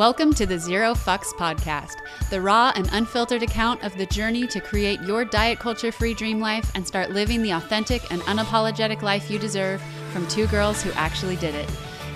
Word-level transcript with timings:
Welcome 0.00 0.32
to 0.36 0.46
the 0.46 0.58
Zero 0.58 0.94
Fucks 0.94 1.34
Podcast, 1.34 1.96
the 2.30 2.40
raw 2.40 2.72
and 2.74 2.88
unfiltered 2.90 3.42
account 3.42 3.84
of 3.84 3.94
the 3.98 4.06
journey 4.06 4.46
to 4.46 4.58
create 4.58 4.98
your 5.02 5.26
diet 5.26 5.58
culture 5.58 5.92
free 5.92 6.14
dream 6.14 6.40
life 6.40 6.72
and 6.74 6.86
start 6.86 7.10
living 7.10 7.42
the 7.42 7.50
authentic 7.50 8.10
and 8.10 8.22
unapologetic 8.22 9.02
life 9.02 9.30
you 9.30 9.38
deserve 9.38 9.82
from 10.10 10.26
two 10.26 10.46
girls 10.46 10.80
who 10.82 10.90
actually 10.92 11.36
did 11.36 11.54
it. 11.54 11.68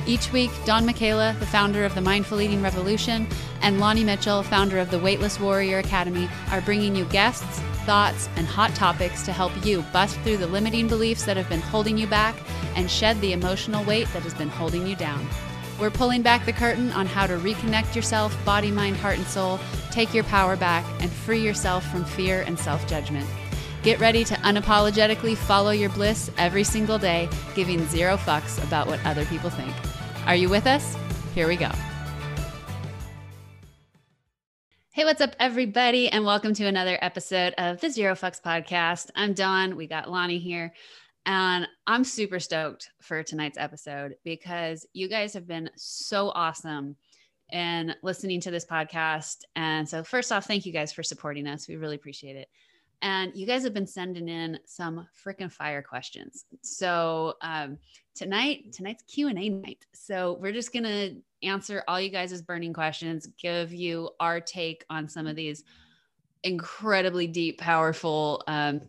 Each 0.07 0.33
week, 0.33 0.51
Dawn 0.65 0.87
Michaela, 0.87 1.37
the 1.41 1.47
founder 1.47 1.85
of 1.85 1.95
the 1.95 2.01
Mindful 2.01 2.41
Eating 2.41 2.63
Revolution, 2.63 3.27
and 3.61 3.79
Lonnie 3.79 4.03
Mitchell, 4.03 4.43
founder 4.43 4.79
of 4.79 4.91
the 4.91 4.99
Weightless 4.99 5.39
Warrior 5.39 5.81
Academy, 5.81 6.27
are 6.53 6.63
bringing 6.63 6.97
you 6.97 7.05
guests, 7.05 7.61
thoughts, 7.85 8.31
and 8.37 8.47
hot 8.47 8.75
topics 8.75 9.27
to 9.27 9.33
help 9.35 9.53
you 9.63 9.83
bust 9.93 10.19
through 10.21 10.39
the 10.39 10.47
limiting 10.47 10.89
beliefs 10.89 11.27
that 11.27 11.37
have 11.37 11.51
been 11.51 11.61
holding 11.61 11.99
you 11.99 12.07
back 12.07 12.35
and 12.77 12.91
shed 12.91 13.21
the 13.21 13.35
emotional 13.35 13.85
weight 13.85 14.09
that 14.15 14.23
has 14.23 14.33
been 14.33 14.49
holding 14.49 14.87
you 14.87 14.97
down. 14.97 15.29
We're 15.81 15.91
pulling 15.91 16.23
back 16.23 16.47
the 16.47 16.53
curtain 16.53 16.93
on 16.93 17.07
how 17.07 17.27
to 17.27 17.37
reconnect 17.37 17.97
yourself, 17.97 18.37
body, 18.45 18.71
mind, 18.71 18.97
heart, 18.97 19.19
and 19.19 19.27
soul, 19.27 19.59
take 19.91 20.15
your 20.15 20.25
power 20.25 20.57
back, 20.57 20.85
and 21.01 21.11
free 21.11 21.41
yourself 21.41 21.85
from 21.91 22.05
fear 22.05 22.43
and 22.43 22.59
self 22.59 22.87
judgment. 22.87 23.29
Get 23.83 23.99
ready 23.99 24.25
to 24.25 24.35
unapologetically 24.37 25.37
follow 25.37 25.71
your 25.71 25.91
bliss 25.91 26.31
every 26.39 26.65
single 26.65 26.99
day, 26.99 27.29
giving 27.55 27.85
zero 27.89 28.17
fucks 28.17 28.63
about 28.63 28.87
what 28.87 29.05
other 29.05 29.25
people 29.27 29.51
think. 29.51 29.75
Are 30.27 30.37
you 30.37 30.49
with 30.49 30.67
us? 30.67 30.97
Here 31.35 31.49
we 31.49 31.57
go. 31.57 31.71
Hey, 34.93 35.05
what's 35.05 35.21
up, 35.21 35.35
everybody, 35.41 36.09
and 36.09 36.25
welcome 36.25 36.55
to 36.55 36.67
another 36.67 36.97
episode 37.03 37.53
of 37.59 37.81
the 37.81 37.91
Zero 37.91 38.15
Fucks 38.15 38.41
podcast. 38.41 39.11
I'm 39.17 39.35
Dawn. 39.35 39.75
We 39.75 39.89
got 39.89 40.09
Lonnie 40.09 40.39
here, 40.39 40.73
and 41.27 41.67
I'm 41.87 42.05
super 42.05 42.39
stoked 42.39 42.91
for 43.01 43.23
tonight's 43.23 43.59
episode 43.59 44.17
because 44.25 44.87
you 44.93 45.09
guys 45.09 45.33
have 45.35 45.47
been 45.47 45.71
so 45.77 46.31
awesome 46.31 46.97
in 47.53 47.95
listening 48.03 48.41
to 48.43 48.51
this 48.51 48.65
podcast. 48.65 49.39
And 49.57 49.89
so, 49.89 50.03
first 50.03 50.33
off, 50.33 50.47
thank 50.47 50.67
you 50.67 50.73
guys 50.73 50.93
for 50.93 51.03
supporting 51.03 51.47
us. 51.47 51.69
We 51.69 51.77
really 51.77 51.97
appreciate 51.97 52.37
it 52.37 52.49
and 53.05 53.33
you 53.37 53.47
guys 53.47 53.63
have 53.63 53.75
been 53.75 53.87
sending 53.87 54.29
in 54.29 54.59
some 54.65 55.07
freaking 55.25 55.53
fire 55.53 55.83
questions 55.83 56.47
so 56.63 57.35
um, 57.43 57.79
tonight 58.15 58.73
tonight's 58.73 59.05
q&a 59.05 59.33
night 59.33 59.85
so 59.93 60.39
we're 60.41 60.53
just 60.53 60.73
gonna 60.73 61.11
answer 61.43 61.85
all 61.87 62.01
you 62.01 62.09
guys' 62.09 62.43
burning 62.43 62.73
questions 62.73 63.29
give 63.41 63.73
you 63.73 64.11
our 64.19 64.41
take 64.41 64.85
on 64.91 65.09
some 65.09 65.27
of 65.27 65.37
these 65.37 65.65
incredibly 66.43 67.27
deep 67.27 67.59
powerful 67.59 68.43
um, 68.49 68.81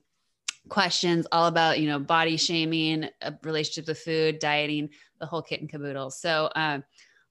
questions 0.69 1.27
all 1.31 1.47
about 1.47 1.79
you 1.79 1.87
know 1.87 1.99
body 1.99 2.37
shaming 2.37 3.09
relationships 3.43 3.87
with 3.87 3.99
food 3.99 4.39
dieting 4.39 4.89
the 5.19 5.25
whole 5.25 5.41
kit 5.41 5.61
and 5.61 5.69
caboodle. 5.69 6.09
So 6.09 6.45
uh, 6.55 6.79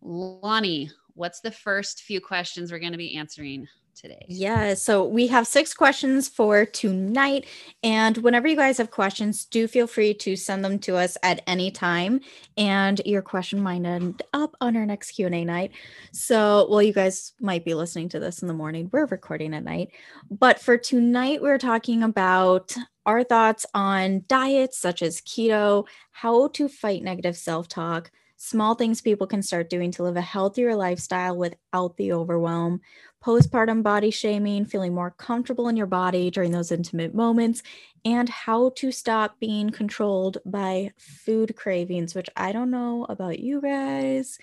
lonnie 0.02 0.90
what's 1.14 1.40
the 1.40 1.50
first 1.50 2.02
few 2.02 2.20
questions 2.20 2.70
we're 2.70 2.78
going 2.78 2.92
to 2.92 2.98
be 2.98 3.16
answering 3.16 3.66
today? 3.94 4.24
Yeah, 4.28 4.74
so 4.74 5.04
we 5.04 5.26
have 5.28 5.46
six 5.46 5.72
questions 5.72 6.28
for 6.28 6.64
tonight. 6.66 7.46
And 7.82 8.16
whenever 8.18 8.48
you 8.48 8.56
guys 8.56 8.78
have 8.78 8.90
questions, 8.90 9.44
do 9.44 9.66
feel 9.66 9.86
free 9.86 10.14
to 10.14 10.36
send 10.36 10.64
them 10.64 10.78
to 10.80 10.96
us 10.96 11.16
at 11.22 11.42
any 11.46 11.70
time. 11.70 12.20
And 12.56 13.00
your 13.04 13.22
question 13.22 13.62
might 13.62 13.84
end 13.84 14.22
up 14.32 14.56
on 14.60 14.76
our 14.76 14.86
next 14.86 15.12
Q&A 15.12 15.44
night. 15.44 15.72
So, 16.12 16.66
well, 16.68 16.82
you 16.82 16.92
guys 16.92 17.32
might 17.40 17.64
be 17.64 17.74
listening 17.74 18.08
to 18.10 18.20
this 18.20 18.42
in 18.42 18.48
the 18.48 18.54
morning. 18.54 18.90
We're 18.92 19.06
recording 19.06 19.54
at 19.54 19.64
night. 19.64 19.90
But 20.30 20.60
for 20.60 20.76
tonight, 20.76 21.42
we're 21.42 21.58
talking 21.58 22.02
about 22.02 22.74
our 23.06 23.22
thoughts 23.22 23.66
on 23.74 24.24
diets 24.28 24.78
such 24.78 25.02
as 25.02 25.20
keto, 25.20 25.86
how 26.12 26.48
to 26.48 26.68
fight 26.68 27.02
negative 27.02 27.36
self-talk, 27.36 28.10
small 28.36 28.74
things 28.74 29.00
people 29.00 29.26
can 29.26 29.42
start 29.42 29.70
doing 29.70 29.90
to 29.92 30.02
live 30.02 30.16
a 30.16 30.20
healthier 30.20 30.74
lifestyle 30.74 31.36
without 31.36 31.96
the 31.96 32.12
overwhelm, 32.12 32.80
postpartum 33.24 33.82
body 33.82 34.10
shaming, 34.10 34.64
feeling 34.66 34.94
more 34.94 35.10
comfortable 35.12 35.68
in 35.68 35.76
your 35.76 35.86
body 35.86 36.30
during 36.30 36.52
those 36.52 36.70
intimate 36.70 37.14
moments, 37.14 37.62
and 38.04 38.28
how 38.28 38.70
to 38.76 38.92
stop 38.92 39.40
being 39.40 39.70
controlled 39.70 40.38
by 40.44 40.92
food 40.98 41.56
cravings, 41.56 42.14
which 42.14 42.28
I 42.36 42.52
don't 42.52 42.70
know 42.70 43.06
about 43.08 43.38
you 43.38 43.62
guys. 43.62 44.38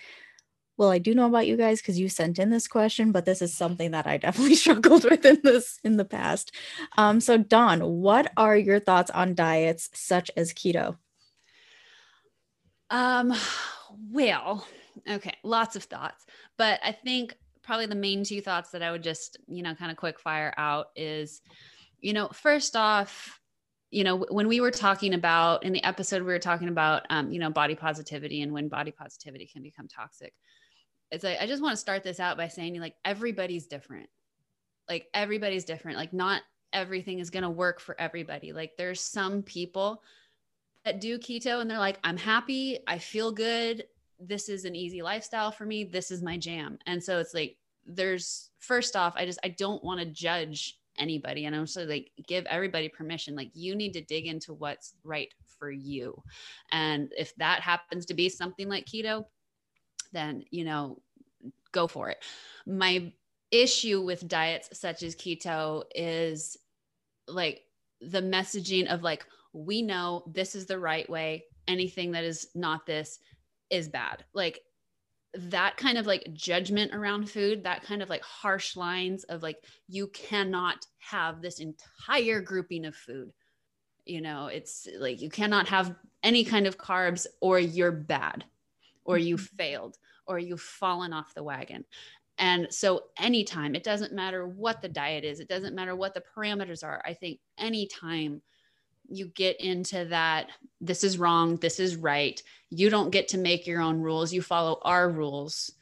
Well, 0.76 0.90
I 0.90 0.98
do 0.98 1.14
know 1.14 1.26
about 1.26 1.46
you 1.46 1.56
guys 1.56 1.80
because 1.80 2.00
you 2.00 2.08
sent 2.08 2.40
in 2.40 2.50
this 2.50 2.66
question, 2.66 3.12
but 3.12 3.24
this 3.24 3.40
is 3.40 3.54
something 3.54 3.92
that 3.92 4.06
I 4.06 4.16
definitely 4.18 4.56
struggled 4.56 5.04
with 5.04 5.24
in 5.24 5.40
this 5.44 5.78
in 5.84 5.96
the 5.96 6.04
past. 6.04 6.52
Um, 6.96 7.20
so, 7.20 7.38
Dawn, 7.38 7.80
what 7.80 8.32
are 8.36 8.56
your 8.56 8.80
thoughts 8.80 9.10
on 9.10 9.34
diets 9.34 9.90
such 9.94 10.30
as 10.36 10.52
keto? 10.52 10.96
Um, 12.90 13.32
well, 14.10 14.66
okay, 15.08 15.36
lots 15.44 15.76
of 15.76 15.84
thoughts, 15.84 16.26
but 16.56 16.80
I 16.82 16.90
think 16.90 17.36
probably 17.62 17.86
the 17.86 17.94
main 17.94 18.24
two 18.24 18.40
thoughts 18.40 18.70
that 18.70 18.82
I 18.82 18.90
would 18.90 19.02
just, 19.02 19.38
you 19.46 19.62
know, 19.62 19.74
kind 19.74 19.90
of 19.90 19.96
quick 19.96 20.18
fire 20.18 20.52
out 20.56 20.88
is, 20.96 21.40
you 22.00 22.12
know, 22.12 22.28
first 22.28 22.76
off, 22.76 23.40
you 23.90 24.04
know, 24.04 24.24
when 24.30 24.48
we 24.48 24.60
were 24.60 24.70
talking 24.70 25.14
about 25.14 25.64
in 25.64 25.72
the 25.72 25.84
episode, 25.84 26.22
we 26.22 26.32
were 26.32 26.38
talking 26.38 26.68
about, 26.68 27.02
um, 27.10 27.30
you 27.30 27.38
know, 27.38 27.50
body 27.50 27.74
positivity 27.74 28.42
and 28.42 28.52
when 28.52 28.68
body 28.68 28.90
positivity 28.90 29.46
can 29.46 29.62
become 29.62 29.86
toxic. 29.86 30.32
It's 31.10 31.22
like, 31.22 31.38
I 31.40 31.46
just 31.46 31.62
want 31.62 31.74
to 31.74 31.80
start 31.80 32.02
this 32.02 32.18
out 32.18 32.38
by 32.38 32.48
saying, 32.48 32.80
like, 32.80 32.94
everybody's 33.04 33.66
different. 33.66 34.08
Like, 34.88 35.08
everybody's 35.12 35.64
different. 35.64 35.98
Like, 35.98 36.14
not 36.14 36.42
everything 36.72 37.18
is 37.18 37.28
going 37.28 37.42
to 37.42 37.50
work 37.50 37.80
for 37.80 37.94
everybody. 38.00 38.52
Like, 38.52 38.72
there's 38.78 39.00
some 39.00 39.42
people 39.42 40.02
that 40.84 41.00
do 41.00 41.18
keto 41.18 41.60
and 41.60 41.70
they're 41.70 41.78
like, 41.78 41.98
I'm 42.02 42.16
happy, 42.16 42.78
I 42.86 42.98
feel 42.98 43.30
good, 43.30 43.84
this 44.26 44.48
is 44.48 44.64
an 44.64 44.76
easy 44.76 45.02
lifestyle 45.02 45.50
for 45.50 45.66
me, 45.66 45.84
this 45.84 46.10
is 46.10 46.22
my 46.22 46.36
jam. 46.36 46.78
And 46.86 47.02
so 47.02 47.18
it's 47.18 47.34
like, 47.34 47.56
there's 47.84 48.50
first 48.58 48.94
off, 48.96 49.14
I 49.16 49.26
just, 49.26 49.40
I 49.44 49.48
don't 49.48 49.82
want 49.82 50.00
to 50.00 50.06
judge 50.06 50.78
anybody. 50.98 51.46
And 51.46 51.56
I'm 51.56 51.66
so 51.66 51.82
like, 51.82 52.10
give 52.26 52.46
everybody 52.46 52.88
permission. 52.88 53.34
Like, 53.34 53.50
you 53.54 53.74
need 53.74 53.92
to 53.94 54.04
dig 54.04 54.26
into 54.26 54.54
what's 54.54 54.94
right 55.04 55.32
for 55.58 55.70
you. 55.70 56.22
And 56.70 57.12
if 57.16 57.34
that 57.36 57.60
happens 57.60 58.06
to 58.06 58.14
be 58.14 58.28
something 58.28 58.68
like 58.68 58.86
keto, 58.86 59.24
then, 60.12 60.44
you 60.50 60.64
know, 60.64 61.00
go 61.72 61.86
for 61.86 62.10
it. 62.10 62.18
My 62.66 63.12
issue 63.50 64.00
with 64.02 64.28
diets 64.28 64.78
such 64.78 65.02
as 65.02 65.16
keto 65.16 65.84
is 65.94 66.56
like 67.26 67.62
the 68.00 68.20
messaging 68.20 68.86
of 68.92 69.02
like, 69.02 69.26
we 69.52 69.82
know 69.82 70.24
this 70.26 70.54
is 70.54 70.66
the 70.66 70.78
right 70.78 71.08
way. 71.08 71.44
Anything 71.68 72.12
that 72.12 72.24
is 72.24 72.48
not 72.54 72.86
this 72.86 73.18
is 73.72 73.88
bad. 73.88 74.24
Like 74.34 74.60
that 75.34 75.76
kind 75.78 75.96
of 75.96 76.06
like 76.06 76.32
judgment 76.34 76.94
around 76.94 77.30
food, 77.30 77.64
that 77.64 77.82
kind 77.82 78.02
of 78.02 78.10
like 78.10 78.22
harsh 78.22 78.76
lines 78.76 79.24
of 79.24 79.42
like, 79.42 79.64
you 79.88 80.06
cannot 80.08 80.86
have 80.98 81.40
this 81.40 81.58
entire 81.58 82.40
grouping 82.40 82.84
of 82.84 82.94
food. 82.94 83.32
You 84.04 84.20
know, 84.20 84.46
it's 84.46 84.86
like 84.98 85.22
you 85.22 85.30
cannot 85.30 85.68
have 85.68 85.94
any 86.22 86.44
kind 86.44 86.66
of 86.66 86.76
carbs 86.76 87.26
or 87.40 87.58
you're 87.58 87.92
bad 87.92 88.44
or 89.04 89.16
you 89.16 89.36
mm-hmm. 89.36 89.56
failed 89.56 89.98
or 90.26 90.38
you've 90.38 90.60
fallen 90.60 91.12
off 91.12 91.34
the 91.34 91.42
wagon. 91.42 91.84
And 92.38 92.66
so, 92.70 93.04
anytime, 93.18 93.74
it 93.74 93.84
doesn't 93.84 94.12
matter 94.12 94.46
what 94.46 94.82
the 94.82 94.88
diet 94.88 95.24
is, 95.24 95.38
it 95.38 95.48
doesn't 95.48 95.74
matter 95.74 95.94
what 95.94 96.14
the 96.14 96.22
parameters 96.34 96.82
are. 96.82 97.02
I 97.04 97.14
think 97.14 97.40
anytime 97.58 98.42
you 99.12 99.26
get 99.26 99.60
into 99.60 100.04
that 100.06 100.48
this 100.80 101.04
is 101.04 101.18
wrong 101.18 101.56
this 101.56 101.78
is 101.78 101.96
right. 101.96 102.42
You 102.70 102.90
don't 102.90 103.10
get 103.10 103.28
to 103.28 103.38
make 103.38 103.66
your 103.66 103.80
own 103.80 104.00
rules. 104.00 104.32
You 104.32 104.42
follow 104.42 104.80
our 104.82 105.10
rules. 105.10 105.72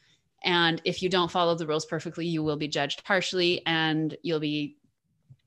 And 0.43 0.81
if 0.85 1.01
you 1.01 1.09
don't 1.09 1.31
follow 1.31 1.55
the 1.55 1.67
rules 1.67 1.85
perfectly 1.85 2.25
you 2.25 2.43
will 2.43 2.57
be 2.57 2.67
judged 2.67 3.01
harshly 3.05 3.61
and 3.65 4.15
you'll 4.23 4.39
be 4.39 4.77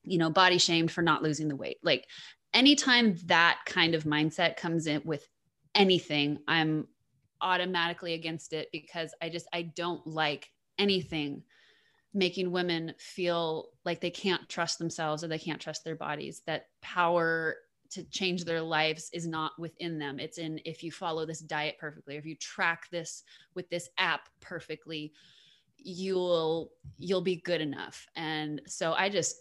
you 0.02 0.18
know 0.18 0.30
body 0.30 0.58
shamed 0.58 0.90
for 0.90 1.02
not 1.02 1.22
losing 1.22 1.48
the 1.48 1.56
weight. 1.56 1.78
Like 1.82 2.06
anytime 2.54 3.16
that 3.26 3.58
kind 3.66 3.94
of 3.94 4.04
mindset 4.04 4.56
comes 4.56 4.86
in 4.86 5.02
with 5.04 5.28
anything 5.74 6.38
i'm 6.48 6.86
automatically 7.40 8.14
against 8.14 8.52
it 8.52 8.68
because 8.72 9.12
i 9.20 9.28
just 9.28 9.46
i 9.52 9.60
don't 9.60 10.06
like 10.06 10.50
anything 10.78 11.42
making 12.14 12.52
women 12.52 12.94
feel 12.98 13.70
like 13.84 14.00
they 14.00 14.10
can't 14.10 14.48
trust 14.48 14.78
themselves 14.78 15.24
or 15.24 15.28
they 15.28 15.38
can't 15.38 15.60
trust 15.60 15.84
their 15.84 15.96
bodies 15.96 16.42
that 16.46 16.66
power 16.80 17.56
to 17.94 18.04
change 18.04 18.44
their 18.44 18.60
lives 18.60 19.10
is 19.12 19.26
not 19.26 19.52
within 19.58 19.98
them. 19.98 20.18
It's 20.18 20.38
in 20.38 20.60
if 20.64 20.82
you 20.82 20.90
follow 20.92 21.24
this 21.24 21.40
diet 21.40 21.76
perfectly, 21.78 22.16
or 22.16 22.18
if 22.18 22.26
you 22.26 22.36
track 22.36 22.88
this 22.90 23.22
with 23.54 23.68
this 23.70 23.88
app 23.98 24.28
perfectly, 24.40 25.12
you'll 25.78 26.70
you'll 26.98 27.20
be 27.20 27.36
good 27.36 27.60
enough. 27.60 28.06
And 28.16 28.60
so 28.66 28.92
I 28.92 29.08
just 29.08 29.36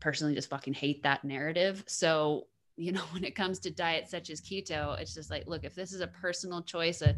personally 0.00 0.34
just 0.34 0.50
fucking 0.50 0.74
hate 0.74 1.02
that 1.02 1.24
narrative. 1.24 1.84
So 1.86 2.46
you 2.76 2.92
know 2.92 3.02
when 3.12 3.24
it 3.24 3.34
comes 3.34 3.58
to 3.60 3.70
diets 3.70 4.10
such 4.10 4.30
as 4.30 4.40
keto 4.40 4.98
it's 4.98 5.14
just 5.14 5.30
like 5.30 5.46
look 5.46 5.64
if 5.64 5.74
this 5.74 5.92
is 5.92 6.00
a 6.00 6.08
personal 6.08 6.60
choice 6.62 7.02
a 7.02 7.14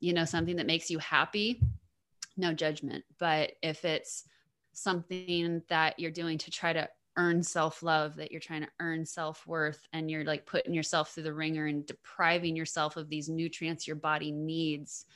you 0.00 0.12
know 0.12 0.24
something 0.24 0.56
that 0.56 0.66
makes 0.66 0.90
you 0.90 0.98
happy 0.98 1.62
no 2.36 2.52
judgment 2.52 3.04
but 3.18 3.52
if 3.62 3.84
it's 3.84 4.24
something 4.72 5.62
that 5.68 5.98
you're 5.98 6.10
doing 6.10 6.38
to 6.38 6.50
try 6.50 6.72
to 6.72 6.88
earn 7.16 7.42
self 7.42 7.82
love, 7.82 8.16
that 8.16 8.30
you're 8.30 8.40
trying 8.40 8.62
to 8.62 8.70
earn 8.80 9.04
self 9.04 9.46
worth, 9.46 9.86
and 9.92 10.10
you're 10.10 10.24
like 10.24 10.46
putting 10.46 10.74
yourself 10.74 11.12
through 11.12 11.24
the 11.24 11.34
ringer 11.34 11.66
and 11.66 11.86
depriving 11.86 12.56
yourself 12.56 12.96
of 12.96 13.08
these 13.08 13.28
nutrients 13.28 13.86
your 13.86 13.96
body 13.96 14.32
needs, 14.32 15.06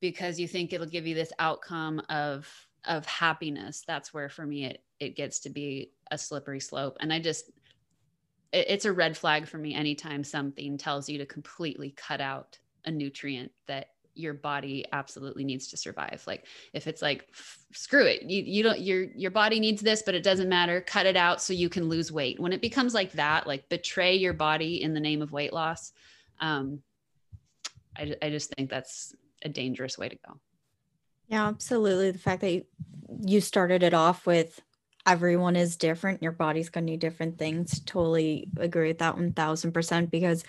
because 0.00 0.38
you 0.38 0.48
think 0.48 0.72
it'll 0.72 0.86
give 0.86 1.06
you 1.06 1.14
this 1.14 1.32
outcome 1.38 2.00
of 2.08 2.48
of 2.84 3.04
happiness 3.04 3.82
that's 3.86 4.14
where 4.14 4.28
for 4.28 4.46
me 4.46 4.64
it 4.64 4.82
it 5.00 5.16
gets 5.16 5.40
to 5.40 5.50
be 5.50 5.90
a 6.10 6.18
slippery 6.18 6.60
slope. 6.60 6.96
And 7.00 7.12
i 7.12 7.18
just 7.18 7.50
it, 8.52 8.66
it's 8.68 8.84
a 8.84 8.92
red 8.92 9.16
flag 9.16 9.46
for 9.46 9.58
me 9.58 9.74
anytime 9.74 10.22
something 10.24 10.78
tells 10.78 11.08
you 11.08 11.18
to 11.18 11.26
completely 11.26 11.90
cut 11.90 12.20
out 12.20 12.58
a 12.84 12.90
nutrient 12.90 13.50
that 13.66 13.88
your 14.16 14.34
body 14.34 14.84
absolutely 14.92 15.44
needs 15.44 15.68
to 15.68 15.76
survive. 15.76 16.22
Like 16.26 16.46
if 16.72 16.86
it's 16.86 17.02
like 17.02 17.28
screw 17.72 18.04
it. 18.06 18.22
You, 18.22 18.42
you 18.42 18.62
don't 18.62 18.80
your 18.80 19.04
your 19.14 19.30
body 19.30 19.60
needs 19.60 19.82
this 19.82 20.02
but 20.02 20.14
it 20.14 20.22
doesn't 20.22 20.48
matter. 20.48 20.80
Cut 20.80 21.06
it 21.06 21.16
out 21.16 21.40
so 21.42 21.52
you 21.52 21.68
can 21.68 21.88
lose 21.88 22.10
weight. 22.10 22.40
When 22.40 22.52
it 22.52 22.60
becomes 22.60 22.94
like 22.94 23.12
that 23.12 23.46
like 23.46 23.68
betray 23.68 24.16
your 24.16 24.32
body 24.32 24.82
in 24.82 24.94
the 24.94 25.00
name 25.00 25.22
of 25.22 25.32
weight 25.32 25.52
loss 25.52 25.92
um 26.40 26.80
i, 27.96 28.14
I 28.20 28.28
just 28.28 28.50
think 28.50 28.68
that's 28.68 29.14
a 29.42 29.48
dangerous 29.48 29.98
way 29.98 30.08
to 30.08 30.18
go. 30.26 30.40
Yeah 31.28 31.46
absolutely. 31.46 32.10
The 32.10 32.18
fact 32.18 32.40
that 32.42 32.64
you, 33.24 33.40
started 33.40 33.82
it 33.82 33.94
off 33.94 34.26
with 34.26 34.60
everyone 35.06 35.56
is 35.56 35.76
different. 35.76 36.22
Your 36.22 36.32
body's 36.32 36.68
going 36.68 36.84
to 36.86 36.90
need 36.92 37.00
different 37.00 37.38
things. 37.38 37.80
Totally 37.80 38.48
agree 38.58 38.88
with 38.88 38.98
that 38.98 39.16
1000% 39.16 40.10
because 40.10 40.44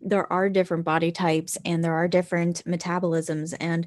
there 0.00 0.30
are 0.32 0.48
different 0.48 0.84
body 0.84 1.12
types 1.12 1.58
and 1.64 1.84
there 1.84 1.94
are 1.94 2.08
different 2.08 2.64
metabolisms 2.64 3.54
and 3.60 3.86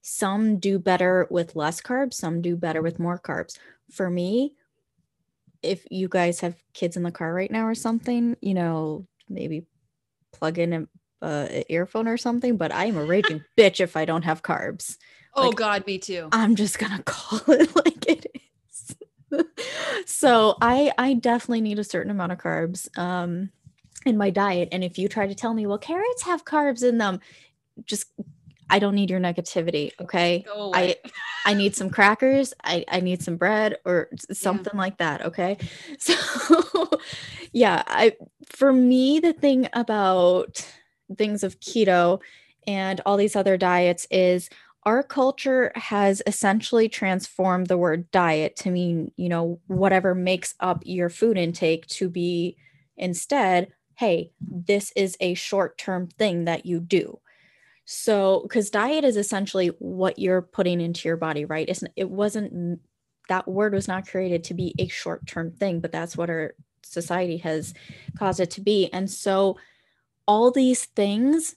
some 0.00 0.58
do 0.58 0.78
better 0.78 1.26
with 1.30 1.56
less 1.56 1.80
carbs 1.80 2.14
some 2.14 2.40
do 2.40 2.56
better 2.56 2.82
with 2.82 2.98
more 2.98 3.18
carbs. 3.18 3.58
For 3.90 4.08
me 4.08 4.54
if 5.62 5.84
you 5.90 6.08
guys 6.08 6.40
have 6.40 6.54
kids 6.72 6.96
in 6.96 7.02
the 7.02 7.10
car 7.10 7.34
right 7.34 7.50
now 7.50 7.66
or 7.66 7.74
something 7.74 8.36
you 8.40 8.54
know 8.54 9.06
maybe 9.28 9.66
plug 10.32 10.58
in 10.58 10.72
a, 10.72 10.86
a 11.22 11.64
earphone 11.68 12.06
or 12.06 12.16
something 12.16 12.56
but 12.56 12.72
i 12.72 12.84
am 12.84 12.96
a 12.96 13.04
raging 13.04 13.42
bitch 13.58 13.80
if 13.80 13.96
i 13.96 14.04
don't 14.04 14.24
have 14.24 14.42
carbs. 14.42 14.96
Oh 15.34 15.48
like, 15.48 15.56
god 15.56 15.86
me 15.86 15.98
too. 15.98 16.28
I'm 16.32 16.56
just 16.56 16.78
gonna 16.78 17.02
call 17.04 17.40
it 17.48 17.74
like 17.76 18.06
it 18.08 18.26
is. 18.34 18.96
So 20.06 20.56
i 20.60 20.92
i 20.96 21.14
definitely 21.14 21.60
need 21.60 21.78
a 21.78 21.84
certain 21.84 22.10
amount 22.10 22.32
of 22.32 22.38
carbs. 22.38 22.88
Um 22.98 23.50
in 24.08 24.16
my 24.16 24.30
diet. 24.30 24.68
And 24.72 24.82
if 24.82 24.98
you 24.98 25.08
try 25.08 25.26
to 25.26 25.34
tell 25.34 25.54
me, 25.54 25.66
well, 25.66 25.78
carrots 25.78 26.22
have 26.22 26.44
carbs 26.44 26.82
in 26.82 26.98
them, 26.98 27.20
just 27.84 28.06
I 28.70 28.78
don't 28.78 28.94
need 28.94 29.10
your 29.10 29.20
negativity. 29.20 29.92
Okay. 30.00 30.44
I 30.74 30.96
I 31.46 31.54
need 31.54 31.74
some 31.74 31.90
crackers. 31.90 32.52
I, 32.64 32.84
I 32.88 33.00
need 33.00 33.22
some 33.22 33.36
bread 33.36 33.78
or 33.84 34.08
something 34.30 34.74
yeah. 34.74 34.80
like 34.80 34.98
that. 34.98 35.24
Okay. 35.26 35.58
So 35.98 36.90
yeah, 37.52 37.82
I 37.86 38.12
for 38.46 38.72
me, 38.72 39.20
the 39.20 39.32
thing 39.32 39.68
about 39.72 40.66
things 41.16 41.42
of 41.42 41.60
keto 41.60 42.20
and 42.66 43.00
all 43.06 43.16
these 43.16 43.36
other 43.36 43.56
diets 43.56 44.06
is 44.10 44.50
our 44.84 45.02
culture 45.02 45.72
has 45.74 46.22
essentially 46.26 46.88
transformed 46.88 47.66
the 47.66 47.78
word 47.78 48.10
diet 48.10 48.56
to 48.56 48.70
mean, 48.70 49.12
you 49.16 49.28
know, 49.28 49.60
whatever 49.66 50.14
makes 50.14 50.54
up 50.60 50.82
your 50.84 51.08
food 51.08 51.36
intake 51.36 51.86
to 51.86 52.08
be 52.08 52.56
instead 52.96 53.68
hey, 53.98 54.30
this 54.40 54.92
is 54.94 55.16
a 55.18 55.34
short 55.34 55.76
term 55.76 56.06
thing 56.06 56.44
that 56.44 56.64
you 56.64 56.78
do. 56.78 57.18
So, 57.84 58.42
because 58.44 58.70
diet 58.70 59.02
is 59.02 59.16
essentially 59.16 59.68
what 59.80 60.20
you're 60.20 60.42
putting 60.42 60.80
into 60.80 61.08
your 61.08 61.16
body, 61.16 61.44
right? 61.44 61.68
It's, 61.68 61.82
it 61.96 62.08
wasn't, 62.08 62.80
that 63.28 63.48
word 63.48 63.74
was 63.74 63.88
not 63.88 64.06
created 64.06 64.44
to 64.44 64.54
be 64.54 64.72
a 64.78 64.86
short 64.86 65.26
term 65.26 65.50
thing, 65.50 65.80
but 65.80 65.90
that's 65.90 66.16
what 66.16 66.30
our 66.30 66.54
society 66.84 67.38
has 67.38 67.74
caused 68.16 68.38
it 68.38 68.52
to 68.52 68.60
be. 68.60 68.88
And 68.92 69.10
so, 69.10 69.58
all 70.28 70.52
these 70.52 70.84
things, 70.84 71.56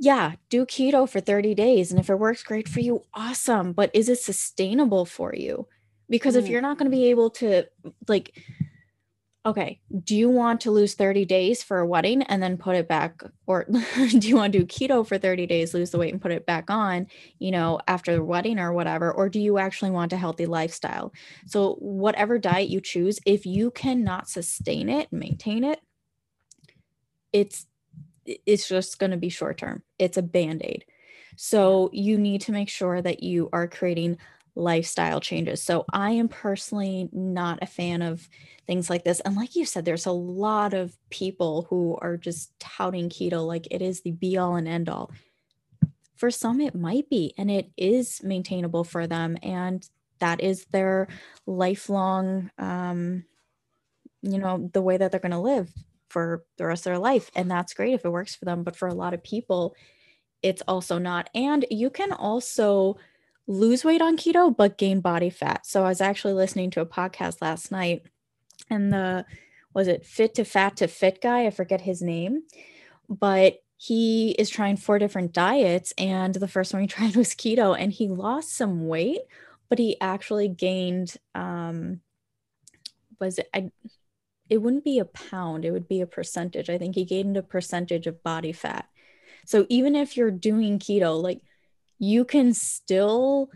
yeah, 0.00 0.32
do 0.48 0.66
keto 0.66 1.08
for 1.08 1.20
30 1.20 1.54
days. 1.54 1.92
And 1.92 2.00
if 2.00 2.10
it 2.10 2.18
works 2.18 2.42
great 2.42 2.68
for 2.68 2.80
you, 2.80 3.04
awesome. 3.14 3.74
But 3.74 3.92
is 3.94 4.08
it 4.08 4.18
sustainable 4.18 5.04
for 5.04 5.32
you? 5.36 5.68
Because 6.10 6.34
mm. 6.34 6.40
if 6.40 6.48
you're 6.48 6.62
not 6.62 6.78
going 6.78 6.90
to 6.90 6.96
be 6.96 7.10
able 7.10 7.30
to, 7.30 7.68
like, 8.08 8.42
okay, 9.44 9.80
do 10.04 10.14
you 10.14 10.28
want 10.28 10.60
to 10.60 10.70
lose 10.70 10.94
30 10.94 11.24
days 11.24 11.62
for 11.62 11.78
a 11.78 11.86
wedding 11.86 12.22
and 12.22 12.42
then 12.42 12.56
put 12.56 12.76
it 12.76 12.86
back? 12.86 13.22
Or 13.46 13.64
do 14.08 14.28
you 14.28 14.36
want 14.36 14.52
to 14.52 14.60
do 14.60 14.66
keto 14.66 15.06
for 15.06 15.18
30 15.18 15.46
days, 15.46 15.74
lose 15.74 15.90
the 15.90 15.98
weight 15.98 16.12
and 16.12 16.22
put 16.22 16.30
it 16.30 16.46
back 16.46 16.70
on, 16.70 17.08
you 17.38 17.50
know, 17.50 17.80
after 17.88 18.14
the 18.14 18.22
wedding 18.22 18.58
or 18.58 18.72
whatever? 18.72 19.12
Or 19.12 19.28
do 19.28 19.40
you 19.40 19.58
actually 19.58 19.90
want 19.90 20.12
a 20.12 20.16
healthy 20.16 20.46
lifestyle? 20.46 21.12
So, 21.46 21.74
whatever 21.80 22.38
diet 22.38 22.68
you 22.68 22.80
choose, 22.80 23.18
if 23.26 23.44
you 23.44 23.70
cannot 23.72 24.28
sustain 24.28 24.88
it, 24.88 25.12
maintain 25.12 25.64
it, 25.64 25.80
it's 27.32 27.66
it's 28.24 28.68
just 28.68 29.00
going 29.00 29.10
to 29.10 29.16
be 29.16 29.28
short 29.28 29.58
term. 29.58 29.82
It's 29.98 30.16
a 30.16 30.22
band-aid. 30.22 30.84
So 31.36 31.90
you 31.92 32.18
need 32.18 32.42
to 32.42 32.52
make 32.52 32.68
sure 32.68 33.00
that 33.02 33.22
you 33.22 33.48
are 33.52 33.66
creating 33.66 34.18
lifestyle 34.54 35.20
changes. 35.20 35.62
So 35.62 35.84
I 35.92 36.10
am 36.12 36.28
personally 36.28 37.08
not 37.12 37.58
a 37.62 37.66
fan 37.66 38.02
of 38.02 38.28
things 38.66 38.90
like 38.90 39.04
this. 39.04 39.20
And 39.20 39.34
like 39.34 39.56
you 39.56 39.64
said, 39.64 39.84
there's 39.84 40.06
a 40.06 40.12
lot 40.12 40.74
of 40.74 40.96
people 41.10 41.66
who 41.70 41.98
are 42.02 42.16
just 42.16 42.58
touting 42.58 43.08
keto 43.08 43.46
like 43.46 43.66
it 43.70 43.82
is 43.82 44.02
the 44.02 44.10
be 44.10 44.36
all 44.36 44.56
and 44.56 44.68
end 44.68 44.88
all. 44.88 45.10
For 46.16 46.30
some, 46.30 46.60
it 46.60 46.74
might 46.74 47.08
be, 47.10 47.34
and 47.36 47.50
it 47.50 47.70
is 47.76 48.22
maintainable 48.22 48.84
for 48.84 49.06
them. 49.08 49.36
And 49.42 49.88
that 50.20 50.40
is 50.40 50.66
their 50.66 51.08
lifelong, 51.46 52.50
um, 52.58 53.24
you 54.22 54.38
know, 54.38 54.70
the 54.72 54.82
way 54.82 54.96
that 54.96 55.10
they're 55.10 55.18
going 55.18 55.32
to 55.32 55.38
live 55.40 55.72
for 56.10 56.44
the 56.58 56.66
rest 56.66 56.82
of 56.82 56.90
their 56.92 56.98
life. 56.98 57.30
And 57.34 57.50
that's 57.50 57.74
great 57.74 57.94
if 57.94 58.04
it 58.04 58.12
works 58.12 58.36
for 58.36 58.44
them. 58.44 58.62
But 58.62 58.76
for 58.76 58.86
a 58.86 58.94
lot 58.94 59.14
of 59.14 59.24
people, 59.24 59.74
it's 60.42 60.62
also 60.68 60.98
not. 60.98 61.28
And 61.34 61.64
you 61.70 61.90
can 61.90 62.12
also, 62.12 62.98
lose 63.52 63.84
weight 63.84 64.02
on 64.02 64.16
keto 64.16 64.54
but 64.54 64.78
gain 64.78 65.00
body 65.00 65.30
fat. 65.30 65.66
So 65.66 65.84
I 65.84 65.88
was 65.88 66.00
actually 66.00 66.34
listening 66.34 66.70
to 66.70 66.80
a 66.80 66.86
podcast 66.86 67.42
last 67.42 67.70
night 67.70 68.02
and 68.70 68.92
the 68.92 69.24
was 69.74 69.88
it 69.88 70.04
fit 70.04 70.34
to 70.34 70.44
fat 70.44 70.76
to 70.76 70.88
fit 70.88 71.20
guy, 71.22 71.46
I 71.46 71.50
forget 71.50 71.80
his 71.80 72.02
name, 72.02 72.42
but 73.08 73.58
he 73.76 74.30
is 74.32 74.50
trying 74.50 74.76
four 74.76 74.98
different 74.98 75.32
diets 75.32 75.92
and 75.98 76.34
the 76.34 76.48
first 76.48 76.72
one 76.72 76.82
he 76.82 76.88
tried 76.88 77.16
was 77.16 77.34
keto 77.34 77.76
and 77.78 77.92
he 77.92 78.08
lost 78.08 78.56
some 78.56 78.86
weight, 78.86 79.22
but 79.68 79.78
he 79.78 80.00
actually 80.00 80.48
gained 80.48 81.16
um 81.34 82.00
was 83.20 83.38
it 83.38 83.48
I 83.54 83.70
it 84.50 84.58
wouldn't 84.58 84.84
be 84.84 84.98
a 84.98 85.06
pound, 85.06 85.64
it 85.64 85.70
would 85.70 85.88
be 85.88 86.02
a 86.02 86.06
percentage. 86.06 86.68
I 86.68 86.76
think 86.76 86.94
he 86.94 87.04
gained 87.06 87.36
a 87.38 87.42
percentage 87.42 88.06
of 88.06 88.22
body 88.22 88.52
fat. 88.52 88.86
So 89.46 89.66
even 89.70 89.96
if 89.96 90.16
you're 90.16 90.30
doing 90.30 90.78
keto, 90.78 91.20
like 91.22 91.40
you 92.02 92.24
can 92.24 92.52
still 92.52 93.48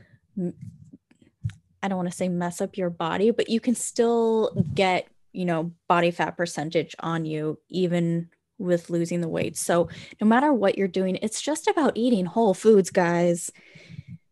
I 1.82 1.88
don't 1.88 1.96
want 1.98 2.10
to 2.10 2.16
say 2.16 2.28
mess 2.28 2.60
up 2.60 2.76
your 2.76 2.90
body, 2.90 3.32
but 3.32 3.48
you 3.48 3.58
can 3.60 3.74
still 3.74 4.52
get, 4.74 5.08
you 5.32 5.44
know, 5.44 5.72
body 5.88 6.10
fat 6.12 6.36
percentage 6.36 6.94
on 7.00 7.24
you 7.24 7.58
even 7.68 8.28
with 8.58 8.88
losing 8.88 9.20
the 9.20 9.28
weight. 9.28 9.56
So, 9.56 9.88
no 10.20 10.26
matter 10.26 10.52
what 10.52 10.78
you're 10.78 10.88
doing, 10.88 11.18
it's 11.22 11.42
just 11.42 11.66
about 11.66 11.96
eating 11.96 12.24
whole 12.24 12.54
foods, 12.54 12.90
guys. 12.90 13.50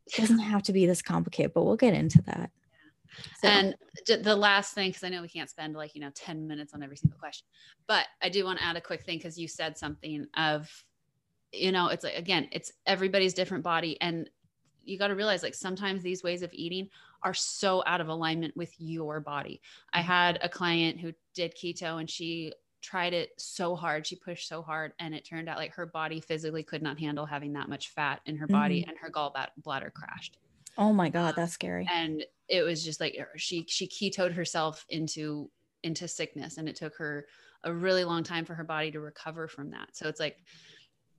It 0.06 0.16
doesn't 0.16 0.38
have 0.38 0.62
to 0.64 0.72
be 0.72 0.86
this 0.86 1.02
complicated, 1.02 1.52
but 1.52 1.64
we'll 1.64 1.76
get 1.76 1.94
into 1.94 2.22
that. 2.22 2.50
So. 3.40 3.48
And 3.48 3.74
the 4.06 4.36
last 4.36 4.74
thing, 4.74 4.90
because 4.90 5.04
I 5.04 5.08
know 5.08 5.22
we 5.22 5.28
can't 5.28 5.50
spend 5.50 5.74
like, 5.74 5.94
you 5.94 6.00
know, 6.00 6.10
10 6.14 6.46
minutes 6.46 6.72
on 6.72 6.82
every 6.82 6.96
single 6.96 7.18
question, 7.18 7.46
but 7.88 8.06
I 8.22 8.28
do 8.28 8.44
want 8.44 8.58
to 8.60 8.64
add 8.64 8.76
a 8.76 8.80
quick 8.80 9.04
thing 9.04 9.18
because 9.18 9.38
you 9.38 9.48
said 9.48 9.76
something 9.76 10.26
of 10.36 10.70
you 11.54 11.72
know 11.72 11.88
it's 11.88 12.04
like 12.04 12.16
again 12.16 12.48
it's 12.52 12.72
everybody's 12.86 13.34
different 13.34 13.64
body. 13.64 14.00
And 14.00 14.28
you 14.84 14.98
got 14.98 15.08
to 15.08 15.14
realize 15.14 15.42
like 15.42 15.54
sometimes 15.54 16.02
these 16.02 16.22
ways 16.22 16.42
of 16.42 16.50
eating 16.52 16.88
are 17.22 17.34
so 17.34 17.82
out 17.86 18.00
of 18.00 18.08
alignment 18.08 18.56
with 18.56 18.72
your 18.78 19.20
body. 19.20 19.60
I 19.92 20.00
mm-hmm. 20.00 20.08
had 20.08 20.38
a 20.42 20.48
client 20.48 21.00
who 21.00 21.12
did 21.34 21.54
keto 21.56 22.00
and 22.00 22.08
she 22.08 22.52
tried 22.82 23.14
it 23.14 23.30
so 23.38 23.74
hard. 23.74 24.06
She 24.06 24.16
pushed 24.16 24.46
so 24.46 24.60
hard 24.60 24.92
and 24.98 25.14
it 25.14 25.24
turned 25.24 25.48
out 25.48 25.56
like 25.56 25.72
her 25.72 25.86
body 25.86 26.20
physically 26.20 26.62
could 26.62 26.82
not 26.82 26.98
handle 27.00 27.24
having 27.24 27.54
that 27.54 27.68
much 27.68 27.88
fat 27.88 28.20
in 28.26 28.36
her 28.36 28.46
body 28.46 28.82
mm-hmm. 28.82 28.90
and 28.90 28.98
her 28.98 29.10
gallbladder 29.10 29.92
crashed. 29.94 30.36
Oh 30.76 30.92
my 30.92 31.08
god 31.08 31.30
um, 31.30 31.34
that's 31.36 31.52
scary. 31.52 31.88
and 31.90 32.24
it 32.48 32.62
was 32.62 32.84
just 32.84 33.00
like 33.00 33.16
she 33.36 33.64
she 33.68 33.86
ketoed 33.86 34.34
herself 34.34 34.84
into 34.88 35.50
into 35.82 36.08
sickness 36.08 36.58
and 36.58 36.68
it 36.68 36.76
took 36.76 36.96
her 36.96 37.26
a 37.64 37.72
really 37.72 38.04
long 38.04 38.22
time 38.22 38.44
for 38.44 38.54
her 38.54 38.64
body 38.64 38.90
to 38.90 39.00
recover 39.00 39.48
from 39.48 39.70
that. 39.70 39.88
So 39.92 40.08
it's 40.08 40.20
like 40.20 40.36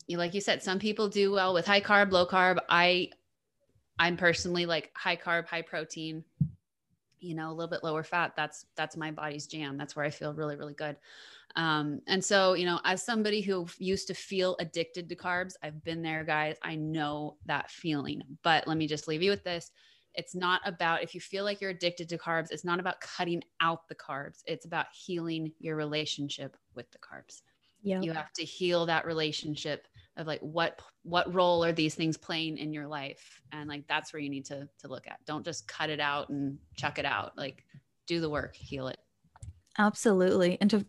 like 0.09 0.33
you 0.33 0.41
said, 0.41 0.61
some 0.61 0.79
people 0.79 1.09
do 1.09 1.31
well 1.31 1.53
with 1.53 1.65
high 1.65 1.81
carb, 1.81 2.11
low 2.11 2.25
carb. 2.25 2.59
I 2.69 3.09
I'm 3.97 4.17
personally 4.17 4.65
like 4.65 4.91
high 4.93 5.15
carb, 5.15 5.47
high 5.47 5.61
protein, 5.61 6.23
you 7.19 7.35
know, 7.35 7.49
a 7.49 7.53
little 7.53 7.69
bit 7.69 7.83
lower 7.83 8.03
fat. 8.03 8.33
That's 8.35 8.65
that's 8.75 8.97
my 8.97 9.11
body's 9.11 9.47
jam. 9.47 9.77
That's 9.77 9.95
where 9.95 10.05
I 10.05 10.09
feel 10.09 10.33
really, 10.33 10.55
really 10.55 10.73
good. 10.73 10.97
Um, 11.55 12.01
and 12.07 12.23
so, 12.23 12.53
you 12.53 12.65
know, 12.65 12.81
as 12.83 13.01
somebody 13.01 13.41
who 13.41 13.65
used 13.79 14.07
to 14.07 14.13
feel 14.13 14.57
addicted 14.59 15.07
to 15.07 15.15
carbs, 15.15 15.53
I've 15.63 15.83
been 15.83 16.01
there, 16.01 16.23
guys. 16.23 16.57
I 16.61 16.75
know 16.75 17.37
that 17.45 17.71
feeling. 17.71 18.21
But 18.43 18.67
let 18.67 18.77
me 18.77 18.87
just 18.87 19.07
leave 19.07 19.21
you 19.21 19.31
with 19.31 19.43
this. 19.43 19.71
It's 20.13 20.35
not 20.35 20.61
about 20.65 21.03
if 21.03 21.15
you 21.15 21.21
feel 21.21 21.43
like 21.43 21.61
you're 21.61 21.71
addicted 21.71 22.09
to 22.09 22.17
carbs, 22.17 22.51
it's 22.51 22.63
not 22.63 22.79
about 22.79 23.01
cutting 23.01 23.43
out 23.61 23.87
the 23.87 23.95
carbs. 23.95 24.43
It's 24.45 24.65
about 24.65 24.87
healing 24.93 25.51
your 25.59 25.75
relationship 25.75 26.57
with 26.73 26.89
the 26.91 26.97
carbs. 26.97 27.41
You 28.01 28.13
have 28.13 28.33
to 28.33 28.43
heal 28.43 28.85
that 28.87 29.05
relationship 29.05 29.87
of 30.17 30.27
like 30.27 30.39
what 30.41 30.81
what 31.03 31.33
role 31.33 31.63
are 31.63 31.71
these 31.71 31.95
things 31.95 32.17
playing 32.17 32.57
in 32.57 32.73
your 32.73 32.87
life? 32.87 33.41
And 33.51 33.69
like 33.69 33.87
that's 33.87 34.11
where 34.11 34.21
you 34.21 34.29
need 34.29 34.45
to 34.45 34.67
to 34.79 34.87
look 34.87 35.07
at. 35.07 35.19
Don't 35.25 35.45
just 35.45 35.67
cut 35.67 35.89
it 35.89 35.99
out 35.99 36.29
and 36.29 36.57
chuck 36.75 36.97
it 36.97 37.05
out. 37.05 37.37
Like 37.37 37.63
do 38.07 38.19
the 38.19 38.29
work 38.29 38.55
heal 38.55 38.87
it. 38.87 38.97
Absolutely. 39.77 40.57
And 40.59 40.69
to 40.71 40.85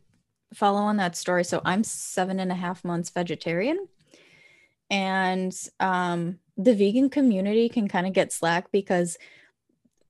follow 0.54 0.80
on 0.80 0.96
that 0.96 1.16
story 1.16 1.42
so 1.42 1.60
i'm 1.64 1.82
seven 1.82 2.38
and 2.38 2.52
a 2.52 2.54
half 2.54 2.84
months 2.84 3.10
vegetarian. 3.10 3.88
And 4.90 5.52
um 5.80 6.38
the 6.56 6.74
vegan 6.74 7.10
community 7.10 7.68
can 7.68 7.88
kind 7.88 8.06
of 8.06 8.12
get 8.12 8.32
slack 8.32 8.70
because 8.72 9.18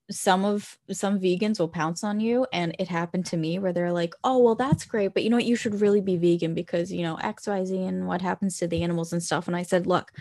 some 0.09 0.45
of 0.45 0.77
some 0.89 1.19
vegans 1.19 1.59
will 1.59 1.67
pounce 1.67 2.03
on 2.03 2.19
you 2.19 2.47
and 2.53 2.75
it 2.79 2.87
happened 2.87 3.25
to 3.25 3.35
me 3.35 3.59
where 3.59 3.73
they're 3.73 3.91
like 3.91 4.13
oh 4.23 4.37
well 4.37 4.55
that's 4.55 4.85
great 4.85 5.13
but 5.13 5.23
you 5.23 5.29
know 5.29 5.35
what? 5.35 5.45
You 5.45 5.57
should 5.57 5.81
really 5.81 5.99
be 5.99 6.15
vegan 6.15 6.53
because 6.53 6.91
you 6.91 7.03
know 7.03 7.17
xyz 7.17 7.87
and 7.87 8.07
what 8.07 8.21
happens 8.21 8.57
to 8.57 8.67
the 8.67 8.83
animals 8.83 9.11
and 9.11 9.21
stuff. 9.21 9.47
And 9.47 9.55
i 9.55 9.63
said 9.63 9.85
look 9.85 10.11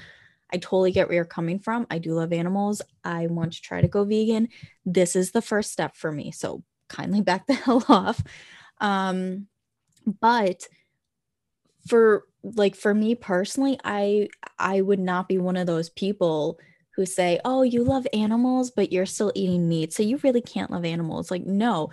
i 0.53 0.57
totally 0.57 0.93
get 0.93 1.09
where 1.09 1.17
you're 1.17 1.25
coming 1.25 1.59
from. 1.59 1.87
I 1.91 1.99
do 1.99 2.15
love 2.15 2.33
animals. 2.33 2.83
I 3.05 3.27
want 3.27 3.53
to 3.55 3.63
try 3.63 3.81
to 3.81 3.89
go 3.89 4.05
vegan. 4.05 4.49
This 4.85 5.17
is 5.17 5.33
the 5.33 5.43
first 5.43 5.73
step 5.73 5.97
for 5.97 6.13
me. 6.13 6.31
So 6.31 6.63
kindly 6.89 7.21
back 7.23 7.47
the 7.47 7.55
hell 7.55 7.85
off. 7.89 8.23
Um 8.81 9.47
but 10.21 10.69
for 11.87 12.25
like 12.43 12.77
for 12.77 12.95
me 12.95 13.15
personally 13.15 13.79
i 13.85 14.29
i 14.59 14.81
would 14.81 15.01
not 15.01 15.29
be 15.29 15.39
one 15.39 15.57
of 15.57 15.67
those 15.67 15.89
people 15.91 16.59
who 16.97 17.07
say, 17.07 17.39
Oh, 17.45 17.63
you 17.63 17.85
love 17.85 18.07
animals, 18.13 18.71
but 18.71 18.91
you're 18.91 19.07
still 19.07 19.31
eating 19.35 19.69
meat. 19.69 19.93
So 19.93 20.03
you 20.03 20.19
really 20.23 20.41
can't 20.41 20.71
love 20.71 20.85
animals. 20.85 21.31
Like, 21.31 21.45
no, 21.45 21.91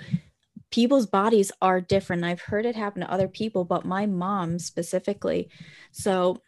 people's 0.72 1.06
bodies 1.06 1.52
are 1.62 1.82
different. 1.82 2.24
I've 2.24 2.42
heard 2.42 2.66
it 2.66 2.76
happen 2.76 3.02
to 3.02 3.12
other 3.12 3.28
people, 3.28 3.66
but 3.66 3.86
my 3.86 4.06
mom 4.06 4.58
specifically. 4.60 5.50
So 5.92 6.42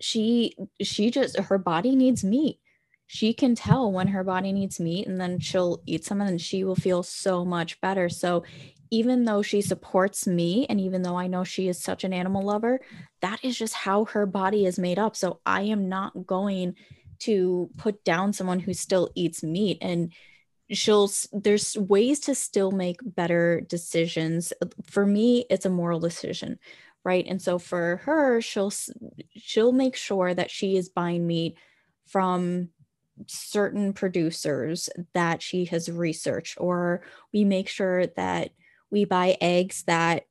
she, 0.00 0.54
she 0.80 1.10
just, 1.10 1.36
her 1.38 1.58
body 1.58 1.96
needs 1.96 2.24
meat. 2.24 2.60
She 3.06 3.34
can 3.34 3.54
tell 3.54 3.92
when 3.92 4.08
her 4.08 4.24
body 4.24 4.52
needs 4.52 4.80
meat 4.80 5.06
and 5.06 5.20
then 5.20 5.38
she'll 5.40 5.82
eat 5.84 6.04
some 6.04 6.20
and 6.20 6.40
she 6.40 6.64
will 6.64 6.76
feel 6.76 7.02
so 7.02 7.44
much 7.44 7.80
better. 7.80 8.08
So 8.08 8.44
even 8.90 9.24
though 9.24 9.42
she 9.42 9.60
supports 9.60 10.26
me 10.26 10.66
and 10.70 10.80
even 10.80 11.02
though 11.02 11.16
I 11.16 11.26
know 11.26 11.44
she 11.44 11.68
is 11.68 11.78
such 11.78 12.04
an 12.04 12.12
animal 12.12 12.42
lover, 12.42 12.80
that 13.20 13.44
is 13.44 13.58
just 13.58 13.74
how 13.74 14.04
her 14.06 14.24
body 14.24 14.64
is 14.64 14.78
made 14.78 14.98
up. 14.98 15.16
So 15.16 15.40
I 15.44 15.62
am 15.62 15.88
not 15.88 16.26
going 16.26 16.76
to 17.24 17.70
put 17.76 18.04
down 18.04 18.32
someone 18.32 18.60
who 18.60 18.74
still 18.74 19.10
eats 19.14 19.42
meat 19.42 19.78
and 19.80 20.12
she'll 20.70 21.10
there's 21.32 21.76
ways 21.76 22.20
to 22.20 22.34
still 22.34 22.70
make 22.70 22.96
better 23.04 23.60
decisions. 23.60 24.52
For 24.86 25.04
me 25.06 25.46
it's 25.50 25.66
a 25.66 25.70
moral 25.70 26.00
decision 26.00 26.58
right? 27.04 27.26
And 27.28 27.40
so 27.40 27.58
for 27.58 27.98
her 28.04 28.40
she'll 28.40 28.72
she'll 29.36 29.72
make 29.72 29.96
sure 29.96 30.34
that 30.34 30.50
she 30.50 30.76
is 30.76 30.88
buying 30.88 31.26
meat 31.26 31.56
from 32.06 32.70
certain 33.26 33.92
producers 33.92 34.88
that 35.12 35.40
she 35.40 35.66
has 35.66 35.88
researched 35.88 36.58
or 36.60 37.02
we 37.32 37.44
make 37.44 37.68
sure 37.68 38.06
that 38.06 38.50
we 38.90 39.04
buy 39.04 39.36
eggs 39.40 39.84
that 39.84 40.26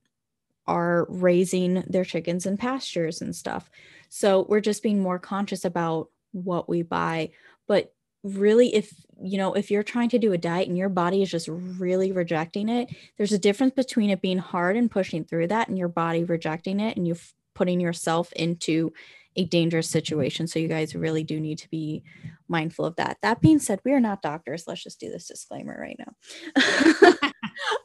are 0.67 1.05
raising 1.09 1.83
their 1.87 2.03
chickens 2.05 2.45
in 2.45 2.57
pastures 2.57 3.21
and 3.21 3.35
stuff. 3.35 3.69
So 4.09 4.45
we're 4.47 4.61
just 4.61 4.83
being 4.83 5.01
more 5.01 5.19
conscious 5.19 5.65
about 5.65 6.09
what 6.33 6.67
we 6.67 6.81
buy. 6.81 7.31
But 7.67 7.93
really 8.23 8.73
if 8.73 8.93
you 9.21 9.37
know 9.37 9.53
if 9.53 9.69
you're 9.69 9.83
trying 9.83 10.07
to 10.07 10.17
do 10.17 10.31
a 10.31 10.37
diet 10.37 10.69
and 10.69 10.77
your 10.77 10.87
body 10.87 11.21
is 11.21 11.29
just 11.29 11.49
really 11.49 12.13
rejecting 12.13 12.69
it 12.69 12.89
there's 13.17 13.33
a 13.33 13.37
difference 13.37 13.73
between 13.73 14.09
it 14.09 14.21
being 14.21 14.37
hard 14.37 14.77
and 14.77 14.89
pushing 14.89 15.25
through 15.25 15.45
that 15.45 15.67
and 15.67 15.77
your 15.77 15.89
body 15.89 16.23
rejecting 16.23 16.79
it 16.79 16.95
and 16.95 17.05
you 17.05 17.17
putting 17.53 17.79
yourself 17.79 18.31
into 18.33 18.93
a 19.35 19.45
dangerous 19.45 19.89
situation. 19.89 20.47
So 20.47 20.59
you 20.59 20.67
guys 20.67 20.95
really 20.95 21.23
do 21.23 21.39
need 21.39 21.57
to 21.59 21.69
be 21.69 22.03
mindful 22.47 22.85
of 22.85 22.95
that. 22.97 23.17
That 23.21 23.41
being 23.41 23.59
said 23.59 23.79
we 23.83 23.93
are 23.93 23.99
not 23.99 24.21
doctors. 24.21 24.65
Let's 24.67 24.83
just 24.83 24.99
do 24.99 25.09
this 25.09 25.27
disclaimer 25.27 25.77
right 25.79 25.99
now. 25.99 27.13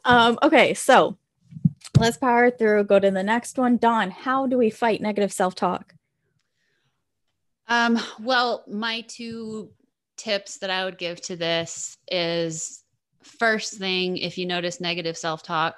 Um, 0.03 0.39
okay 0.41 0.73
so 0.73 1.17
let's 1.99 2.17
power 2.17 2.49
through 2.49 2.85
go 2.85 2.99
to 2.99 3.11
the 3.11 3.21
next 3.21 3.57
one. 3.57 3.77
Dawn 3.77 4.09
how 4.09 4.47
do 4.47 4.57
we 4.57 4.71
fight 4.71 5.01
negative 5.01 5.31
self-talk 5.31 5.93
um, 7.69 7.99
well, 8.19 8.63
my 8.67 9.01
two 9.01 9.69
tips 10.17 10.57
that 10.57 10.69
I 10.69 10.83
would 10.83 10.97
give 10.97 11.21
to 11.21 11.35
this 11.35 11.97
is 12.11 12.83
first 13.23 13.75
thing, 13.75 14.17
if 14.17 14.37
you 14.37 14.45
notice 14.45 14.81
negative 14.81 15.17
self 15.17 15.43
talk, 15.43 15.75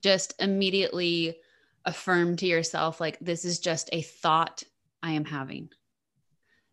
just 0.00 0.34
immediately 0.40 1.36
affirm 1.84 2.36
to 2.36 2.46
yourself, 2.46 3.00
like, 3.00 3.18
this 3.20 3.44
is 3.44 3.60
just 3.60 3.88
a 3.92 4.02
thought 4.02 4.62
I 5.02 5.12
am 5.12 5.24
having. 5.24 5.68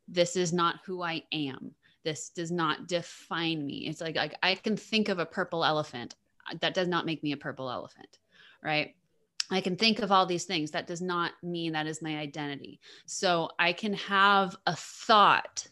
This 0.07 0.35
is 0.35 0.53
not 0.53 0.79
who 0.85 1.03
I 1.03 1.23
am. 1.31 1.75
This 2.03 2.29
does 2.29 2.51
not 2.51 2.87
define 2.87 3.65
me. 3.65 3.87
It's 3.87 4.01
like, 4.01 4.15
like 4.15 4.35
I 4.41 4.55
can 4.55 4.77
think 4.77 5.09
of 5.09 5.19
a 5.19 5.25
purple 5.25 5.65
elephant. 5.65 6.15
That 6.61 6.75
does 6.75 6.87
not 6.87 7.05
make 7.05 7.23
me 7.23 7.31
a 7.31 7.37
purple 7.37 7.69
elephant, 7.69 8.19
right? 8.63 8.95
I 9.51 9.61
can 9.61 9.75
think 9.75 9.99
of 9.99 10.11
all 10.11 10.25
these 10.25 10.45
things. 10.45 10.71
That 10.71 10.87
does 10.87 11.01
not 11.01 11.33
mean 11.43 11.73
that 11.73 11.87
is 11.87 12.01
my 12.01 12.17
identity. 12.17 12.79
So 13.05 13.49
I 13.59 13.73
can 13.73 13.93
have 13.93 14.55
a 14.65 14.75
thought 14.75 15.67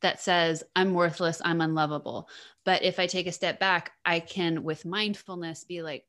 that 0.00 0.20
says, 0.20 0.62
I'm 0.74 0.92
worthless, 0.92 1.40
I'm 1.44 1.60
unlovable. 1.60 2.28
But 2.64 2.82
if 2.82 2.98
I 2.98 3.06
take 3.06 3.26
a 3.26 3.32
step 3.32 3.58
back, 3.58 3.92
I 4.04 4.20
can, 4.20 4.62
with 4.62 4.84
mindfulness, 4.84 5.64
be 5.64 5.82
like, 5.82 6.04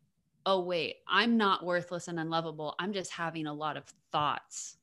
oh, 0.46 0.62
wait, 0.62 0.98
I'm 1.08 1.38
not 1.38 1.66
worthless 1.66 2.08
and 2.08 2.20
unlovable. 2.20 2.76
I'm 2.80 2.94
just 2.94 3.12
having 3.12 3.48
a 3.48 3.54
lot 3.54 3.78
of 3.78 3.86
thoughts 4.12 4.78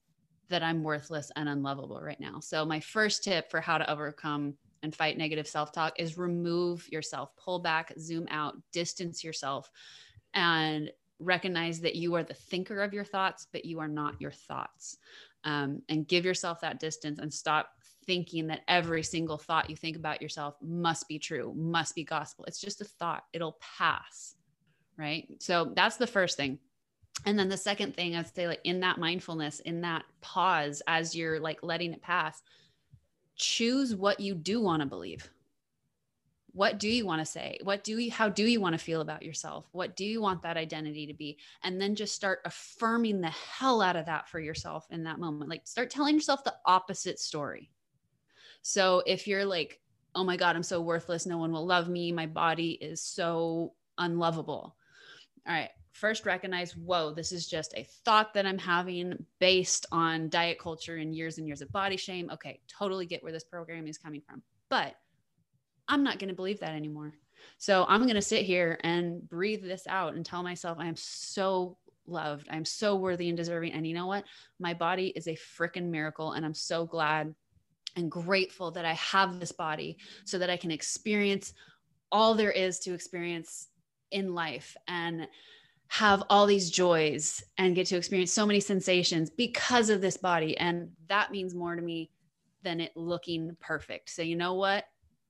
that 0.48 0.62
I'm 0.62 0.82
worthless 0.82 1.30
and 1.36 1.48
unlovable 1.48 2.00
right 2.00 2.20
now. 2.20 2.40
So, 2.40 2.64
my 2.64 2.80
first 2.80 3.24
tip 3.24 3.50
for 3.50 3.60
how 3.60 3.78
to 3.78 3.90
overcome 3.90 4.54
and 4.82 4.94
fight 4.94 5.16
negative 5.16 5.48
self 5.48 5.72
talk 5.72 5.94
is 5.98 6.18
remove 6.18 6.86
yourself, 6.92 7.30
pull 7.36 7.58
back, 7.58 7.92
zoom 7.98 8.26
out, 8.30 8.54
distance 8.72 9.24
yourself, 9.24 9.70
and 10.34 10.90
recognize 11.18 11.80
that 11.80 11.94
you 11.96 12.14
are 12.14 12.22
the 12.22 12.34
thinker 12.34 12.82
of 12.82 12.92
your 12.92 13.04
thoughts, 13.04 13.46
but 13.52 13.64
you 13.64 13.80
are 13.80 13.88
not 13.88 14.20
your 14.20 14.30
thoughts. 14.30 14.98
Um, 15.44 15.82
and 15.88 16.08
give 16.08 16.24
yourself 16.24 16.60
that 16.62 16.80
distance 16.80 17.18
and 17.18 17.32
stop 17.32 17.68
thinking 18.06 18.46
that 18.46 18.62
every 18.68 19.02
single 19.02 19.38
thought 19.38 19.68
you 19.68 19.76
think 19.76 19.96
about 19.96 20.22
yourself 20.22 20.56
must 20.62 21.06
be 21.06 21.18
true, 21.18 21.52
must 21.54 21.94
be 21.94 22.04
gospel. 22.04 22.44
It's 22.46 22.60
just 22.60 22.80
a 22.80 22.84
thought, 22.84 23.24
it'll 23.32 23.58
pass. 23.60 24.36
Right. 24.96 25.26
So 25.40 25.72
that's 25.74 25.96
the 25.96 26.06
first 26.06 26.36
thing. 26.36 26.58
And 27.26 27.38
then 27.38 27.48
the 27.48 27.56
second 27.56 27.94
thing 27.94 28.16
I'd 28.16 28.34
say, 28.34 28.46
like 28.46 28.60
in 28.64 28.80
that 28.80 28.98
mindfulness, 28.98 29.60
in 29.60 29.80
that 29.82 30.04
pause 30.20 30.82
as 30.86 31.14
you're 31.14 31.40
like 31.40 31.58
letting 31.62 31.92
it 31.92 32.02
pass, 32.02 32.42
choose 33.36 33.94
what 33.94 34.20
you 34.20 34.34
do 34.34 34.60
want 34.60 34.80
to 34.80 34.86
believe 34.86 35.30
what 36.54 36.78
do 36.78 36.88
you 36.88 37.04
want 37.04 37.20
to 37.20 37.26
say? 37.26 37.58
What 37.64 37.82
do 37.82 37.98
you 37.98 38.12
how 38.12 38.28
do 38.28 38.46
you 38.46 38.60
want 38.60 38.74
to 38.74 38.78
feel 38.78 39.00
about 39.00 39.24
yourself? 39.24 39.68
What 39.72 39.96
do 39.96 40.04
you 40.04 40.22
want 40.22 40.42
that 40.42 40.56
identity 40.56 41.04
to 41.08 41.12
be? 41.12 41.36
And 41.64 41.80
then 41.80 41.96
just 41.96 42.14
start 42.14 42.38
affirming 42.44 43.20
the 43.20 43.30
hell 43.30 43.82
out 43.82 43.96
of 43.96 44.06
that 44.06 44.28
for 44.28 44.38
yourself 44.38 44.86
in 44.90 45.02
that 45.02 45.18
moment. 45.18 45.50
Like 45.50 45.66
start 45.66 45.90
telling 45.90 46.14
yourself 46.14 46.44
the 46.44 46.54
opposite 46.64 47.18
story. 47.18 47.70
So 48.62 49.02
if 49.04 49.26
you're 49.26 49.44
like 49.44 49.80
oh 50.14 50.22
my 50.22 50.36
god 50.36 50.54
i'm 50.54 50.62
so 50.62 50.80
worthless. 50.80 51.26
No 51.26 51.38
one 51.38 51.50
will 51.50 51.66
love 51.66 51.88
me. 51.88 52.12
My 52.12 52.26
body 52.26 52.78
is 52.80 53.02
so 53.02 53.74
unlovable. 53.98 54.76
All 55.48 55.54
right. 55.54 55.70
First 55.90 56.24
recognize 56.24 56.76
whoa 56.76 57.12
this 57.12 57.32
is 57.32 57.48
just 57.48 57.74
a 57.76 57.84
thought 58.04 58.32
that 58.34 58.46
i'm 58.46 58.58
having 58.58 59.26
based 59.40 59.86
on 59.90 60.28
diet 60.28 60.60
culture 60.60 60.96
and 60.96 61.16
years 61.16 61.38
and 61.38 61.48
years 61.48 61.62
of 61.62 61.72
body 61.72 61.96
shame. 61.96 62.30
Okay 62.30 62.60
totally 62.68 63.06
get 63.06 63.24
where 63.24 63.32
this 63.32 63.42
program 63.42 63.88
is 63.88 63.98
coming 63.98 64.22
from. 64.24 64.40
But 64.70 64.94
I'm 65.88 66.02
not 66.02 66.18
going 66.18 66.28
to 66.28 66.34
believe 66.34 66.60
that 66.60 66.74
anymore. 66.74 67.14
So 67.58 67.84
I'm 67.88 68.02
going 68.02 68.14
to 68.14 68.22
sit 68.22 68.42
here 68.42 68.78
and 68.82 69.28
breathe 69.28 69.62
this 69.62 69.86
out 69.86 70.14
and 70.14 70.24
tell 70.24 70.42
myself 70.42 70.78
I 70.80 70.86
am 70.86 70.96
so 70.96 71.76
loved. 72.06 72.48
I'm 72.50 72.64
so 72.64 72.96
worthy 72.96 73.28
and 73.28 73.36
deserving. 73.36 73.72
And 73.72 73.86
you 73.86 73.94
know 73.94 74.06
what? 74.06 74.24
My 74.58 74.74
body 74.74 75.08
is 75.08 75.26
a 75.26 75.36
freaking 75.58 75.90
miracle. 75.90 76.32
And 76.32 76.44
I'm 76.44 76.54
so 76.54 76.84
glad 76.86 77.34
and 77.96 78.10
grateful 78.10 78.70
that 78.72 78.84
I 78.84 78.94
have 78.94 79.38
this 79.38 79.52
body 79.52 79.98
so 80.24 80.38
that 80.38 80.50
I 80.50 80.56
can 80.56 80.70
experience 80.70 81.52
all 82.10 82.34
there 82.34 82.50
is 82.50 82.78
to 82.80 82.94
experience 82.94 83.68
in 84.10 84.34
life 84.34 84.76
and 84.88 85.26
have 85.88 86.22
all 86.30 86.46
these 86.46 86.70
joys 86.70 87.44
and 87.58 87.74
get 87.74 87.86
to 87.88 87.96
experience 87.96 88.32
so 88.32 88.46
many 88.46 88.60
sensations 88.60 89.30
because 89.30 89.90
of 89.90 90.00
this 90.00 90.16
body. 90.16 90.56
And 90.56 90.90
that 91.08 91.30
means 91.30 91.54
more 91.54 91.76
to 91.76 91.82
me 91.82 92.10
than 92.62 92.80
it 92.80 92.96
looking 92.96 93.56
perfect. 93.60 94.10
So, 94.10 94.22
you 94.22 94.36
know 94.36 94.54
what? 94.54 94.84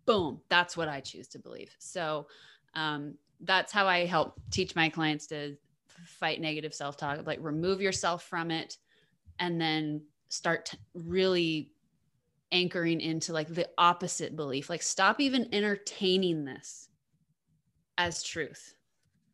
Boom 0.06 0.40
that's 0.49 0.76
what 0.76 0.88
i 0.88 1.00
choose 1.00 1.28
to 1.28 1.38
believe 1.38 1.75
so 1.78 2.26
um, 2.75 3.14
that's 3.40 3.73
how 3.73 3.87
i 3.87 4.04
help 4.04 4.40
teach 4.50 4.75
my 4.75 4.88
clients 4.88 5.26
to 5.26 5.56
fight 6.04 6.40
negative 6.40 6.75
self-talk 6.75 7.26
like 7.26 7.38
remove 7.42 7.80
yourself 7.80 8.25
from 8.25 8.50
it 8.50 8.78
and 9.38 9.61
then 9.61 10.02
start 10.28 10.75
really 10.94 11.70
anchoring 12.52 13.00
into 13.00 13.32
like 13.32 13.49
the 13.49 13.68
opposite 13.78 14.37
belief 14.37 14.70
like 14.70 14.82
stop 14.82 15.20
even 15.20 15.49
entertaining 15.52 16.44
this 16.44 16.88
as 17.99 18.23
truth 18.23 18.75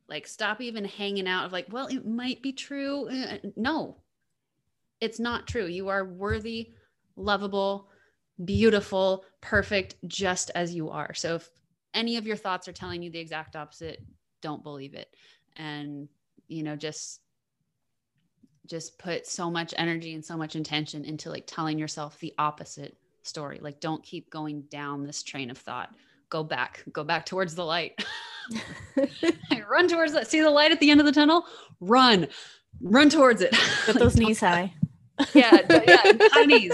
like 0.08 0.26
stop 0.26 0.60
even 0.60 0.84
hanging 0.84 1.28
out 1.28 1.44
of 1.44 1.52
like 1.52 1.66
well 1.70 1.86
it 1.86 2.06
might 2.06 2.42
be 2.42 2.52
true 2.52 3.08
uh, 3.08 3.36
no 3.56 3.96
It's 5.00 5.18
not 5.20 5.46
true. 5.46 5.66
You 5.66 5.88
are 5.88 6.04
worthy, 6.04 6.72
lovable, 7.16 7.89
beautiful, 8.44 9.25
perfect, 9.40 9.97
just 10.06 10.50
as 10.54 10.75
you 10.75 10.90
are. 10.90 11.14
So 11.14 11.37
if 11.37 11.50
any 11.94 12.16
of 12.16 12.26
your 12.26 12.37
thoughts 12.37 12.68
are 12.68 12.73
telling 12.73 13.02
you 13.02 13.11
the 13.11 13.18
exact 13.18 13.56
opposite, 13.56 14.02
don't 14.40 14.62
believe 14.62 14.94
it. 14.94 15.14
And, 15.56 16.09
you 16.49 16.62
know, 16.62 16.76
just 16.76 17.20
just 18.66 18.99
put 18.99 19.26
so 19.26 19.50
much 19.50 19.75
energy 19.76 20.14
and 20.14 20.25
so 20.25 20.37
much 20.37 20.54
intention 20.54 21.04
into 21.04 21.28
like 21.28 21.44
telling 21.44 21.76
yourself 21.76 22.16
the 22.20 22.32
opposite 22.38 22.97
story. 23.25 23.59
Like 23.61 23.80
don't 23.80 24.02
keep 24.02 24.30
going 24.30 24.62
down 24.70 25.02
this 25.02 25.25
train 25.25 25.50
of 25.50 25.59
thought. 25.59 25.90
Go 26.28 26.44
back, 26.44 26.85
go 26.92 27.02
back 27.02 27.26
towards 27.26 27.56
the 27.56 27.64
light. 27.64 28.00
run 29.68 29.88
towards 29.88 30.12
that. 30.12 30.28
See 30.28 30.40
the 30.40 30.50
light 30.50 30.70
at 30.70 30.78
the 30.78 30.90
end 30.90 31.00
of 31.00 31.06
the 31.06 31.12
tunnel? 31.12 31.44
Run. 31.80 32.28
Run 32.80 33.11
towards 33.11 33.42
it. 33.42 33.56
Get 33.87 33.99
those 33.99 34.16
knees 34.18 34.38
high. 34.38 34.73
yeah, 35.35 35.61
yeah, 35.68 36.12
high 36.32 36.44
knees 36.44 36.73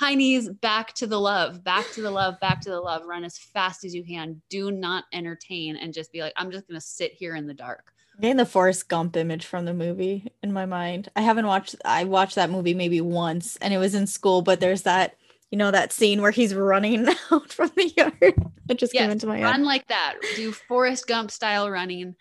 high 0.00 0.14
knees 0.14 0.48
back 0.48 0.94
to 0.94 1.06
the 1.06 1.20
love 1.20 1.62
back 1.62 1.88
to 1.92 2.00
the 2.00 2.10
love 2.10 2.40
back 2.40 2.60
to 2.60 2.70
the 2.70 2.80
love 2.80 3.04
run 3.04 3.22
as 3.22 3.38
fast 3.38 3.84
as 3.84 3.94
you 3.94 4.02
can 4.02 4.40
do 4.48 4.70
not 4.70 5.04
entertain 5.12 5.76
and 5.76 5.92
just 5.92 6.10
be 6.10 6.22
like 6.22 6.32
i'm 6.36 6.50
just 6.50 6.66
gonna 6.66 6.80
sit 6.80 7.12
here 7.12 7.36
in 7.36 7.46
the 7.46 7.54
dark 7.54 7.92
getting 8.20 8.36
the 8.36 8.46
Forrest 8.46 8.88
Gump 8.88 9.16
image 9.16 9.46
from 9.46 9.64
the 9.64 9.74
movie 9.74 10.30
in 10.42 10.52
my 10.52 10.66
mind. 10.66 11.10
I 11.16 11.22
haven't 11.22 11.46
watched 11.46 11.74
I 11.84 12.04
watched 12.04 12.34
that 12.34 12.50
movie 12.50 12.74
maybe 12.74 13.00
once 13.00 13.56
and 13.56 13.72
it 13.72 13.78
was 13.78 13.94
in 13.94 14.06
school, 14.06 14.42
but 14.42 14.60
there's 14.60 14.82
that, 14.82 15.16
you 15.50 15.58
know, 15.58 15.70
that 15.70 15.92
scene 15.92 16.20
where 16.20 16.30
he's 16.30 16.54
running 16.54 17.08
out 17.30 17.52
from 17.52 17.70
the 17.76 17.88
yard. 17.96 18.34
It 18.68 18.78
just 18.78 18.94
yes, 18.94 19.02
came 19.02 19.10
into 19.10 19.26
my 19.26 19.38
head. 19.38 19.44
Run 19.44 19.64
like 19.64 19.88
that. 19.88 20.16
Do 20.36 20.52
Forrest 20.52 21.06
Gump 21.06 21.30
style 21.30 21.70
running 21.70 22.14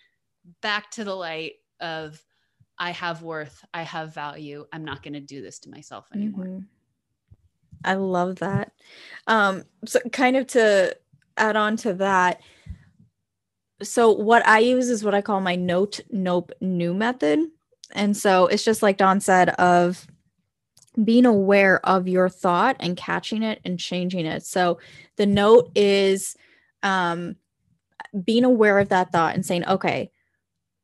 back 0.62 0.90
to 0.92 1.04
the 1.04 1.16
light 1.16 1.54
of 1.80 2.22
I 2.78 2.92
have 2.92 3.22
worth, 3.22 3.64
I 3.74 3.84
have 3.84 4.14
value. 4.14 4.66
I'm 4.72 4.86
not 4.86 5.04
going 5.04 5.14
to 5.14 5.20
do 5.20 5.42
this 5.42 5.60
to 5.60 5.70
myself 5.70 6.08
anymore. 6.14 6.46
Mm-hmm. 6.46 6.60
I 7.84 7.96
love 7.96 8.38
that. 8.38 8.72
Um, 9.28 9.64
so 9.86 10.00
kind 10.12 10.36
of 10.36 10.48
to 10.48 10.96
add 11.38 11.56
on 11.56 11.78
to 11.78 11.94
that, 11.96 12.42
so 13.82 14.12
what 14.12 14.46
I 14.46 14.60
use 14.60 14.90
is 14.90 15.04
what 15.04 15.16
I 15.16 15.22
call 15.22 15.40
my 15.40 15.56
note 15.56 16.02
nope 16.12 16.52
new 16.60 16.94
method. 16.94 17.40
And 17.94 18.16
so 18.16 18.48
it's 18.48 18.64
just 18.64 18.84
like 18.84 18.98
Dawn 18.98 19.20
said 19.20 19.50
of 19.50 20.06
being 21.04 21.26
aware 21.26 21.84
of 21.86 22.08
your 22.08 22.30
thought 22.30 22.76
and 22.80 22.98
catching 22.98 23.42
it 23.42 23.62
and 23.64 23.80
changing 23.80 24.26
it. 24.26 24.44
So 24.44 24.80
the 25.16 25.26
note 25.26 25.72
is 25.76 26.36
um 26.84 27.36
being 28.24 28.44
aware 28.44 28.80
of 28.80 28.90
that 28.90 29.12
thought 29.12 29.36
and 29.36 29.46
saying, 29.46 29.66
okay, 29.68 30.12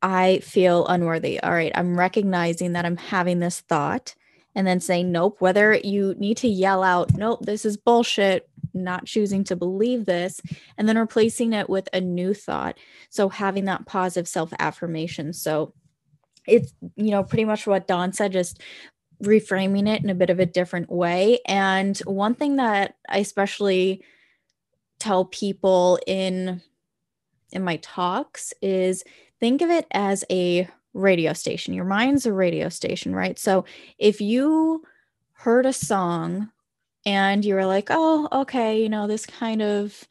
I 0.01 0.39
feel 0.39 0.85
unworthy. 0.87 1.39
All 1.39 1.51
right, 1.51 1.71
I'm 1.75 1.97
recognizing 1.97 2.73
that 2.73 2.85
I'm 2.85 2.97
having 2.97 3.39
this 3.39 3.61
thought 3.61 4.15
and 4.55 4.65
then 4.65 4.79
saying 4.79 5.11
nope 5.11 5.37
whether 5.39 5.73
you 5.75 6.15
need 6.17 6.37
to 6.37 6.47
yell 6.47 6.83
out 6.83 7.13
nope 7.15 7.39
this 7.45 7.65
is 7.65 7.77
bullshit 7.77 8.49
not 8.75 9.05
choosing 9.05 9.43
to 9.45 9.55
believe 9.55 10.05
this 10.05 10.41
and 10.77 10.87
then 10.87 10.97
replacing 10.97 11.53
it 11.53 11.69
with 11.69 11.87
a 11.93 12.01
new 12.01 12.33
thought. 12.33 12.77
So 13.09 13.29
having 13.29 13.65
that 13.65 13.85
positive 13.85 14.27
self 14.27 14.53
affirmation 14.59 15.33
so 15.33 15.73
it's 16.47 16.73
you 16.95 17.09
know 17.09 17.23
pretty 17.23 17.45
much 17.45 17.65
what 17.65 17.87
Dawn 17.87 18.13
said 18.13 18.31
just 18.31 18.61
reframing 19.23 19.87
it 19.87 20.03
in 20.03 20.09
a 20.09 20.15
bit 20.15 20.29
of 20.29 20.39
a 20.39 20.45
different 20.45 20.91
way. 20.91 21.39
And 21.47 21.97
one 21.99 22.35
thing 22.35 22.57
that 22.57 22.95
i 23.09 23.19
especially 23.19 24.03
tell 24.99 25.25
people 25.25 25.99
in 26.05 26.61
in 27.51 27.63
my 27.63 27.77
talks 27.77 28.53
is 28.61 29.03
think 29.39 29.61
of 29.61 29.69
it 29.69 29.87
as 29.91 30.23
a 30.29 30.67
radio 30.95 31.33
station. 31.33 31.75
Your 31.75 31.85
mind's 31.85 32.25
a 32.25 32.33
radio 32.33 32.69
station, 32.69 33.15
right? 33.15 33.37
So 33.37 33.65
if 33.99 34.21
you 34.21 34.83
heard 35.33 35.67
a 35.67 35.73
song 35.73 36.49
and 37.05 37.45
you 37.45 37.55
were 37.55 37.65
like, 37.67 37.87
oh, 37.91 38.27
okay, 38.31 38.81
you 38.81 38.89
know, 38.89 39.07
this 39.07 39.25
kind 39.25 39.61
of 39.61 40.07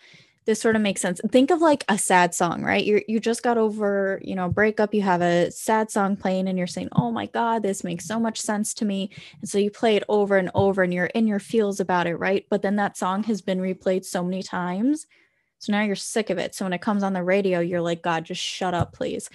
this 0.47 0.61
sort 0.61 0.77
of 0.77 0.83
makes 0.83 1.01
sense. 1.01 1.21
Think 1.33 1.51
of 1.51 1.63
like 1.63 1.85
a 1.89 1.97
sad 1.97 2.35
song, 2.35 2.63
right? 2.63 2.85
You 2.85 3.03
you 3.09 3.19
just 3.19 3.43
got 3.43 3.57
over, 3.57 4.21
you 4.23 4.35
know, 4.35 4.49
breakup, 4.51 4.93
you 4.93 5.01
have 5.03 5.23
a 5.23 5.51
sad 5.51 5.91
song 5.91 6.17
playing 6.17 6.49
and 6.49 6.59
you're 6.59 6.67
saying, 6.67 6.91
"Oh 6.93 7.11
my 7.11 7.27
god, 7.27 7.63
this 7.63 7.83
makes 7.83 8.05
so 8.07 8.21
much 8.21 8.41
sense 8.41 8.75
to 8.75 8.85
me." 8.85 9.11
And 9.41 9.49
so 9.49 9.59
you 9.59 9.71
play 9.71 9.97
it 9.97 10.05
over 10.09 10.37
and 10.37 10.51
over 10.55 10.83
and 10.83 10.93
you're 10.93 11.07
in 11.07 11.27
your 11.27 11.39
feels 11.41 11.81
about 11.81 12.07
it, 12.07 12.17
right? 12.17 12.45
But 12.51 12.63
then 12.63 12.77
that 12.77 12.97
song 12.99 13.23
has 13.25 13.41
been 13.41 13.59
replayed 13.61 14.05
so 14.05 14.23
many 14.23 14.43
times. 14.43 15.07
So 15.61 15.73
now 15.73 15.83
you're 15.83 15.97
sick 15.97 16.29
of 16.31 16.39
it. 16.39 16.55
So 16.55 16.67
when 16.67 16.75
it 16.75 16.83
comes 16.83 17.03
on 17.03 17.15
the 17.15 17.23
radio, 17.25 17.61
you're 17.61 17.81
like, 17.81 18.03
"God, 18.03 18.25
just 18.25 18.43
shut 18.43 18.75
up, 18.75 18.93
please." 18.93 19.31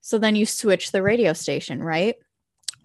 So 0.00 0.18
then 0.18 0.36
you 0.36 0.46
switch 0.46 0.92
the 0.92 1.02
radio 1.02 1.32
station, 1.32 1.82
right? 1.82 2.16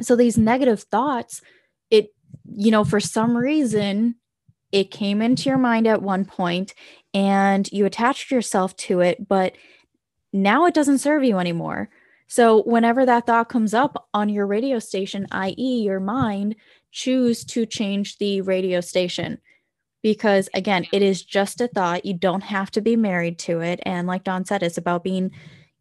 So 0.01 0.15
these 0.15 0.37
negative 0.37 0.83
thoughts, 0.83 1.41
it, 1.89 2.13
you 2.45 2.71
know, 2.71 2.83
for 2.83 2.99
some 2.99 3.35
reason, 3.35 4.15
it 4.71 4.91
came 4.91 5.21
into 5.21 5.49
your 5.49 5.57
mind 5.57 5.87
at 5.87 6.01
one 6.01 6.25
point 6.25 6.73
and 7.13 7.71
you 7.71 7.85
attached 7.85 8.31
yourself 8.31 8.75
to 8.75 8.99
it, 8.99 9.27
but 9.27 9.55
now 10.33 10.65
it 10.65 10.73
doesn't 10.73 10.97
serve 10.97 11.23
you 11.23 11.39
anymore. 11.39 11.89
So 12.27 12.63
whenever 12.63 13.05
that 13.05 13.25
thought 13.25 13.49
comes 13.49 13.73
up 13.73 14.09
on 14.13 14.29
your 14.29 14.47
radio 14.47 14.79
station, 14.79 15.27
i.e., 15.31 15.83
your 15.83 15.99
mind, 15.99 16.55
choose 16.91 17.45
to 17.45 17.65
change 17.65 18.17
the 18.17 18.41
radio 18.41 18.81
station 18.81 19.37
because 20.05 20.49
again, 20.53 20.85
it 20.91 21.01
is 21.01 21.23
just 21.23 21.61
a 21.61 21.67
thought. 21.67 22.05
You 22.05 22.13
don't 22.13 22.43
have 22.43 22.69
to 22.71 22.81
be 22.81 22.95
married 22.95 23.39
to 23.39 23.61
it. 23.61 23.79
And 23.87 24.07
like 24.07 24.23
Dawn 24.23 24.45
said, 24.45 24.61
it's 24.61 24.77
about 24.77 25.03
being 25.03 25.31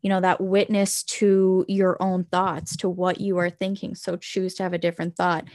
you 0.04 0.10
know 0.10 0.20
that 0.20 0.40
witness 0.40 1.02
to 1.04 1.64
your 1.66 1.96
own 2.00 2.24
thoughts 2.24 2.76
to 2.76 2.90
what 2.90 3.22
you 3.22 3.38
are 3.38 3.48
thinking. 3.48 3.94
So 3.94 4.16
choose 4.16 4.54
to 4.56 4.62
have 4.62 4.74
a 4.74 4.78
different 4.78 5.16
thought. 5.16 5.46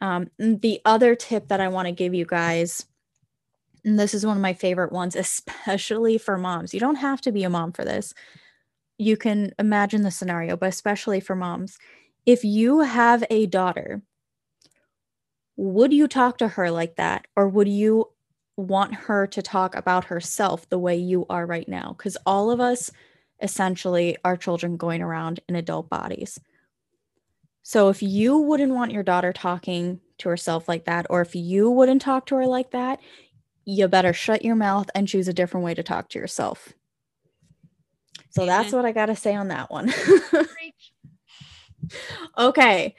Um, 0.00 0.30
the 0.38 0.80
other 0.84 1.14
tip 1.14 1.48
that 1.48 1.60
i 1.60 1.66
want 1.66 1.86
to 1.86 1.92
give 1.92 2.14
you 2.14 2.24
guys 2.24 2.86
and 3.84 3.98
this 3.98 4.14
is 4.14 4.24
one 4.24 4.36
of 4.36 4.42
my 4.42 4.54
favorite 4.54 4.92
ones 4.92 5.14
especially 5.26 6.18
for 6.18 6.38
moms. 6.38 6.72
You 6.74 6.80
don't 6.80 6.96
have 6.96 7.20
to 7.22 7.32
be 7.32 7.44
a 7.44 7.50
mom 7.50 7.72
for 7.72 7.84
this. 7.84 8.14
You 8.96 9.16
can 9.16 9.52
imagine 9.58 10.02
the 10.02 10.10
scenario 10.10 10.56
but 10.56 10.68
especially 10.68 11.20
for 11.20 11.36
moms. 11.36 11.78
If 12.26 12.44
you 12.44 12.80
have 12.80 13.24
a 13.30 13.46
daughter 13.46 14.02
would 15.58 15.92
you 15.92 16.06
talk 16.06 16.38
to 16.38 16.48
her 16.48 16.70
like 16.70 16.94
that? 16.96 17.26
Or 17.34 17.48
would 17.48 17.68
you 17.68 18.06
want 18.56 18.94
her 18.94 19.26
to 19.26 19.42
talk 19.42 19.74
about 19.74 20.04
herself 20.04 20.68
the 20.68 20.78
way 20.78 20.96
you 20.96 21.26
are 21.28 21.44
right 21.44 21.68
now? 21.68 21.96
Because 21.98 22.16
all 22.24 22.52
of 22.52 22.60
us 22.60 22.92
essentially 23.40 24.16
our 24.24 24.36
children 24.36 24.76
going 24.76 25.02
around 25.02 25.40
in 25.48 25.56
adult 25.56 25.88
bodies. 25.88 26.38
So 27.62 27.88
if 27.88 28.02
you 28.02 28.38
wouldn't 28.38 28.72
want 28.72 28.92
your 28.92 29.02
daughter 29.02 29.32
talking 29.32 30.00
to 30.18 30.28
herself 30.28 30.68
like 30.68 30.86
that, 30.86 31.06
or 31.10 31.20
if 31.20 31.34
you 31.34 31.70
wouldn't 31.70 32.02
talk 32.02 32.26
to 32.26 32.36
her 32.36 32.46
like 32.46 32.70
that, 32.70 32.98
you 33.64 33.86
better 33.88 34.14
shut 34.14 34.44
your 34.44 34.56
mouth 34.56 34.88
and 34.94 35.06
choose 35.06 35.28
a 35.28 35.34
different 35.34 35.64
way 35.64 35.74
to 35.74 35.82
talk 35.82 36.08
to 36.08 36.18
yourself. 36.18 36.72
So 38.30 38.42
Amen. 38.42 38.62
that's 38.62 38.72
what 38.72 38.86
I 38.86 38.92
got 38.92 39.06
to 39.06 39.16
say 39.16 39.34
on 39.34 39.48
that 39.48 39.70
one. 39.70 39.92
okay. 42.38 42.94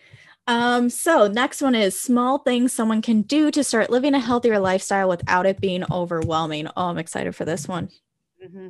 Um, 0.45 0.89
so 0.89 1.27
next 1.27 1.61
one 1.61 1.75
is 1.75 1.99
small 1.99 2.39
things 2.39 2.73
someone 2.73 3.01
can 3.01 3.21
do 3.21 3.51
to 3.51 3.63
start 3.63 3.89
living 3.89 4.13
a 4.15 4.19
healthier 4.19 4.59
lifestyle 4.59 5.09
without 5.09 5.45
it 5.45 5.59
being 5.61 5.83
overwhelming. 5.91 6.67
Oh, 6.75 6.87
I'm 6.87 6.97
excited 6.97 7.35
for 7.35 7.45
this 7.45 7.67
one. 7.67 7.89
Mm-hmm. 8.43 8.69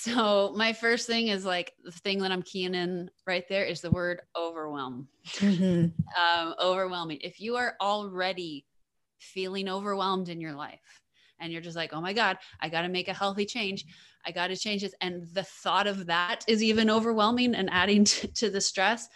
So 0.00 0.54
my 0.56 0.72
first 0.72 1.06
thing 1.06 1.28
is 1.28 1.44
like 1.44 1.74
the 1.84 1.92
thing 1.92 2.20
that 2.20 2.32
I'm 2.32 2.40
keying 2.40 2.74
in 2.74 3.10
right 3.26 3.46
there 3.50 3.66
is 3.66 3.82
the 3.82 3.90
word 3.90 4.22
overwhelm. 4.34 5.08
Mm-hmm. 5.34 5.88
um, 6.40 6.54
overwhelming. 6.58 7.18
If 7.20 7.38
you 7.38 7.56
are 7.56 7.74
already 7.82 8.64
feeling 9.18 9.68
overwhelmed 9.68 10.30
in 10.30 10.40
your 10.40 10.54
life 10.54 11.02
and 11.38 11.52
you're 11.52 11.60
just 11.60 11.76
like, 11.76 11.92
oh 11.92 12.00
my 12.00 12.14
God, 12.14 12.38
I 12.60 12.70
got 12.70 12.80
to 12.82 12.88
make 12.88 13.08
a 13.08 13.12
healthy 13.12 13.44
change. 13.44 13.84
I 14.24 14.30
got 14.30 14.46
to 14.46 14.56
change 14.56 14.80
this. 14.80 14.94
And 15.02 15.26
the 15.34 15.42
thought 15.42 15.86
of 15.86 16.06
that 16.06 16.46
is 16.48 16.62
even 16.62 16.88
overwhelming 16.88 17.54
and 17.54 17.68
adding 17.70 18.04
to, 18.06 18.26
to 18.26 18.48
the 18.48 18.60
stress. 18.62 19.06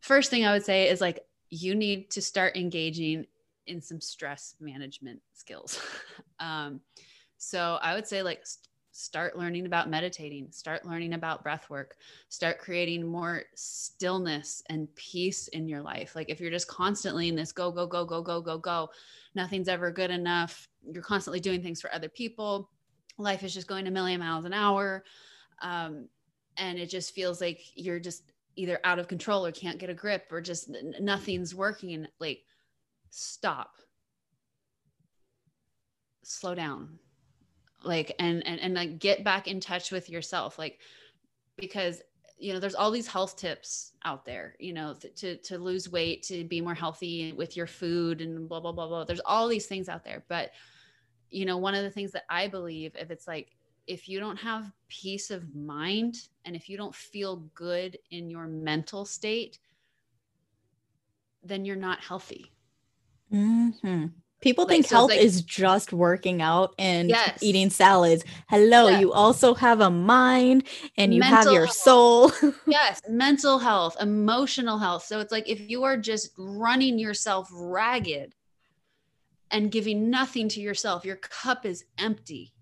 First 0.00 0.30
thing 0.30 0.44
I 0.44 0.52
would 0.52 0.64
say 0.64 0.88
is 0.88 1.00
like, 1.00 1.20
you 1.48 1.76
need 1.76 2.10
to 2.10 2.20
start 2.20 2.56
engaging 2.56 3.26
in 3.68 3.80
some 3.80 4.00
stress 4.00 4.56
management 4.58 5.20
skills. 5.32 5.80
um, 6.40 6.80
so 7.38 7.78
I 7.80 7.94
would 7.94 8.08
say 8.08 8.24
like 8.24 8.44
start 8.92 9.38
learning 9.38 9.64
about 9.64 9.88
meditating, 9.88 10.46
start 10.50 10.84
learning 10.84 11.14
about 11.14 11.42
breath 11.42 11.68
work, 11.70 11.96
start 12.28 12.58
creating 12.58 13.06
more 13.06 13.42
stillness 13.54 14.62
and 14.68 14.94
peace 14.94 15.48
in 15.48 15.66
your 15.66 15.80
life. 15.80 16.14
Like 16.14 16.28
if 16.28 16.40
you're 16.40 16.50
just 16.50 16.68
constantly 16.68 17.28
in 17.28 17.34
this 17.34 17.52
go, 17.52 17.72
go, 17.72 17.86
go, 17.86 18.04
go, 18.04 18.22
go, 18.22 18.42
go, 18.42 18.58
go, 18.58 18.90
nothing's 19.34 19.68
ever 19.68 19.90
good 19.90 20.10
enough. 20.10 20.68
You're 20.82 21.02
constantly 21.02 21.40
doing 21.40 21.62
things 21.62 21.80
for 21.80 21.92
other 21.92 22.10
people. 22.10 22.70
Life 23.16 23.42
is 23.42 23.54
just 23.54 23.66
going 23.66 23.86
a 23.86 23.90
million 23.90 24.20
miles 24.20 24.44
an 24.44 24.52
hour. 24.52 25.04
Um, 25.62 26.08
and 26.58 26.78
it 26.78 26.90
just 26.90 27.14
feels 27.14 27.40
like 27.40 27.60
you're 27.74 28.00
just 28.00 28.32
either 28.56 28.78
out 28.84 28.98
of 28.98 29.08
control 29.08 29.46
or 29.46 29.52
can't 29.52 29.78
get 29.78 29.88
a 29.88 29.94
grip 29.94 30.26
or 30.30 30.42
just 30.42 30.70
nothing's 31.00 31.54
working. 31.54 32.06
Like, 32.20 32.42
stop, 33.08 33.70
slow 36.22 36.54
down 36.54 36.98
like 37.84 38.14
and 38.18 38.46
and 38.46 38.60
and 38.60 38.74
like 38.74 38.98
get 38.98 39.24
back 39.24 39.48
in 39.48 39.60
touch 39.60 39.90
with 39.90 40.08
yourself 40.08 40.58
like 40.58 40.78
because 41.56 42.02
you 42.38 42.52
know 42.52 42.58
there's 42.58 42.74
all 42.74 42.90
these 42.90 43.06
health 43.06 43.36
tips 43.36 43.92
out 44.04 44.24
there 44.24 44.56
you 44.58 44.72
know 44.72 44.94
to 45.16 45.36
to 45.36 45.58
lose 45.58 45.90
weight 45.90 46.22
to 46.22 46.44
be 46.44 46.60
more 46.60 46.74
healthy 46.74 47.32
with 47.32 47.56
your 47.56 47.66
food 47.66 48.20
and 48.20 48.48
blah 48.48 48.60
blah 48.60 48.72
blah 48.72 48.88
blah. 48.88 49.04
There's 49.04 49.20
all 49.20 49.48
these 49.48 49.66
things 49.66 49.88
out 49.88 50.04
there. 50.04 50.24
But 50.28 50.50
you 51.30 51.46
know 51.46 51.56
one 51.56 51.74
of 51.74 51.82
the 51.82 51.90
things 51.90 52.12
that 52.12 52.24
i 52.28 52.46
believe 52.46 52.94
if 52.94 53.10
it's 53.10 53.26
like 53.26 53.56
if 53.86 54.06
you 54.06 54.20
don't 54.20 54.36
have 54.36 54.70
peace 54.88 55.30
of 55.30 55.54
mind 55.54 56.28
and 56.44 56.54
if 56.54 56.68
you 56.68 56.76
don't 56.76 56.94
feel 56.94 57.48
good 57.54 57.98
in 58.10 58.28
your 58.28 58.46
mental 58.46 59.04
state 59.04 59.58
then 61.42 61.64
you're 61.64 61.76
not 61.76 62.00
healthy. 62.00 62.52
Mm-hmm. 63.32 64.06
People 64.42 64.64
like, 64.64 64.72
think 64.72 64.86
so 64.86 64.96
health 64.96 65.10
like, 65.10 65.20
is 65.20 65.40
just 65.40 65.92
working 65.92 66.42
out 66.42 66.74
and 66.76 67.08
yes. 67.08 67.38
eating 67.40 67.70
salads. 67.70 68.24
Hello, 68.48 68.88
yes. 68.88 69.00
you 69.00 69.12
also 69.12 69.54
have 69.54 69.80
a 69.80 69.88
mind 69.88 70.66
and 70.98 71.14
you 71.14 71.20
mental 71.20 71.36
have 71.36 71.52
your 71.52 71.66
health. 71.66 71.76
soul. 71.76 72.32
yes, 72.66 73.00
mental 73.08 73.60
health, 73.60 73.96
emotional 74.00 74.78
health. 74.78 75.04
So 75.04 75.20
it's 75.20 75.30
like 75.30 75.48
if 75.48 75.70
you 75.70 75.84
are 75.84 75.96
just 75.96 76.30
running 76.36 76.98
yourself 76.98 77.48
ragged 77.52 78.34
and 79.52 79.70
giving 79.70 80.10
nothing 80.10 80.48
to 80.50 80.60
yourself, 80.60 81.04
your 81.04 81.16
cup 81.16 81.64
is 81.64 81.84
empty. 81.96 82.52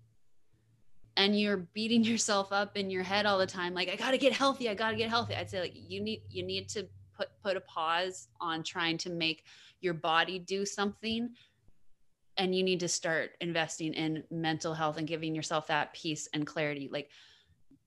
And 1.17 1.37
you're 1.37 1.67
beating 1.73 2.03
yourself 2.05 2.51
up 2.51 2.77
in 2.77 2.91
your 2.91 3.03
head 3.03 3.25
all 3.25 3.39
the 3.39 3.47
time 3.47 3.73
like 3.73 3.89
I 3.89 3.95
got 3.95 4.11
to 4.11 4.19
get 4.19 4.33
healthy, 4.33 4.69
I 4.69 4.75
got 4.75 4.91
to 4.91 4.97
get 4.97 5.09
healthy. 5.09 5.33
I'd 5.33 5.49
say 5.49 5.61
like 5.61 5.73
you 5.75 5.99
need 5.99 6.21
you 6.29 6.43
need 6.43 6.69
to 6.69 6.87
put 7.17 7.29
put 7.43 7.57
a 7.57 7.61
pause 7.61 8.27
on 8.39 8.61
trying 8.61 8.99
to 8.99 9.09
make 9.09 9.45
your 9.79 9.95
body 9.95 10.37
do 10.37 10.63
something 10.63 11.29
and 12.37 12.55
you 12.55 12.63
need 12.63 12.79
to 12.79 12.87
start 12.87 13.31
investing 13.41 13.93
in 13.93 14.23
mental 14.31 14.73
health 14.73 14.97
and 14.97 15.07
giving 15.07 15.35
yourself 15.35 15.67
that 15.67 15.93
peace 15.93 16.27
and 16.33 16.47
clarity 16.47 16.89
like 16.91 17.09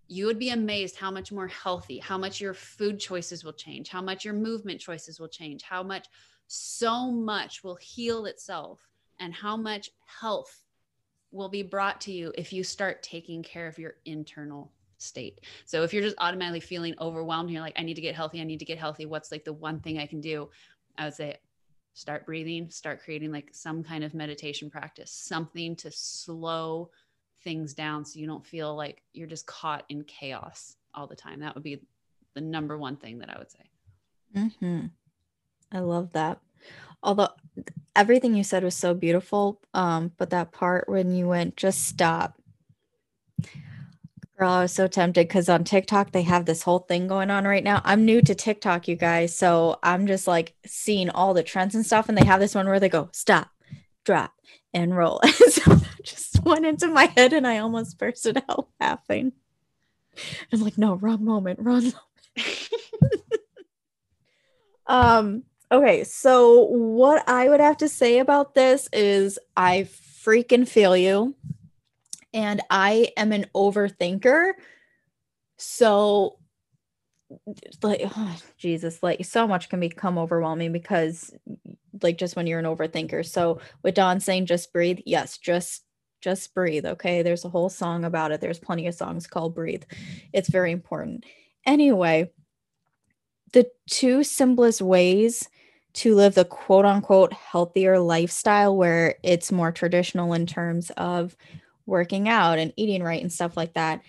you 0.06 0.26
would 0.26 0.38
be 0.38 0.50
amazed 0.50 0.96
how 0.96 1.10
much 1.10 1.32
more 1.32 1.48
healthy 1.48 1.98
how 1.98 2.18
much 2.18 2.40
your 2.40 2.54
food 2.54 2.98
choices 2.98 3.44
will 3.44 3.52
change 3.52 3.88
how 3.88 4.02
much 4.02 4.24
your 4.24 4.34
movement 4.34 4.80
choices 4.80 5.18
will 5.18 5.28
change 5.28 5.62
how 5.62 5.82
much 5.82 6.06
so 6.46 7.10
much 7.10 7.64
will 7.64 7.76
heal 7.76 8.26
itself 8.26 8.86
and 9.20 9.32
how 9.32 9.56
much 9.56 9.90
health 10.20 10.64
will 11.30 11.48
be 11.48 11.62
brought 11.62 12.00
to 12.00 12.12
you 12.12 12.32
if 12.36 12.52
you 12.52 12.62
start 12.62 13.02
taking 13.02 13.42
care 13.42 13.66
of 13.66 13.78
your 13.78 13.94
internal 14.04 14.70
state. 14.98 15.40
So 15.64 15.82
if 15.82 15.92
you're 15.92 16.02
just 16.02 16.16
automatically 16.18 16.60
feeling 16.60 16.94
overwhelmed, 17.00 17.50
you're 17.50 17.60
like, 17.60 17.74
I 17.76 17.82
need 17.82 17.94
to 17.94 18.00
get 18.00 18.14
healthy. 18.14 18.40
I 18.40 18.44
need 18.44 18.60
to 18.60 18.64
get 18.64 18.78
healthy. 18.78 19.06
What's 19.06 19.32
like 19.32 19.44
the 19.44 19.52
one 19.52 19.80
thing 19.80 19.98
I 19.98 20.06
can 20.06 20.20
do? 20.20 20.48
I 20.96 21.04
would 21.04 21.14
say, 21.14 21.36
start 21.94 22.26
breathing, 22.26 22.68
start 22.70 23.02
creating 23.02 23.32
like 23.32 23.48
some 23.52 23.82
kind 23.82 24.04
of 24.04 24.14
meditation 24.14 24.68
practice, 24.68 25.10
something 25.10 25.76
to 25.76 25.90
slow 25.90 26.90
things 27.42 27.74
down 27.74 28.04
so 28.04 28.18
you 28.18 28.26
don't 28.26 28.44
feel 28.44 28.74
like 28.74 29.02
you're 29.12 29.28
just 29.28 29.46
caught 29.46 29.84
in 29.88 30.02
chaos 30.04 30.76
all 30.92 31.06
the 31.06 31.16
time. 31.16 31.40
That 31.40 31.54
would 31.54 31.62
be 31.62 31.80
the 32.34 32.40
number 32.40 32.76
one 32.76 32.96
thing 32.96 33.18
that 33.18 33.30
I 33.30 33.38
would 33.38 33.50
say. 33.50 33.70
Mm-hmm. 34.36 34.86
I 35.72 35.78
love 35.78 36.12
that. 36.12 36.40
Although 37.02 37.28
everything 37.94 38.34
you 38.34 38.44
said 38.44 38.64
was 38.64 38.76
so 38.76 38.94
beautiful, 38.94 39.60
um, 39.72 40.12
but 40.18 40.30
that 40.30 40.52
part 40.52 40.88
when 40.88 41.12
you 41.14 41.28
went, 41.28 41.56
just 41.56 41.86
stop 41.86 42.40
Girl, 44.36 44.50
I 44.50 44.62
was 44.62 44.72
so 44.72 44.88
tempted 44.88 45.28
because 45.28 45.48
on 45.48 45.62
TikTok 45.62 46.10
they 46.10 46.22
have 46.22 46.44
this 46.44 46.64
whole 46.64 46.80
thing 46.80 47.06
going 47.06 47.30
on 47.30 47.44
right 47.44 47.62
now. 47.62 47.80
I'm 47.84 48.04
new 48.04 48.20
to 48.22 48.34
TikTok, 48.34 48.88
you 48.88 48.96
guys, 48.96 49.36
so 49.36 49.78
I'm 49.80 50.08
just 50.08 50.26
like 50.26 50.54
seeing 50.66 51.08
all 51.08 51.34
the 51.34 51.44
trends 51.44 51.76
and 51.76 51.86
stuff, 51.86 52.08
and 52.08 52.18
they 52.18 52.24
have 52.24 52.40
this 52.40 52.54
one 52.54 52.66
where 52.66 52.80
they 52.80 52.88
go 52.88 53.10
stop, 53.12 53.50
drop, 54.04 54.32
and 54.72 54.96
roll. 54.96 55.20
so 55.48 55.74
that 55.74 56.02
just 56.02 56.42
went 56.42 56.66
into 56.66 56.88
my 56.88 57.12
head, 57.16 57.32
and 57.32 57.46
I 57.46 57.58
almost 57.58 57.96
bursted 57.96 58.42
out 58.48 58.66
laughing. 58.80 59.32
I'm 60.52 60.60
like, 60.60 60.78
no, 60.78 60.96
wrong 60.96 61.24
moment, 61.24 61.60
wrong 61.60 61.92
moment. 62.36 62.36
um. 64.86 65.44
Okay, 65.72 66.04
so 66.04 66.60
what 66.60 67.28
I 67.28 67.48
would 67.48 67.60
have 67.60 67.78
to 67.78 67.88
say 67.88 68.18
about 68.18 68.54
this 68.54 68.88
is 68.92 69.38
I 69.56 69.88
freaking 70.24 70.68
feel 70.68 70.96
you 70.96 71.34
and 72.34 72.60
I 72.68 73.12
am 73.16 73.32
an 73.32 73.46
overthinker. 73.54 74.52
So 75.56 76.38
like 77.82 78.02
oh, 78.04 78.36
Jesus, 78.58 79.02
like 79.02 79.24
so 79.24 79.46
much 79.48 79.70
can 79.70 79.80
become 79.80 80.18
overwhelming 80.18 80.72
because 80.72 81.32
like 82.02 82.18
just 82.18 82.36
when 82.36 82.46
you're 82.46 82.58
an 82.58 82.66
overthinker. 82.66 83.24
So 83.24 83.60
with 83.82 83.94
Dawn 83.94 84.20
saying 84.20 84.46
just 84.46 84.72
breathe, 84.72 84.98
yes, 85.06 85.38
just 85.38 85.84
just 86.20 86.54
breathe. 86.54 86.86
Okay. 86.86 87.22
There's 87.22 87.44
a 87.44 87.50
whole 87.50 87.68
song 87.68 88.04
about 88.04 88.32
it. 88.32 88.40
There's 88.40 88.58
plenty 88.58 88.86
of 88.86 88.94
songs 88.94 89.26
called 89.26 89.54
breathe. 89.54 89.84
It's 90.32 90.48
very 90.48 90.72
important. 90.72 91.24
Anyway, 91.66 92.30
the 93.52 93.70
two 93.88 94.24
simplest 94.24 94.80
ways 94.82 95.48
to 95.94 96.14
live 96.14 96.34
the 96.34 96.44
quote 96.44 96.84
unquote 96.84 97.32
healthier 97.32 97.98
lifestyle 98.00 98.76
where 98.76 99.14
it's 99.22 99.52
more 99.52 99.70
traditional 99.70 100.32
in 100.32 100.46
terms 100.46 100.90
of 100.96 101.36
working 101.86 102.28
out 102.28 102.58
and 102.58 102.72
eating 102.76 103.02
right 103.02 103.20
and 103.20 103.32
stuff 103.32 103.56
like 103.56 103.74
that, 103.74 104.02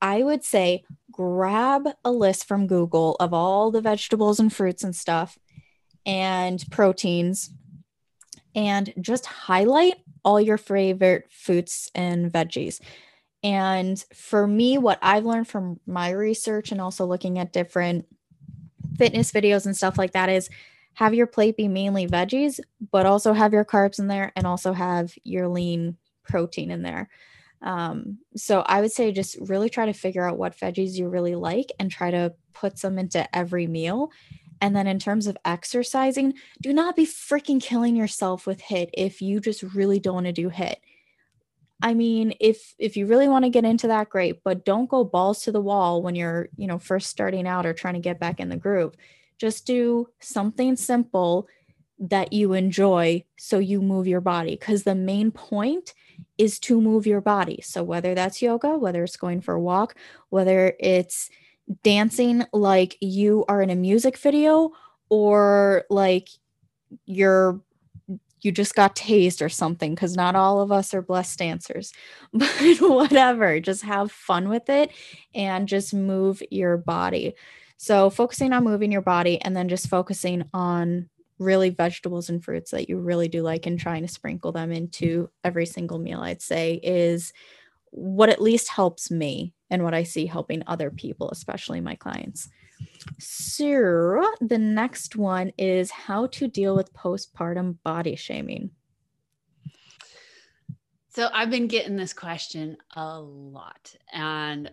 I 0.00 0.22
would 0.22 0.44
say 0.44 0.84
grab 1.10 1.88
a 2.04 2.10
list 2.10 2.46
from 2.46 2.66
Google 2.66 3.16
of 3.20 3.34
all 3.34 3.70
the 3.70 3.80
vegetables 3.80 4.40
and 4.40 4.52
fruits 4.52 4.82
and 4.82 4.96
stuff 4.96 5.38
and 6.06 6.64
proteins 6.70 7.50
and 8.54 8.92
just 9.00 9.26
highlight 9.26 9.94
all 10.24 10.40
your 10.40 10.58
favorite 10.58 11.30
fruits 11.30 11.90
and 11.94 12.32
veggies. 12.32 12.80
And 13.42 14.02
for 14.14 14.46
me, 14.46 14.78
what 14.78 14.98
I've 15.02 15.24
learned 15.24 15.48
from 15.48 15.80
my 15.86 16.10
research 16.10 16.72
and 16.72 16.80
also 16.80 17.06
looking 17.06 17.38
at 17.38 17.52
different 17.52 18.06
fitness 18.98 19.32
videos 19.32 19.66
and 19.66 19.76
stuff 19.76 19.96
like 19.96 20.12
that 20.12 20.28
is 20.28 20.50
have 20.94 21.14
your 21.14 21.26
plate 21.26 21.56
be 21.56 21.68
mainly 21.68 22.06
veggies, 22.06 22.60
but 22.90 23.06
also 23.06 23.32
have 23.32 23.52
your 23.52 23.64
carbs 23.64 23.98
in 23.98 24.08
there 24.08 24.32
and 24.36 24.46
also 24.46 24.72
have 24.72 25.14
your 25.24 25.48
lean 25.48 25.96
protein 26.30 26.70
in 26.70 26.82
there. 26.82 27.08
Um, 27.62 28.18
so 28.36 28.60
I 28.60 28.80
would 28.80 28.92
say 28.92 29.12
just 29.12 29.36
really 29.40 29.68
try 29.68 29.86
to 29.86 29.92
figure 29.92 30.26
out 30.26 30.38
what 30.38 30.56
veggies 30.56 30.94
you 30.94 31.08
really 31.08 31.34
like 31.34 31.70
and 31.78 31.90
try 31.90 32.10
to 32.10 32.34
put 32.54 32.78
some 32.78 32.98
into 32.98 33.36
every 33.36 33.66
meal. 33.66 34.10
And 34.62 34.74
then 34.76 34.86
in 34.86 34.98
terms 34.98 35.26
of 35.26 35.36
exercising, 35.44 36.34
do 36.60 36.72
not 36.72 36.96
be 36.96 37.06
freaking 37.06 37.60
killing 37.60 37.96
yourself 37.96 38.46
with 38.46 38.62
HIIT 38.62 38.90
if 38.94 39.22
you 39.22 39.40
just 39.40 39.62
really 39.62 39.98
don't 39.98 40.14
want 40.14 40.26
to 40.26 40.32
do 40.32 40.50
HIIT. 40.50 40.76
I 41.82 41.94
mean, 41.94 42.34
if 42.40 42.74
if 42.78 42.96
you 42.96 43.06
really 43.06 43.28
want 43.28 43.46
to 43.46 43.50
get 43.50 43.64
into 43.64 43.86
that, 43.86 44.10
great, 44.10 44.44
but 44.44 44.66
don't 44.66 44.90
go 44.90 45.02
balls 45.02 45.42
to 45.42 45.52
the 45.52 45.62
wall 45.62 46.02
when 46.02 46.14
you're, 46.14 46.50
you 46.56 46.66
know, 46.66 46.78
first 46.78 47.08
starting 47.08 47.46
out 47.46 47.64
or 47.64 47.72
trying 47.72 47.94
to 47.94 48.00
get 48.00 48.20
back 48.20 48.38
in 48.38 48.50
the 48.50 48.56
groove. 48.56 48.94
Just 49.38 49.66
do 49.66 50.08
something 50.20 50.76
simple 50.76 51.48
that 52.00 52.32
you 52.32 52.54
enjoy 52.54 53.22
so 53.36 53.58
you 53.58 53.82
move 53.82 54.06
your 54.06 54.22
body 54.22 54.52
because 54.52 54.84
the 54.84 54.94
main 54.94 55.30
point 55.30 55.92
is 56.38 56.58
to 56.58 56.80
move 56.80 57.06
your 57.06 57.20
body. 57.20 57.60
So 57.62 57.82
whether 57.82 58.14
that's 58.14 58.40
yoga, 58.40 58.78
whether 58.78 59.04
it's 59.04 59.16
going 59.16 59.42
for 59.42 59.54
a 59.54 59.60
walk, 59.60 59.94
whether 60.30 60.74
it's 60.80 61.28
dancing 61.84 62.44
like 62.52 62.96
you 63.00 63.44
are 63.48 63.60
in 63.60 63.70
a 63.70 63.76
music 63.76 64.16
video 64.16 64.72
or 65.10 65.84
like 65.90 66.28
you're 67.04 67.60
you 68.42 68.50
just 68.50 68.74
got 68.74 68.96
tased 68.96 69.44
or 69.44 69.50
something 69.50 69.94
because 69.94 70.16
not 70.16 70.34
all 70.34 70.62
of 70.62 70.72
us 70.72 70.94
are 70.94 71.02
blessed 71.02 71.38
dancers 71.38 71.92
but 72.32 72.48
whatever 72.80 73.60
just 73.60 73.82
have 73.82 74.10
fun 74.10 74.48
with 74.48 74.68
it 74.68 74.90
and 75.34 75.68
just 75.68 75.92
move 75.92 76.42
your 76.50 76.76
body 76.76 77.34
so 77.76 78.10
focusing 78.10 78.52
on 78.52 78.64
moving 78.64 78.90
your 78.90 79.02
body 79.02 79.40
and 79.42 79.56
then 79.56 79.68
just 79.68 79.88
focusing 79.88 80.42
on 80.52 81.08
really 81.40 81.70
vegetables 81.70 82.28
and 82.28 82.44
fruits 82.44 82.70
that 82.70 82.88
you 82.88 82.98
really 82.98 83.26
do 83.26 83.42
like 83.42 83.66
and 83.66 83.80
trying 83.80 84.02
to 84.02 84.08
sprinkle 84.08 84.52
them 84.52 84.70
into 84.70 85.28
every 85.42 85.66
single 85.66 85.98
meal, 85.98 86.20
I'd 86.20 86.42
say 86.42 86.74
is 86.74 87.32
what 87.90 88.28
at 88.28 88.42
least 88.42 88.68
helps 88.68 89.10
me 89.10 89.54
and 89.70 89.82
what 89.82 89.94
I 89.94 90.04
see 90.04 90.26
helping 90.26 90.62
other 90.66 90.90
people, 90.90 91.30
especially 91.30 91.80
my 91.80 91.96
clients. 91.96 92.48
So, 93.18 94.24
the 94.40 94.58
next 94.58 95.16
one 95.16 95.52
is 95.58 95.90
how 95.90 96.26
to 96.28 96.48
deal 96.48 96.76
with 96.76 96.92
postpartum 96.92 97.78
body 97.82 98.16
shaming. 98.16 98.70
So, 101.08 101.28
I've 101.32 101.50
been 101.50 101.66
getting 101.66 101.96
this 101.96 102.12
question 102.12 102.76
a 102.94 103.20
lot. 103.20 103.94
And 104.12 104.70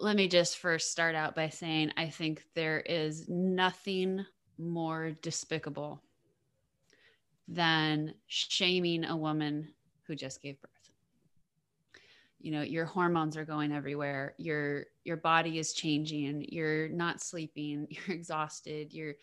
let 0.00 0.16
me 0.16 0.28
just 0.28 0.58
first 0.58 0.90
start 0.90 1.14
out 1.14 1.34
by 1.34 1.48
saying 1.48 1.92
I 1.96 2.08
think 2.08 2.44
there 2.54 2.80
is 2.80 3.28
nothing 3.28 4.24
more 4.58 5.12
despicable 5.22 6.02
than 7.48 8.14
shaming 8.26 9.04
a 9.04 9.16
woman 9.16 9.68
who 10.06 10.14
just 10.14 10.42
gave 10.42 10.60
birth. 10.60 10.70
You 12.40 12.52
know 12.52 12.62
your 12.62 12.84
hormones 12.84 13.36
are 13.36 13.44
going 13.44 13.72
everywhere. 13.72 14.34
Your 14.36 14.84
your 15.04 15.16
body 15.16 15.58
is 15.58 15.72
changing. 15.72 16.46
You're 16.50 16.88
not 16.88 17.22
sleeping. 17.22 17.86
You're 17.90 18.16
exhausted. 18.16 18.92
You're 18.92 19.14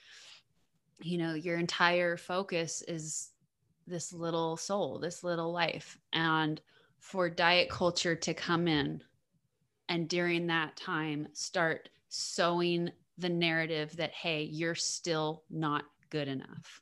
you 1.02 1.18
know 1.18 1.34
your 1.34 1.58
entire 1.58 2.18
focus 2.18 2.84
is 2.88 3.30
this 3.88 4.14
little 4.14 4.58
soul 4.58 5.00
this 5.00 5.24
little 5.24 5.52
life. 5.52 5.98
And 6.14 6.62
for 7.00 7.30
diet 7.30 7.70
culture 7.70 8.16
to 8.16 8.34
come 8.34 8.68
in 8.68 9.04
and 9.90 10.08
during 10.08 10.48
that 10.48 10.76
time 10.76 11.28
start 11.34 11.90
sowing 12.10 12.90
the 13.22 13.30
narrative 13.30 13.96
that, 13.98 14.12
hey, 14.12 14.44
you're 14.44 14.76
still 14.76 15.44
not 15.50 15.84
good 16.10 16.28
enough. 16.28 16.82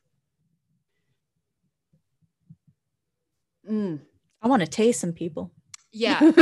Mm. 3.70 4.00
I 4.42 4.48
want 4.48 4.60
to 4.60 4.68
taste 4.68 5.00
some 5.00 5.12
people. 5.12 5.52
Yeah. 5.92 6.18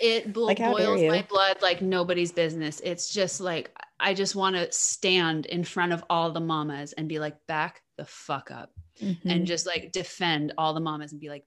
It, 0.00 0.26
it, 0.26 0.26
it 0.26 0.36
like, 0.36 0.58
boils 0.58 1.00
my 1.02 1.24
blood 1.28 1.58
like 1.62 1.80
nobody's 1.80 2.32
business. 2.32 2.80
It's 2.82 3.12
just 3.12 3.40
like, 3.40 3.70
I 4.00 4.14
just 4.14 4.34
want 4.34 4.56
to 4.56 4.72
stand 4.72 5.46
in 5.46 5.62
front 5.62 5.92
of 5.92 6.02
all 6.10 6.32
the 6.32 6.40
mamas 6.40 6.92
and 6.94 7.08
be 7.08 7.20
like, 7.20 7.36
back 7.46 7.82
the 7.96 8.04
fuck 8.04 8.50
up 8.50 8.72
mm-hmm. 9.00 9.28
and 9.28 9.46
just 9.46 9.64
like 9.64 9.92
defend 9.92 10.54
all 10.58 10.74
the 10.74 10.80
mamas 10.80 11.12
and 11.12 11.20
be 11.20 11.28
like, 11.28 11.44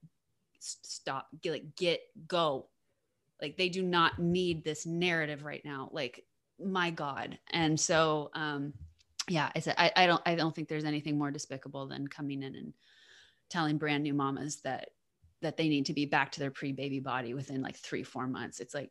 stop, 0.60 1.26
get, 1.42 1.50
like, 1.52 1.76
get, 1.76 2.00
go. 2.26 2.68
Like, 3.42 3.58
they 3.58 3.68
do 3.68 3.82
not 3.82 4.18
need 4.18 4.64
this 4.64 4.86
narrative 4.86 5.44
right 5.44 5.62
now. 5.62 5.90
Like, 5.92 6.24
my 6.58 6.90
God. 6.90 7.38
And 7.50 7.78
so, 7.78 8.30
um, 8.34 8.72
yeah, 9.28 9.50
I 9.54 9.60
said, 9.60 9.74
I, 9.76 9.92
I 9.96 10.06
don't, 10.06 10.22
I 10.24 10.34
don't 10.34 10.54
think 10.54 10.68
there's 10.68 10.84
anything 10.84 11.18
more 11.18 11.30
despicable 11.30 11.86
than 11.86 12.08
coming 12.08 12.42
in 12.42 12.54
and 12.54 12.72
telling 13.50 13.78
brand 13.78 14.02
new 14.02 14.14
mamas 14.14 14.60
that 14.62 14.90
that 15.42 15.56
they 15.56 15.68
need 15.68 15.86
to 15.86 15.92
be 15.92 16.06
back 16.06 16.32
to 16.32 16.40
their 16.40 16.50
pre-baby 16.50 17.00
body 17.00 17.34
within 17.34 17.62
like 17.62 17.76
three 17.76 18.02
four 18.02 18.26
months. 18.26 18.60
It's 18.60 18.74
like 18.74 18.90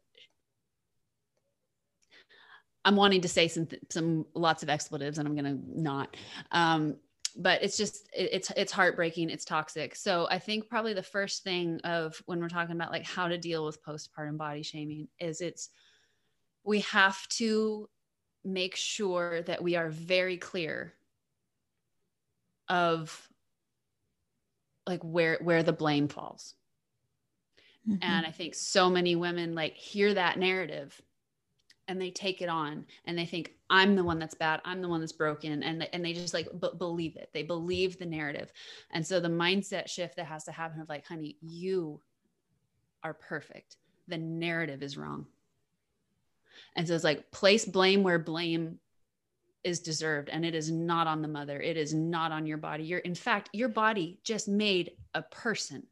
i'm 2.85 2.95
wanting 2.95 3.21
to 3.21 3.27
say 3.27 3.47
some 3.47 3.67
some 3.89 4.25
lots 4.35 4.61
of 4.61 4.69
expletives 4.69 5.17
and 5.17 5.27
i'm 5.27 5.35
gonna 5.35 5.57
not. 5.67 6.15
Um 6.51 6.97
but 7.37 7.61
it's 7.63 7.75
just 7.75 8.07
it, 8.15 8.29
it's 8.31 8.51
it's 8.55 8.71
heartbreaking. 8.71 9.29
It's 9.29 9.45
toxic. 9.45 9.95
So 9.95 10.27
i 10.29 10.39
think 10.39 10.69
probably 10.69 10.93
the 10.93 11.03
first 11.03 11.43
thing 11.43 11.81
of 11.83 12.21
when 12.25 12.39
we're 12.39 12.49
talking 12.49 12.75
about 12.75 12.91
like 12.91 13.05
how 13.05 13.27
to 13.27 13.37
deal 13.37 13.65
with 13.65 13.83
postpartum 13.83 14.37
body 14.37 14.63
shaming 14.63 15.07
is 15.19 15.41
it's 15.41 15.69
we 16.65 16.79
have 16.81 17.27
to 17.29 17.87
make 18.43 18.75
sure 18.75 19.41
that 19.43 19.63
we 19.63 19.75
are 19.75 19.89
very 19.89 20.37
clear 20.37 20.93
of 22.67 23.29
like 24.87 25.01
where 25.03 25.37
where 25.41 25.63
the 25.63 25.73
blame 25.73 26.07
falls. 26.07 26.55
Mm-hmm. 27.87 27.97
and 28.01 28.25
i 28.25 28.31
think 28.31 28.55
so 28.55 28.89
many 28.89 29.15
women 29.15 29.53
like 29.53 29.75
hear 29.75 30.11
that 30.11 30.39
narrative 30.39 30.99
and 31.87 32.01
they 32.01 32.09
take 32.09 32.41
it 32.41 32.49
on 32.49 32.83
and 33.05 33.15
they 33.15 33.27
think 33.27 33.51
i'm 33.69 33.95
the 33.95 34.03
one 34.03 34.17
that's 34.17 34.33
bad. 34.33 34.61
I'm 34.65 34.81
the 34.81 34.89
one 34.89 34.99
that's 35.01 35.11
broken. 35.11 35.61
And, 35.61 35.87
and 35.93 36.03
they 36.03 36.13
just 36.13 36.33
like 36.33 36.47
b- 36.59 36.69
believe 36.77 37.15
it. 37.15 37.29
They 37.33 37.43
believe 37.43 37.97
the 37.97 38.05
narrative. 38.05 38.51
And 38.91 39.05
so 39.05 39.19
the 39.19 39.27
mindset 39.27 39.87
shift 39.87 40.15
that 40.15 40.25
has 40.25 40.43
to 40.45 40.51
happen 40.51 40.81
of 40.81 40.89
like 40.89 41.05
honey 41.05 41.37
you 41.41 42.01
are 43.03 43.13
perfect. 43.13 43.77
The 44.07 44.17
narrative 44.17 44.81
is 44.83 44.97
wrong 44.97 45.27
and 46.75 46.87
so 46.87 46.95
it's 46.95 47.03
like 47.03 47.31
place 47.31 47.65
blame 47.65 48.03
where 48.03 48.19
blame 48.19 48.79
is 49.63 49.79
deserved 49.79 50.29
and 50.29 50.45
it 50.45 50.53
is 50.53 50.71
not 50.71 51.07
on 51.07 51.21
the 51.21 51.27
mother. 51.27 51.59
It 51.59 51.75
is 51.75 51.93
not 51.93 52.31
on 52.31 52.45
your 52.45 52.57
body. 52.57 52.83
You're 52.83 52.99
in 52.99 53.15
fact 53.15 53.49
your 53.51 53.69
body 53.69 54.19
just 54.23 54.47
made 54.47 54.91
a 55.13 55.23
person. 55.23 55.83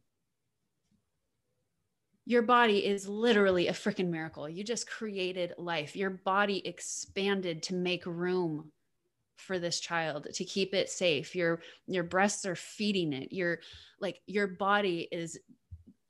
Your 2.26 2.44
body 2.44 2.86
is 2.86 3.08
literally 3.10 3.68
a 3.68 3.74
freaking 3.74 4.10
miracle. 4.10 4.48
You 4.48 4.64
just 4.64 4.90
created 4.90 5.56
life. 5.58 5.96
Your 5.96 6.12
body 6.12 6.66
expanded 6.66 7.64
to 7.64 7.74
make 7.74 8.06
room 8.06 8.72
for 9.38 9.60
this 9.60 9.80
child 9.80 10.28
to 10.34 10.46
keep 10.46 10.74
it 10.74 10.90
safe. 10.90 11.36
Your 11.36 11.62
your 11.88 12.04
breasts 12.04 12.46
are 12.46 12.56
feeding 12.56 13.12
it. 13.12 13.34
Your 13.34 13.60
like 14.00 14.22
your 14.28 14.48
body 14.48 15.08
is 15.12 15.40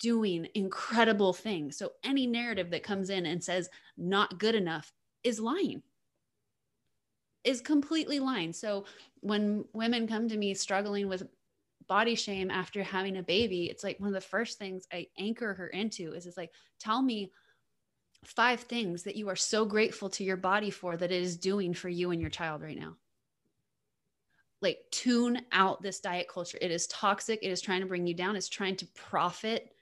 doing 0.03 0.45
incredible 0.53 1.31
things 1.31 1.77
so 1.77 1.93
any 2.03 2.27
narrative 2.27 2.69
that 2.69 2.83
comes 2.83 3.09
in 3.09 3.25
and 3.25 3.41
says 3.41 3.69
not 3.97 4.37
good 4.37 4.53
enough 4.53 4.91
is 5.23 5.39
lying 5.39 5.81
is 7.43 7.61
completely 7.61 8.19
lying. 8.19 8.53
So 8.53 8.85
when 9.21 9.65
women 9.73 10.07
come 10.07 10.27
to 10.29 10.37
me 10.37 10.53
struggling 10.53 11.07
with 11.07 11.27
body 11.87 12.15
shame 12.15 12.49
after 12.49 12.83
having 12.83 13.17
a 13.17 13.23
baby, 13.23 13.65
it's 13.65 13.83
like 13.83 13.99
one 13.99 14.07
of 14.07 14.13
the 14.13 14.21
first 14.21 14.57
things 14.57 14.87
I 14.91 15.07
anchor 15.17 15.53
her 15.53 15.67
into 15.67 16.13
is 16.13 16.25
it's 16.25 16.37
like, 16.37 16.51
tell 16.79 17.01
me 17.01 17.31
five 18.23 18.61
things 18.61 19.03
that 19.03 19.17
you 19.17 19.27
are 19.27 19.35
so 19.35 19.65
grateful 19.65 20.09
to 20.11 20.23
your 20.23 20.37
body 20.37 20.69
for 20.69 20.95
that 20.95 21.11
it 21.11 21.21
is 21.21 21.35
doing 21.35 21.73
for 21.73 21.89
you 21.89 22.11
and 22.11 22.21
your 22.21 22.29
child 22.29 22.61
right 22.61 22.79
now. 22.79 22.95
Like, 24.61 24.79
tune 24.91 25.41
out 25.51 25.81
this 25.81 25.99
diet 25.99 26.29
culture. 26.29 26.57
It 26.61 26.71
is 26.71 26.87
toxic. 26.87 27.39
It 27.43 27.51
is 27.51 27.59
trying 27.59 27.81
to 27.81 27.85
bring 27.85 28.07
you 28.07 28.13
down. 28.13 28.37
It's 28.37 28.47
trying 28.47 28.77
to 28.77 28.87
profit 28.95 29.73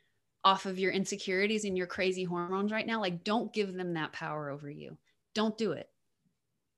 off 0.44 0.66
of 0.66 0.80
your 0.80 0.92
insecurities 0.92 1.66
and 1.66 1.78
your 1.78 1.88
crazy 1.88 2.24
hormones 2.24 2.72
right 2.72 2.88
now. 2.88 3.00
Like, 3.00 3.24
don't 3.24 3.54
give 3.54 3.74
them 3.74 3.94
that 3.94 4.14
power 4.14 4.50
over 4.50 4.70
you. 4.70 4.98
Don't 5.34 5.58
do 5.58 5.72
it. 5.74 5.90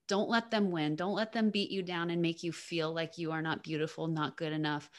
Don't 0.07 0.29
let 0.29 0.51
them 0.51 0.69
win. 0.69 0.95
Don't 0.95 1.15
let 1.15 1.31
them 1.31 1.49
beat 1.49 1.71
you 1.71 1.81
down 1.81 2.09
and 2.09 2.21
make 2.21 2.43
you 2.43 2.51
feel 2.51 2.93
like 2.93 3.17
you 3.17 3.31
are 3.31 3.41
not 3.41 3.63
beautiful, 3.63 4.07
not 4.07 4.37
good 4.37 4.51
enough, 4.51 4.89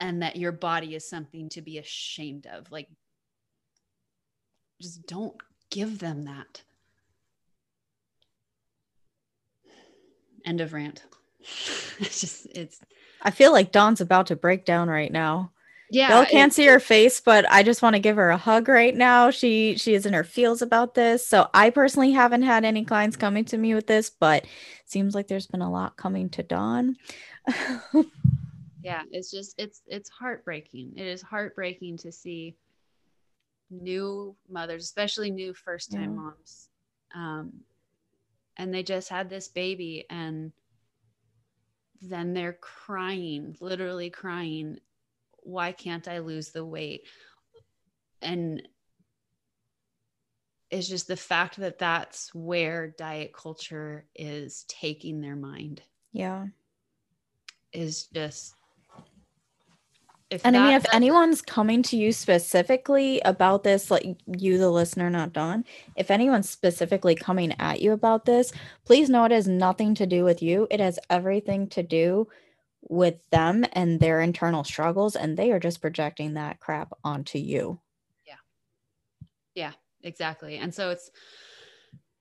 and 0.00 0.22
that 0.22 0.36
your 0.36 0.52
body 0.52 0.94
is 0.94 1.08
something 1.08 1.48
to 1.50 1.62
be 1.62 1.78
ashamed 1.78 2.46
of. 2.46 2.70
Like, 2.70 2.88
just 4.80 5.06
don't 5.06 5.34
give 5.70 5.98
them 5.98 6.24
that. 6.24 6.62
End 10.44 10.60
of 10.60 10.74
rant. 10.74 11.04
it's 11.40 12.20
just, 12.20 12.46
it's. 12.54 12.80
I 13.22 13.30
feel 13.30 13.50
like 13.50 13.72
Dawn's 13.72 14.02
about 14.02 14.26
to 14.26 14.36
break 14.36 14.66
down 14.66 14.88
right 14.88 15.10
now 15.10 15.52
yeah 15.90 16.08
y'all 16.10 16.26
can't 16.26 16.52
see 16.52 16.66
her 16.66 16.80
face 16.80 17.20
but 17.20 17.44
i 17.50 17.62
just 17.62 17.82
want 17.82 17.94
to 17.94 18.00
give 18.00 18.16
her 18.16 18.30
a 18.30 18.36
hug 18.36 18.68
right 18.68 18.96
now. 18.96 19.30
She 19.30 19.76
she 19.76 19.94
is 19.94 20.06
in 20.06 20.12
her 20.14 20.24
feels 20.24 20.62
about 20.62 20.94
this. 20.94 21.26
So 21.26 21.48
i 21.54 21.70
personally 21.70 22.12
haven't 22.12 22.42
had 22.42 22.64
any 22.64 22.84
clients 22.84 23.16
coming 23.16 23.44
to 23.46 23.58
me 23.58 23.74
with 23.74 23.86
this 23.86 24.10
but 24.10 24.46
seems 24.86 25.14
like 25.14 25.28
there's 25.28 25.46
been 25.46 25.62
a 25.62 25.70
lot 25.70 25.96
coming 25.96 26.28
to 26.30 26.42
dawn. 26.42 26.96
Yeah 28.82 29.02
it's 29.10 29.30
just 29.30 29.54
it's 29.58 29.82
it's 29.86 30.10
heartbreaking. 30.10 30.92
It 30.96 31.06
is 31.06 31.22
heartbreaking 31.22 31.98
to 31.98 32.12
see 32.12 32.56
new 33.70 34.36
mothers 34.48 34.84
especially 34.84 35.30
new 35.30 35.54
first 35.54 35.90
time 35.90 36.02
yeah. 36.02 36.20
moms 36.20 36.68
um 37.14 37.52
and 38.56 38.72
they 38.72 38.82
just 38.82 39.08
had 39.08 39.28
this 39.28 39.48
baby 39.48 40.04
and 40.10 40.52
then 42.02 42.34
they're 42.34 42.58
crying 42.60 43.56
literally 43.60 44.10
crying 44.10 44.78
why 45.44 45.72
can't 45.72 46.08
I 46.08 46.18
lose 46.18 46.50
the 46.50 46.64
weight? 46.64 47.02
And 48.20 48.66
it's 50.70 50.88
just 50.88 51.06
the 51.06 51.16
fact 51.16 51.58
that 51.58 51.78
that's 51.78 52.34
where 52.34 52.88
diet 52.98 53.32
culture 53.32 54.06
is 54.14 54.64
taking 54.68 55.20
their 55.20 55.36
mind. 55.36 55.82
Yeah. 56.12 56.46
Is 57.72 58.06
just 58.06 58.54
and 60.42 60.56
I 60.56 60.66
mean, 60.66 60.74
if 60.74 60.86
anyone's 60.92 61.42
coming 61.42 61.82
to 61.84 61.96
you 61.96 62.10
specifically 62.12 63.20
about 63.20 63.62
this, 63.62 63.90
like 63.90 64.16
you, 64.26 64.58
the 64.58 64.70
listener, 64.70 65.10
not 65.10 65.32
Dawn, 65.32 65.64
if 65.96 66.10
anyone's 66.10 66.48
specifically 66.48 67.14
coming 67.14 67.54
at 67.60 67.80
you 67.80 67.92
about 67.92 68.24
this, 68.24 68.52
please 68.84 69.08
know 69.08 69.24
it 69.24 69.30
has 69.30 69.46
nothing 69.46 69.94
to 69.96 70.06
do 70.06 70.24
with 70.24 70.42
you. 70.42 70.66
It 70.70 70.80
has 70.80 70.98
everything 71.10 71.68
to 71.68 71.82
do 71.82 72.26
with 72.88 73.28
them 73.30 73.64
and 73.72 74.00
their 74.00 74.20
internal 74.20 74.64
struggles 74.64 75.16
and 75.16 75.36
they 75.36 75.50
are 75.50 75.60
just 75.60 75.80
projecting 75.80 76.34
that 76.34 76.60
crap 76.60 76.92
onto 77.02 77.38
you 77.38 77.80
yeah 78.26 78.34
yeah 79.54 79.72
exactly 80.02 80.56
and 80.56 80.74
so 80.74 80.90
it's 80.90 81.10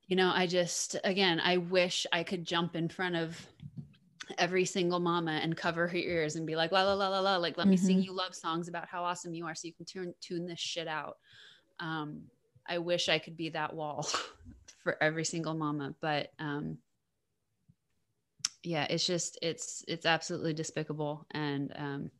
you 0.07 0.15
know 0.15 0.31
i 0.33 0.47
just 0.47 0.95
again 1.03 1.39
i 1.43 1.57
wish 1.57 2.05
i 2.13 2.23
could 2.23 2.45
jump 2.45 2.75
in 2.75 2.87
front 2.87 3.15
of 3.15 3.45
every 4.37 4.65
single 4.65 4.99
mama 4.99 5.31
and 5.31 5.57
cover 5.57 5.87
her 5.87 5.97
ears 5.97 6.35
and 6.35 6.47
be 6.47 6.55
like 6.55 6.71
la 6.71 6.83
la 6.83 6.93
la 6.93 7.09
la 7.09 7.19
la 7.19 7.37
like 7.37 7.57
let 7.57 7.63
mm-hmm. 7.63 7.71
me 7.71 7.77
sing 7.77 7.97
mm-hmm. 7.97 8.05
you 8.05 8.13
love 8.13 8.33
songs 8.33 8.67
about 8.67 8.87
how 8.87 9.03
awesome 9.03 9.33
you 9.33 9.45
are 9.45 9.55
so 9.55 9.67
you 9.67 9.73
can 9.73 9.85
tune 9.85 10.13
tune 10.21 10.45
this 10.45 10.59
shit 10.59 10.87
out 10.87 11.17
um 11.79 12.21
i 12.67 12.77
wish 12.77 13.09
i 13.09 13.19
could 13.19 13.35
be 13.35 13.49
that 13.49 13.73
wall 13.73 14.07
for 14.83 15.01
every 15.01 15.25
single 15.25 15.53
mama 15.53 15.93
but 16.01 16.31
um 16.39 16.77
yeah 18.63 18.87
it's 18.89 19.05
just 19.05 19.37
it's 19.41 19.83
it's 19.87 20.05
absolutely 20.05 20.53
despicable 20.53 21.25
and 21.31 21.73
um 21.75 22.11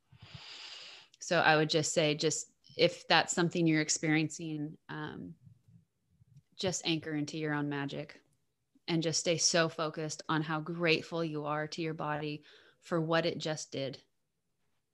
so 1.19 1.39
i 1.39 1.55
would 1.55 1.69
just 1.69 1.93
say 1.93 2.13
just 2.13 2.47
if 2.77 3.07
that's 3.07 3.33
something 3.33 3.65
you're 3.65 3.81
experiencing 3.81 4.77
um 4.89 5.33
just 6.57 6.85
anchor 6.85 7.13
into 7.13 7.37
your 7.37 7.53
own 7.53 7.69
magic 7.69 8.19
and 8.87 9.01
just 9.01 9.19
stay 9.19 9.37
so 9.37 9.69
focused 9.69 10.21
on 10.29 10.41
how 10.41 10.59
grateful 10.59 11.23
you 11.23 11.45
are 11.45 11.67
to 11.67 11.81
your 11.81 11.93
body 11.93 12.43
for 12.81 12.99
what 12.99 13.25
it 13.25 13.37
just 13.37 13.71
did 13.71 13.97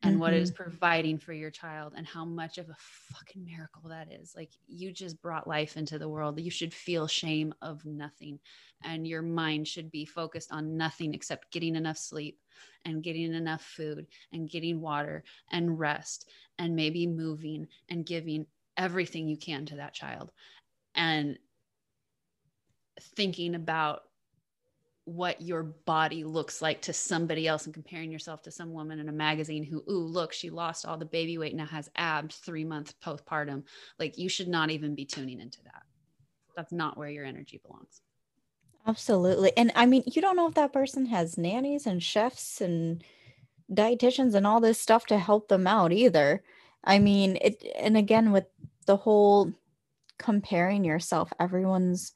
and 0.02 0.14
mm-hmm. 0.14 0.22
what 0.22 0.34
it 0.34 0.42
is 0.42 0.52
mm-hmm. 0.52 0.64
providing 0.64 1.18
for 1.18 1.34
your 1.34 1.52
child 1.52 1.94
and 1.96 2.08
how 2.08 2.24
much 2.24 2.58
of 2.58 2.70
a 2.70 2.76
fucking 3.14 3.46
miracle 3.46 3.90
that 3.90 4.12
is. 4.12 4.34
Like 4.36 4.52
you 4.68 4.92
just 4.92 5.22
brought 5.22 5.48
life 5.48 5.78
into 5.78 6.00
the 6.00 6.10
world. 6.10 6.40
You 6.40 6.52
should 6.52 6.74
feel 6.74 7.08
shame 7.08 7.54
of 7.62 7.86
nothing 7.86 8.40
and 8.84 9.08
your 9.08 9.22
mind 9.22 9.68
should 9.68 9.92
be 9.92 10.06
focused 10.06 10.52
on 10.52 10.78
nothing 10.78 11.14
except 11.14 11.52
getting 11.52 11.76
enough 11.76 11.98
sleep 11.98 12.40
and 12.86 13.04
getting 13.04 13.34
enough 13.34 13.64
food 13.64 14.08
and 14.32 14.50
getting 14.50 14.80
water 14.80 15.24
and 15.52 15.80
rest 15.80 16.30
and 16.58 16.76
maybe 16.76 17.06
moving 17.06 17.68
and 17.90 18.06
giving 18.06 18.46
everything 18.78 19.28
you 19.28 19.38
can 19.38 19.66
to 19.66 19.76
that 19.76 19.94
child. 19.94 20.32
And 20.96 21.38
thinking 23.16 23.56
about 23.56 24.02
what 25.16 25.42
your 25.42 25.64
body 25.64 26.24
looks 26.24 26.62
like 26.62 26.82
to 26.84 26.94
somebody 26.94 27.48
else 27.48 27.66
and 27.66 27.74
comparing 27.74 28.12
yourself 28.12 28.44
to 28.44 28.52
some 28.52 28.72
woman 28.72 29.00
in 29.00 29.10
a 29.10 29.14
magazine 29.14 29.64
who, 29.64 29.84
ooh, 29.90 30.06
look, 30.06 30.32
she 30.32 30.50
lost 30.50 30.86
all 30.86 30.98
the 30.98 31.06
baby 31.06 31.38
weight 31.38 31.56
now 31.56 31.66
has 31.66 31.90
abs 31.96 32.36
three 32.36 32.64
months 32.64 32.94
postpartum. 33.04 33.64
Like 33.98 34.18
you 34.18 34.30
should 34.30 34.48
not 34.48 34.70
even 34.70 34.96
be 34.96 35.06
tuning 35.06 35.40
into 35.40 35.64
that. 35.64 35.84
That's 36.56 36.72
not 36.72 36.98
where 36.98 37.10
your 37.10 37.26
energy 37.26 37.60
belongs. 37.66 38.02
Absolutely. 38.86 39.52
And 39.58 39.72
I 39.76 39.86
mean, 39.86 40.04
you 40.06 40.22
don't 40.22 40.36
know 40.36 40.48
if 40.48 40.56
that 40.56 40.74
person 40.74 41.08
has 41.08 41.38
nannies 41.38 41.86
and 41.86 42.02
chefs 42.02 42.62
and 42.62 43.04
dietitians 43.72 44.36
and 44.36 44.46
all 44.46 44.60
this 44.60 44.80
stuff 44.80 45.06
to 45.08 45.18
help 45.18 45.48
them 45.48 45.68
out 45.68 45.92
either. 45.92 46.44
I 46.84 47.00
mean, 47.00 47.38
it, 47.42 47.64
and 47.78 47.98
again, 47.98 48.32
with 48.32 48.46
the 48.86 48.98
whole 48.98 49.54
comparing 50.18 50.84
yourself, 50.84 51.32
everyone's 51.40 52.14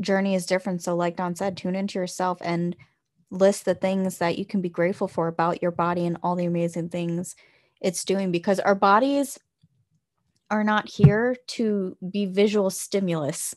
journey 0.00 0.34
is 0.34 0.46
different. 0.46 0.82
So, 0.82 0.96
like 0.96 1.16
Dawn 1.16 1.34
said, 1.34 1.56
tune 1.56 1.76
into 1.76 1.98
yourself 1.98 2.38
and 2.42 2.76
list 3.30 3.64
the 3.64 3.74
things 3.74 4.18
that 4.18 4.38
you 4.38 4.44
can 4.44 4.60
be 4.60 4.68
grateful 4.68 5.08
for 5.08 5.28
about 5.28 5.62
your 5.62 5.70
body 5.70 6.06
and 6.06 6.18
all 6.22 6.34
the 6.34 6.46
amazing 6.46 6.88
things 6.88 7.36
it's 7.80 8.04
doing 8.04 8.30
because 8.30 8.60
our 8.60 8.74
bodies 8.74 9.38
are 10.50 10.64
not 10.64 10.88
here 10.88 11.36
to 11.46 11.96
be 12.10 12.26
visual 12.26 12.70
stimulus. 12.70 13.54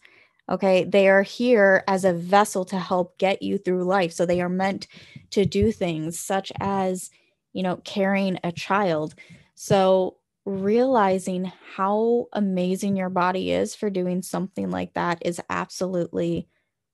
Okay. 0.49 0.83
They 0.83 1.09
are 1.09 1.23
here 1.23 1.83
as 1.87 2.05
a 2.05 2.13
vessel 2.13 2.65
to 2.65 2.77
help 2.77 3.17
get 3.17 3.41
you 3.41 3.57
through 3.57 3.85
life. 3.85 4.11
So 4.11 4.25
they 4.25 4.41
are 4.41 4.49
meant 4.49 4.87
to 5.31 5.45
do 5.45 5.71
things 5.71 6.19
such 6.19 6.51
as, 6.59 7.09
you 7.53 7.63
know, 7.63 7.77
carrying 7.83 8.39
a 8.43 8.51
child. 8.51 9.15
So 9.55 10.17
realizing 10.45 11.51
how 11.75 12.27
amazing 12.33 12.95
your 12.95 13.09
body 13.09 13.51
is 13.51 13.75
for 13.75 13.89
doing 13.89 14.21
something 14.21 14.69
like 14.69 14.93
that 14.93 15.19
is 15.23 15.41
absolutely 15.49 16.47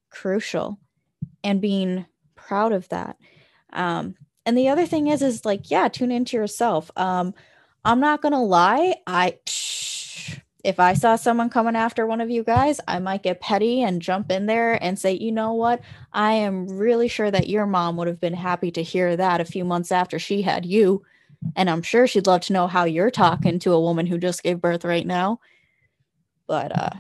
crucial 0.10 0.80
and 1.44 1.62
being 1.62 2.06
proud 2.36 2.72
of 2.72 2.88
that. 2.90 3.18
Um, 3.74 4.16
and 4.46 4.58
the 4.58 4.70
other 4.70 4.86
thing 4.86 5.08
is, 5.08 5.22
is 5.22 5.46
like, 5.46 5.70
yeah, 5.72 5.88
tune 5.88 6.12
into 6.12 6.38
yourself. 6.38 6.92
Um, 6.96 7.34
I'm 7.84 8.00
not 8.00 8.22
gonna 8.22 8.44
lie, 8.44 8.96
I 9.08 9.40
if 10.64 10.80
I 10.80 10.94
saw 10.94 11.16
someone 11.16 11.50
coming 11.50 11.76
after 11.76 12.06
one 12.06 12.20
of 12.20 12.30
you 12.30 12.44
guys, 12.44 12.82
I 12.88 13.00
might 13.00 13.24
get 13.24 13.40
petty 13.40 13.82
and 13.82 14.02
jump 14.02 14.30
in 14.30 14.46
there 14.46 14.82
and 14.84 15.00
say, 15.00 15.14
you 15.14 15.32
know 15.32 15.54
what? 15.54 15.82
I 16.12 16.34
am 16.34 16.68
really 16.68 17.08
sure 17.08 17.32
that 17.32 17.48
your 17.48 17.66
mom 17.66 17.96
would 17.98 18.08
have 18.08 18.20
been 18.20 18.34
happy 18.34 18.72
to 18.72 18.84
hear 18.84 19.16
that 19.16 19.40
a 19.40 19.46
few 19.46 19.64
months 19.64 19.92
after 19.92 20.20
she 20.20 20.42
had 20.42 20.66
you. 20.66 21.04
And 21.56 21.70
I'm 21.70 21.82
sure 21.82 22.08
she'd 22.08 22.28
love 22.28 22.42
to 22.42 22.54
know 22.54 22.68
how 22.68 22.84
you're 22.84 23.12
talking 23.12 23.60
to 23.60 23.74
a 23.74 23.80
woman 23.82 24.06
who 24.06 24.18
just 24.18 24.44
gave 24.44 24.62
birth 24.62 24.84
right 24.84 25.06
now. 25.06 25.40
But 26.48 26.78
uh 26.78 27.00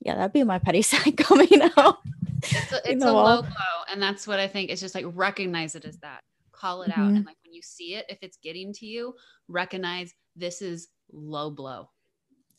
yeah, 0.00 0.14
that'd 0.14 0.32
be 0.32 0.44
my 0.44 0.58
petty 0.58 0.82
side 0.82 1.16
coming 1.16 1.62
out. 1.76 1.98
It's 2.42 2.72
a, 2.72 2.80
it's 2.90 3.04
a 3.04 3.12
low 3.12 3.42
blow. 3.42 3.82
And 3.90 4.00
that's 4.00 4.26
what 4.26 4.38
I 4.38 4.48
think. 4.48 4.70
It's 4.70 4.80
just 4.80 4.94
like 4.94 5.04
recognize 5.08 5.74
it 5.74 5.84
as 5.84 5.98
that. 5.98 6.22
Call 6.52 6.82
it 6.82 6.90
mm-hmm. 6.90 7.00
out. 7.00 7.08
And 7.08 7.26
like 7.26 7.36
when 7.44 7.52
you 7.52 7.62
see 7.62 7.94
it, 7.94 8.06
if 8.08 8.18
it's 8.22 8.38
getting 8.38 8.72
to 8.74 8.86
you, 8.86 9.14
recognize 9.48 10.14
this 10.36 10.62
is 10.62 10.88
low 11.12 11.50
blow. 11.50 11.90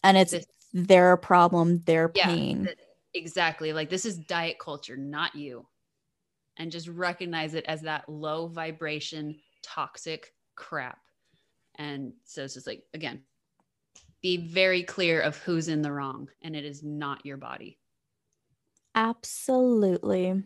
And 0.03 0.17
it's 0.17 0.31
this, 0.31 0.45
their 0.73 1.17
problem, 1.17 1.81
their 1.85 2.11
yeah, 2.15 2.27
pain. 2.27 2.69
Exactly. 3.13 3.73
Like 3.73 3.89
this 3.89 4.05
is 4.05 4.17
diet 4.17 4.59
culture, 4.59 4.97
not 4.97 5.35
you. 5.35 5.67
And 6.57 6.71
just 6.71 6.87
recognize 6.87 7.53
it 7.53 7.65
as 7.67 7.81
that 7.83 8.09
low 8.09 8.47
vibration, 8.47 9.35
toxic 9.61 10.33
crap. 10.55 10.97
And 11.77 12.13
so 12.23 12.43
it's 12.43 12.55
just 12.55 12.67
like, 12.67 12.83
again, 12.93 13.21
be 14.21 14.37
very 14.37 14.83
clear 14.83 15.21
of 15.21 15.37
who's 15.37 15.67
in 15.67 15.81
the 15.81 15.91
wrong, 15.91 16.29
and 16.41 16.55
it 16.55 16.65
is 16.65 16.83
not 16.83 17.25
your 17.25 17.37
body. 17.37 17.77
Absolutely. 18.95 20.43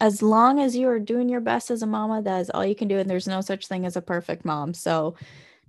As 0.00 0.22
long 0.22 0.60
as 0.60 0.76
you 0.76 0.88
are 0.88 1.00
doing 1.00 1.28
your 1.28 1.40
best 1.40 1.70
as 1.70 1.82
a 1.82 1.86
mama, 1.86 2.22
that 2.22 2.40
is 2.40 2.50
all 2.50 2.64
you 2.64 2.76
can 2.76 2.88
do. 2.88 2.98
And 2.98 3.10
there's 3.10 3.26
no 3.26 3.40
such 3.40 3.66
thing 3.66 3.84
as 3.84 3.96
a 3.96 4.02
perfect 4.02 4.44
mom. 4.44 4.72
So 4.74 5.16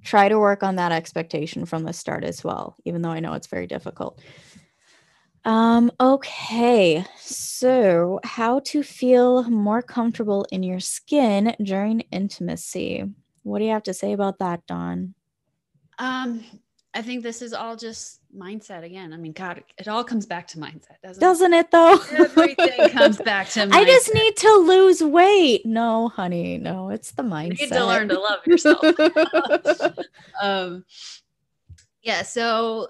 try 0.04 0.30
to 0.30 0.40
work 0.40 0.64
on 0.64 0.76
that 0.76 0.92
expectation 0.92 1.66
from 1.66 1.84
the 1.84 1.94
start 1.94 2.24
as 2.24 2.44
well, 2.44 2.76
even 2.86 3.02
though 3.02 3.10
I 3.10 3.20
know 3.20 3.34
it's 3.34 3.48
very 3.48 3.68
difficult. 3.68 4.22
Um, 5.44 5.92
okay, 6.00 7.04
so 7.18 8.20
how 8.24 8.60
to 8.66 8.84
feel 8.84 9.50
more 9.50 9.82
comfortable 9.82 10.46
in 10.52 10.62
your 10.62 10.80
skin 10.80 11.56
during 11.62 12.02
intimacy. 12.12 13.06
What 13.44 13.60
do 13.60 13.66
you 13.66 13.72
have 13.72 13.84
to 13.84 13.94
say 13.94 14.14
about 14.14 14.40
that, 14.40 14.66
Dawn? 14.68 15.14
Um, 16.00 16.44
I 16.94 17.02
think 17.02 17.24
this 17.24 17.42
is 17.42 17.54
all 17.54 17.76
just 17.76 18.20
mindset 18.36 18.84
again. 18.84 19.14
I 19.14 19.18
mean, 19.18 19.32
God, 19.32 19.64
it 19.78 19.88
all 19.88 20.04
comes 20.04 20.26
back 20.26 20.48
to 20.50 20.58
mindset, 20.58 21.00
doesn't, 21.04 21.22
doesn't 21.22 21.54
it? 21.54 21.72
Though 21.72 22.00
everything 22.12 22.90
comes 22.90 23.18
back 23.18 23.50
to. 23.50 23.62
Mindset. 23.62 23.72
I 23.74 23.86
just 23.86 24.14
need 24.14 24.36
to 24.38 24.56
lose 24.58 25.02
weight. 25.02 25.66
No, 25.66 26.10
honey, 26.10 26.58
no, 26.58 26.90
it's 26.90 27.12
the 27.12 27.24
mindset. 27.24 27.60
You 27.60 27.66
need 27.68 27.74
to 27.74 27.86
learn 27.86 28.10
to 28.10 28.20
love 28.20 28.40
yourself. 28.46 28.84
um, 30.42 30.84
yeah. 32.04 32.24
So 32.24 32.88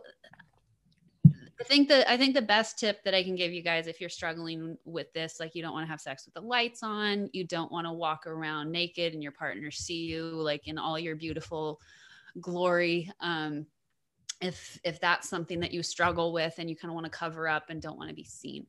I 1.61 1.63
think 1.63 1.89
that 1.89 2.09
I 2.09 2.17
think 2.17 2.33
the 2.33 2.41
best 2.41 2.79
tip 2.79 3.03
that 3.03 3.13
I 3.13 3.23
can 3.23 3.35
give 3.35 3.53
you 3.53 3.61
guys 3.61 3.85
if 3.85 4.01
you're 4.01 4.09
struggling 4.09 4.77
with 4.83 5.13
this, 5.13 5.39
like 5.39 5.53
you 5.53 5.61
don't 5.61 5.73
want 5.73 5.85
to 5.85 5.91
have 5.91 6.01
sex 6.01 6.25
with 6.25 6.33
the 6.33 6.41
lights 6.41 6.81
on, 6.81 7.29
you 7.33 7.45
don't 7.45 7.71
want 7.71 7.85
to 7.85 7.93
walk 7.93 8.25
around 8.25 8.71
naked 8.71 9.13
and 9.13 9.21
your 9.21 9.31
partner 9.31 9.69
see 9.69 10.05
you 10.05 10.23
like 10.23 10.67
in 10.67 10.79
all 10.79 10.97
your 10.97 11.15
beautiful 11.15 11.79
glory. 12.39 13.11
Um, 13.19 13.67
if 14.41 14.79
if 14.83 14.99
that's 14.99 15.29
something 15.29 15.59
that 15.59 15.71
you 15.71 15.83
struggle 15.83 16.33
with 16.33 16.55
and 16.57 16.67
you 16.67 16.75
kind 16.75 16.89
of 16.89 16.95
want 16.95 17.05
to 17.05 17.11
cover 17.11 17.47
up 17.47 17.69
and 17.69 17.79
don't 17.79 17.97
want 17.97 18.09
to 18.09 18.15
be 18.15 18.23
seen. 18.23 18.65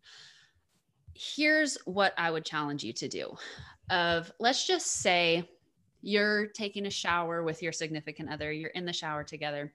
Here's 1.15 1.79
what 1.87 2.13
I 2.19 2.31
would 2.31 2.45
challenge 2.45 2.85
you 2.85 2.93
to 2.93 3.09
do. 3.09 3.35
Of 3.89 4.31
let's 4.39 4.67
just 4.67 4.87
say 4.87 5.49
you're 6.03 6.49
taking 6.49 6.85
a 6.85 6.91
shower 6.91 7.43
with 7.43 7.63
your 7.63 7.73
significant 7.73 8.31
other, 8.31 8.53
you're 8.53 8.71
in 8.71 8.85
the 8.85 8.93
shower 8.93 9.25
together 9.25 9.73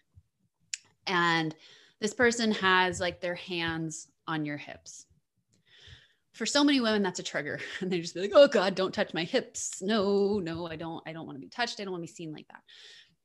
and 1.08 1.56
this 2.00 2.14
person 2.14 2.52
has 2.52 3.00
like 3.00 3.22
their 3.22 3.36
hands 3.36 4.08
on 4.28 4.46
your 4.46 4.58
hips. 4.58 5.06
For 6.34 6.46
so 6.46 6.64
many 6.64 6.80
women, 6.80 7.02
that's 7.02 7.20
a 7.20 7.24
trigger. 7.24 7.60
And 7.82 7.92
they 7.92 8.00
just 8.00 8.14
be 8.14 8.22
like, 8.22 8.32
oh 8.36 8.48
God, 8.48 8.76
don't 8.76 8.94
touch 8.94 9.14
my 9.14 9.24
hips. 9.24 9.82
No, 9.82 10.40
no, 10.40 10.68
I 10.68 10.76
don't, 10.76 11.02
I 11.08 11.14
don't 11.14 11.26
want 11.26 11.38
to 11.38 11.42
be 11.42 11.50
touched. 11.50 11.80
I 11.80 11.84
don't 11.84 11.92
want 11.92 12.04
to 12.04 12.12
be 12.12 12.16
seen 12.16 12.32
like 12.32 12.48
that. 12.50 12.62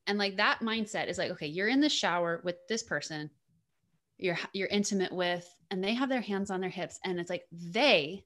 And 0.07 0.19
like 0.19 0.37
that 0.39 0.61
mindset 0.61 1.09
is 1.09 1.19
like, 1.19 1.31
okay, 1.33 1.47
you're 1.47 1.69
in 1.69 1.81
the 1.81 1.89
shower 1.89 2.41
with 2.45 2.57
this 2.69 2.83
person 2.83 3.31
you're 4.23 4.39
you're 4.53 4.69
intimate 4.69 5.13
with, 5.13 5.49
and 5.71 5.83
they 5.83 5.95
have 5.95 6.09
their 6.09 6.21
hands 6.21 6.51
on 6.51 6.61
their 6.61 6.71
hips. 6.71 6.99
And 7.05 7.19
it's 7.19 7.31
like 7.31 7.45
they 7.51 8.25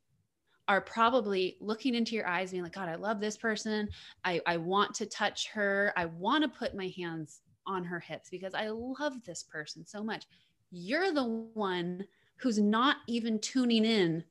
are 0.68 0.80
probably 0.80 1.56
looking 1.60 1.94
into 1.94 2.14
your 2.14 2.26
eyes, 2.26 2.50
being 2.50 2.62
like, 2.62 2.74
God, 2.74 2.88
I 2.88 2.96
love 2.96 3.20
this 3.20 3.36
person. 3.36 3.88
I, 4.24 4.40
I 4.46 4.56
want 4.56 4.94
to 4.96 5.06
touch 5.06 5.48
her. 5.52 5.92
I 5.96 6.06
want 6.06 6.42
to 6.42 6.58
put 6.58 6.74
my 6.74 6.92
hands 6.96 7.40
on 7.66 7.84
her 7.84 8.00
hips 8.00 8.28
because 8.30 8.54
I 8.54 8.68
love 8.68 9.24
this 9.24 9.42
person 9.42 9.84
so 9.86 10.02
much. 10.02 10.24
You're 10.70 11.12
the 11.12 11.24
one 11.54 12.04
who's 12.36 12.58
not 12.58 12.96
even 13.06 13.38
tuning 13.38 13.84
in 13.84 14.24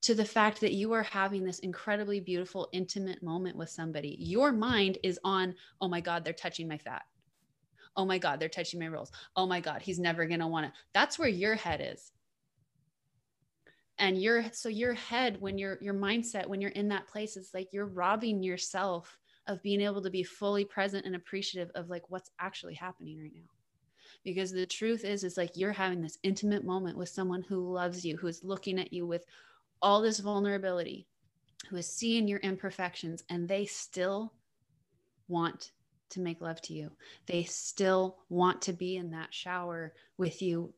to 0.00 0.14
the 0.14 0.24
fact 0.24 0.60
that 0.60 0.74
you 0.74 0.92
are 0.92 1.02
having 1.02 1.44
this 1.44 1.58
incredibly 1.60 2.20
beautiful, 2.20 2.68
intimate 2.72 3.22
moment 3.22 3.56
with 3.56 3.68
somebody. 3.68 4.16
Your 4.20 4.52
mind 4.52 4.98
is 5.02 5.18
on, 5.24 5.54
oh 5.80 5.88
my 5.88 6.00
God, 6.00 6.24
they're 6.24 6.32
touching 6.32 6.68
my 6.68 6.78
fat. 6.78 7.02
Oh 7.96 8.04
my 8.04 8.18
God, 8.18 8.38
they're 8.38 8.48
touching 8.48 8.78
my 8.78 8.88
rolls. 8.88 9.10
Oh 9.34 9.46
my 9.46 9.60
God, 9.60 9.82
he's 9.82 9.98
never 9.98 10.24
going 10.26 10.40
to 10.40 10.46
want 10.46 10.66
to. 10.66 10.72
That's 10.94 11.18
where 11.18 11.28
your 11.28 11.56
head 11.56 11.80
is. 11.92 12.12
And 13.98 14.22
your 14.22 14.44
so 14.52 14.68
your 14.68 14.94
head, 14.94 15.40
when 15.40 15.58
your 15.58 15.76
your 15.80 15.94
mindset, 15.94 16.46
when 16.46 16.60
you're 16.60 16.70
in 16.70 16.88
that 16.88 17.08
place, 17.08 17.36
it's 17.36 17.52
like 17.52 17.72
you're 17.72 17.86
robbing 17.86 18.44
yourself 18.44 19.18
of 19.48 19.62
being 19.62 19.80
able 19.80 20.02
to 20.02 20.10
be 20.10 20.22
fully 20.22 20.64
present 20.64 21.06
and 21.06 21.16
appreciative 21.16 21.70
of 21.74 21.90
like 21.90 22.08
what's 22.08 22.30
actually 22.38 22.74
happening 22.74 23.18
right 23.18 23.32
now. 23.34 23.48
Because 24.24 24.52
the 24.52 24.66
truth 24.66 25.04
is 25.04 25.24
it's 25.24 25.36
like 25.36 25.56
you're 25.56 25.72
having 25.72 26.00
this 26.00 26.18
intimate 26.22 26.64
moment 26.64 26.96
with 26.96 27.08
someone 27.08 27.42
who 27.42 27.72
loves 27.72 28.04
you 28.04 28.16
who's 28.16 28.44
looking 28.44 28.78
at 28.78 28.92
you 28.92 29.06
with 29.06 29.24
all 29.80 30.02
this 30.02 30.18
vulnerability 30.18 31.06
who 31.68 31.76
is 31.76 31.86
seeing 31.86 32.28
your 32.28 32.38
imperfections 32.40 33.24
and 33.28 33.48
they 33.48 33.64
still 33.64 34.32
want 35.28 35.72
to 36.10 36.20
make 36.20 36.40
love 36.40 36.60
to 36.62 36.74
you. 36.74 36.90
They 37.26 37.44
still 37.44 38.18
want 38.28 38.62
to 38.62 38.72
be 38.72 38.96
in 38.96 39.10
that 39.10 39.34
shower 39.34 39.92
with 40.16 40.40
you 40.42 40.72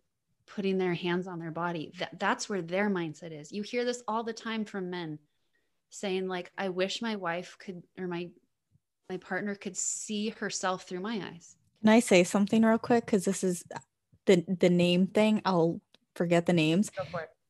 putting 0.47 0.79
their 0.79 0.95
hands 0.95 1.29
on 1.29 1.39
their 1.39 1.53
body. 1.53 1.93
That, 1.99 2.19
that's 2.19 2.49
where 2.49 2.63
their 2.63 2.91
mindset 2.91 3.39
is. 3.39 3.53
You 3.53 3.63
hear 3.63 3.85
this 3.85 4.03
all 4.09 4.25
the 4.25 4.33
time 4.33 4.65
from 4.65 4.91
men 4.91 5.19
saying 5.91 6.29
like 6.29 6.51
i 6.57 6.69
wish 6.69 7.03
my 7.03 7.17
wife 7.17 7.57
could 7.59 7.83
or 7.99 8.07
my 8.07 8.31
my 9.11 9.19
partner 9.19 9.55
could 9.55 9.77
see 9.77 10.31
herself 10.31 10.85
through 10.85 11.01
my 11.01 11.21
eyes. 11.33 11.57
Can 11.83 11.91
I 11.91 12.01
say 12.01 12.25
something 12.25 12.63
real 12.63 12.79
quick? 12.79 13.07
Because 13.07 13.25
this 13.25 13.45
is 13.45 13.65
the 14.27 14.45
the 14.47 14.71
name 14.71 15.09
thing. 15.09 15.43
I'll 15.45 15.81
forget 16.15 16.47
the 16.47 16.53
names. 16.53 16.91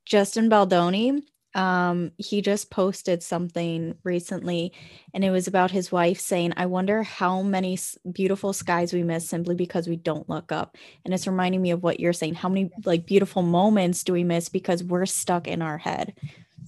Justin 0.05 0.49
Baldoni 0.49 1.23
um 1.57 2.13
he 2.17 2.41
just 2.41 2.71
posted 2.71 3.25
something 3.25 3.97
recently 4.05 4.73
and 5.13 5.25
it 5.25 5.33
was 5.33 5.49
about 5.49 5.73
his 5.73 5.91
wife 5.91 6.21
saying 6.21 6.53
i 6.57 6.65
wonder 6.65 7.03
how 7.03 7.43
many 7.43 7.77
beautiful 8.13 8.53
skies 8.53 8.93
we 8.93 9.03
miss 9.03 9.29
simply 9.29 9.57
because 9.57 9.89
we 9.89 9.97
don't 9.97 10.29
look 10.29 10.53
up 10.53 10.77
and 11.05 11.13
it's 11.13 11.27
reminding 11.27 11.61
me 11.61 11.73
of 11.73 11.83
what 11.83 11.99
you're 11.99 12.13
saying 12.13 12.35
how 12.35 12.49
many 12.49 12.71
like 12.85 13.05
beautiful 13.05 13.43
moments 13.43 14.05
do 14.05 14.13
we 14.13 14.23
miss 14.23 14.49
because 14.49 14.85
we're 14.85 15.05
stuck 15.05 15.49
in 15.49 15.61
our 15.61 15.77
head 15.77 16.15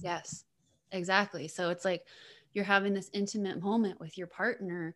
Yes, 0.03 0.43
exactly. 0.91 1.47
So 1.47 1.69
it's 1.69 1.85
like 1.85 2.05
you're 2.53 2.65
having 2.65 2.93
this 2.93 3.09
intimate 3.13 3.61
moment 3.61 3.99
with 3.99 4.17
your 4.17 4.27
partner, 4.27 4.95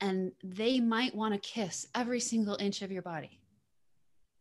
and 0.00 0.32
they 0.42 0.80
might 0.80 1.14
want 1.14 1.34
to 1.34 1.40
kiss 1.40 1.86
every 1.94 2.20
single 2.20 2.56
inch 2.56 2.82
of 2.82 2.90
your 2.90 3.02
body 3.02 3.40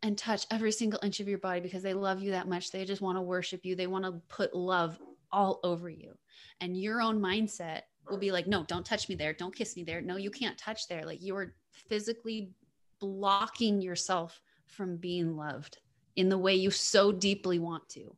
and 0.01 0.17
touch 0.17 0.45
every 0.49 0.71
single 0.71 0.99
inch 1.03 1.19
of 1.19 1.27
your 1.27 1.37
body 1.37 1.59
because 1.59 1.83
they 1.83 1.93
love 1.93 2.21
you 2.21 2.31
that 2.31 2.47
much. 2.47 2.71
They 2.71 2.85
just 2.85 3.01
want 3.01 3.17
to 3.17 3.21
worship 3.21 3.65
you, 3.65 3.75
they 3.75 3.87
want 3.87 4.05
to 4.05 4.21
put 4.29 4.55
love 4.55 4.99
all 5.31 5.59
over 5.63 5.89
you. 5.89 6.17
And 6.61 6.79
your 6.79 7.01
own 7.01 7.19
mindset 7.19 7.81
will 8.09 8.17
be 8.17 8.31
like, 8.31 8.47
no, 8.47 8.63
don't 8.63 8.85
touch 8.85 9.09
me 9.09 9.15
there. 9.15 9.33
Don't 9.33 9.55
kiss 9.55 9.75
me 9.75 9.83
there. 9.83 10.01
No, 10.01 10.15
you 10.15 10.31
can't 10.31 10.57
touch 10.57 10.87
there. 10.87 11.05
Like 11.05 11.19
you're 11.21 11.53
physically 11.71 12.51
blocking 12.99 13.81
yourself 13.81 14.41
from 14.65 14.97
being 14.97 15.35
loved 15.35 15.77
in 16.15 16.29
the 16.29 16.37
way 16.37 16.55
you 16.55 16.71
so 16.71 17.11
deeply 17.11 17.59
want 17.59 17.87
to. 17.89 18.15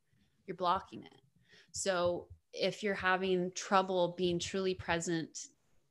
You're 0.48 0.58
blocking 0.58 1.04
it. 1.04 1.22
So 1.72 2.28
if 2.54 2.84
you're 2.84 2.94
having 2.94 3.52
trouble 3.56 4.16
being 4.18 4.40
truly 4.40 4.74
present 4.74 5.48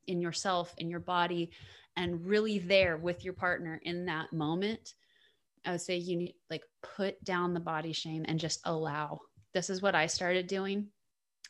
in 0.07 0.21
yourself, 0.21 0.73
in 0.77 0.89
your 0.89 0.99
body, 0.99 1.51
and 1.95 2.25
really 2.25 2.59
there 2.59 2.97
with 2.97 3.23
your 3.23 3.33
partner 3.33 3.79
in 3.83 4.05
that 4.05 4.31
moment, 4.31 4.93
I 5.65 5.71
would 5.71 5.81
say 5.81 5.97
you 5.97 6.17
need 6.17 6.35
like 6.49 6.63
put 6.95 7.23
down 7.23 7.53
the 7.53 7.59
body 7.59 7.93
shame 7.93 8.25
and 8.27 8.39
just 8.39 8.61
allow. 8.65 9.19
This 9.53 9.69
is 9.69 9.81
what 9.81 9.95
I 9.95 10.07
started 10.07 10.47
doing 10.47 10.87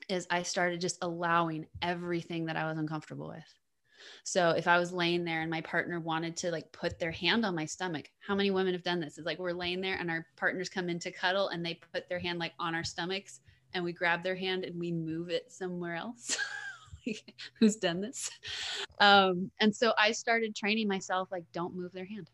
is 0.10 0.28
I 0.30 0.44
started 0.44 0.82
just 0.82 0.98
allowing 1.02 1.68
everything 1.82 2.46
that 2.46 2.58
I 2.58 2.68
was 2.68 2.78
uncomfortable 2.78 3.28
with. 3.28 3.54
So 4.24 4.50
if 4.50 4.68
I 4.68 4.80
was 4.80 4.92
laying 4.92 5.24
there 5.24 5.42
and 5.42 5.52
my 5.52 5.62
partner 5.62 6.00
wanted 6.00 6.36
to 6.38 6.52
like 6.52 6.72
put 6.72 6.98
their 6.98 7.12
hand 7.12 7.46
on 7.46 7.56
my 7.56 7.66
stomach, 7.66 8.10
how 8.20 8.34
many 8.34 8.50
women 8.50 8.74
have 8.74 8.84
done 8.84 9.00
this? 9.00 9.18
It's 9.18 9.28
like 9.28 9.38
we're 9.38 9.52
laying 9.52 9.80
there 9.80 9.96
and 9.96 10.10
our 10.10 10.26
partners 10.38 10.70
come 10.70 10.90
in 10.90 10.98
to 11.00 11.12
cuddle 11.12 11.50
and 11.50 11.64
they 11.64 11.80
put 11.94 12.10
their 12.10 12.20
hand 12.20 12.40
like 12.40 12.54
on 12.60 12.74
our 12.74 12.84
stomachs 12.84 13.42
and 13.74 13.84
we 13.84 13.94
grab 13.94 14.24
their 14.24 14.36
hand 14.36 14.64
and 14.64 14.80
we 14.80 14.92
move 14.92 15.30
it 15.30 15.52
somewhere 15.52 15.96
else. 15.96 16.38
Who's 17.60 17.78
done 17.78 18.02
this? 18.02 18.30
Um, 19.00 19.52
and 19.60 19.76
so 19.76 19.94
I 19.98 20.12
started 20.12 20.56
training 20.56 20.88
myself 20.88 21.30
like, 21.32 21.46
don't 21.54 21.76
move 21.76 21.92
their 21.94 22.06
hand. 22.06 22.30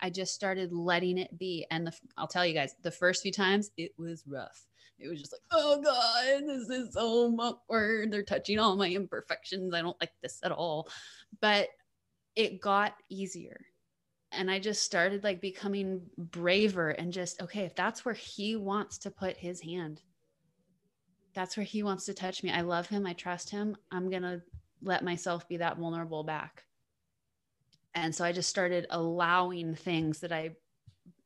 I 0.00 0.10
just 0.10 0.34
started 0.34 0.72
letting 0.72 1.18
it 1.18 1.38
be. 1.38 1.66
And 1.70 1.86
the, 1.86 1.92
I'll 2.16 2.26
tell 2.26 2.46
you 2.46 2.54
guys, 2.54 2.74
the 2.82 2.90
first 2.90 3.22
few 3.22 3.32
times 3.32 3.70
it 3.76 3.92
was 3.98 4.24
rough. 4.26 4.66
It 4.98 5.08
was 5.08 5.20
just 5.20 5.32
like, 5.32 5.42
oh 5.52 5.82
God, 5.82 6.46
this 6.46 6.68
is 6.70 6.94
so 6.94 7.34
awkward. 7.38 8.10
They're 8.10 8.22
touching 8.22 8.58
all 8.58 8.76
my 8.76 8.88
imperfections. 8.88 9.74
I 9.74 9.82
don't 9.82 10.00
like 10.00 10.12
this 10.22 10.40
at 10.42 10.52
all. 10.52 10.88
But 11.40 11.68
it 12.34 12.60
got 12.60 12.94
easier. 13.10 13.60
And 14.36 14.50
I 14.50 14.58
just 14.58 14.82
started 14.82 15.24
like 15.24 15.40
becoming 15.40 16.02
braver 16.18 16.90
and 16.90 17.12
just, 17.12 17.40
okay, 17.42 17.62
if 17.62 17.74
that's 17.74 18.04
where 18.04 18.14
he 18.14 18.56
wants 18.56 18.98
to 18.98 19.10
put 19.10 19.36
his 19.36 19.60
hand, 19.60 20.02
that's 21.34 21.56
where 21.56 21.64
he 21.64 21.82
wants 21.82 22.06
to 22.06 22.14
touch 22.14 22.42
me. 22.42 22.50
I 22.50 22.60
love 22.62 22.86
him. 22.86 23.06
I 23.06 23.12
trust 23.12 23.50
him. 23.50 23.76
I'm 23.90 24.10
going 24.10 24.22
to 24.22 24.42
let 24.82 25.04
myself 25.04 25.48
be 25.48 25.56
that 25.58 25.78
vulnerable 25.78 26.24
back. 26.24 26.64
And 27.94 28.14
so 28.14 28.24
I 28.24 28.32
just 28.32 28.50
started 28.50 28.86
allowing 28.90 29.74
things 29.74 30.20
that 30.20 30.32
I 30.32 30.50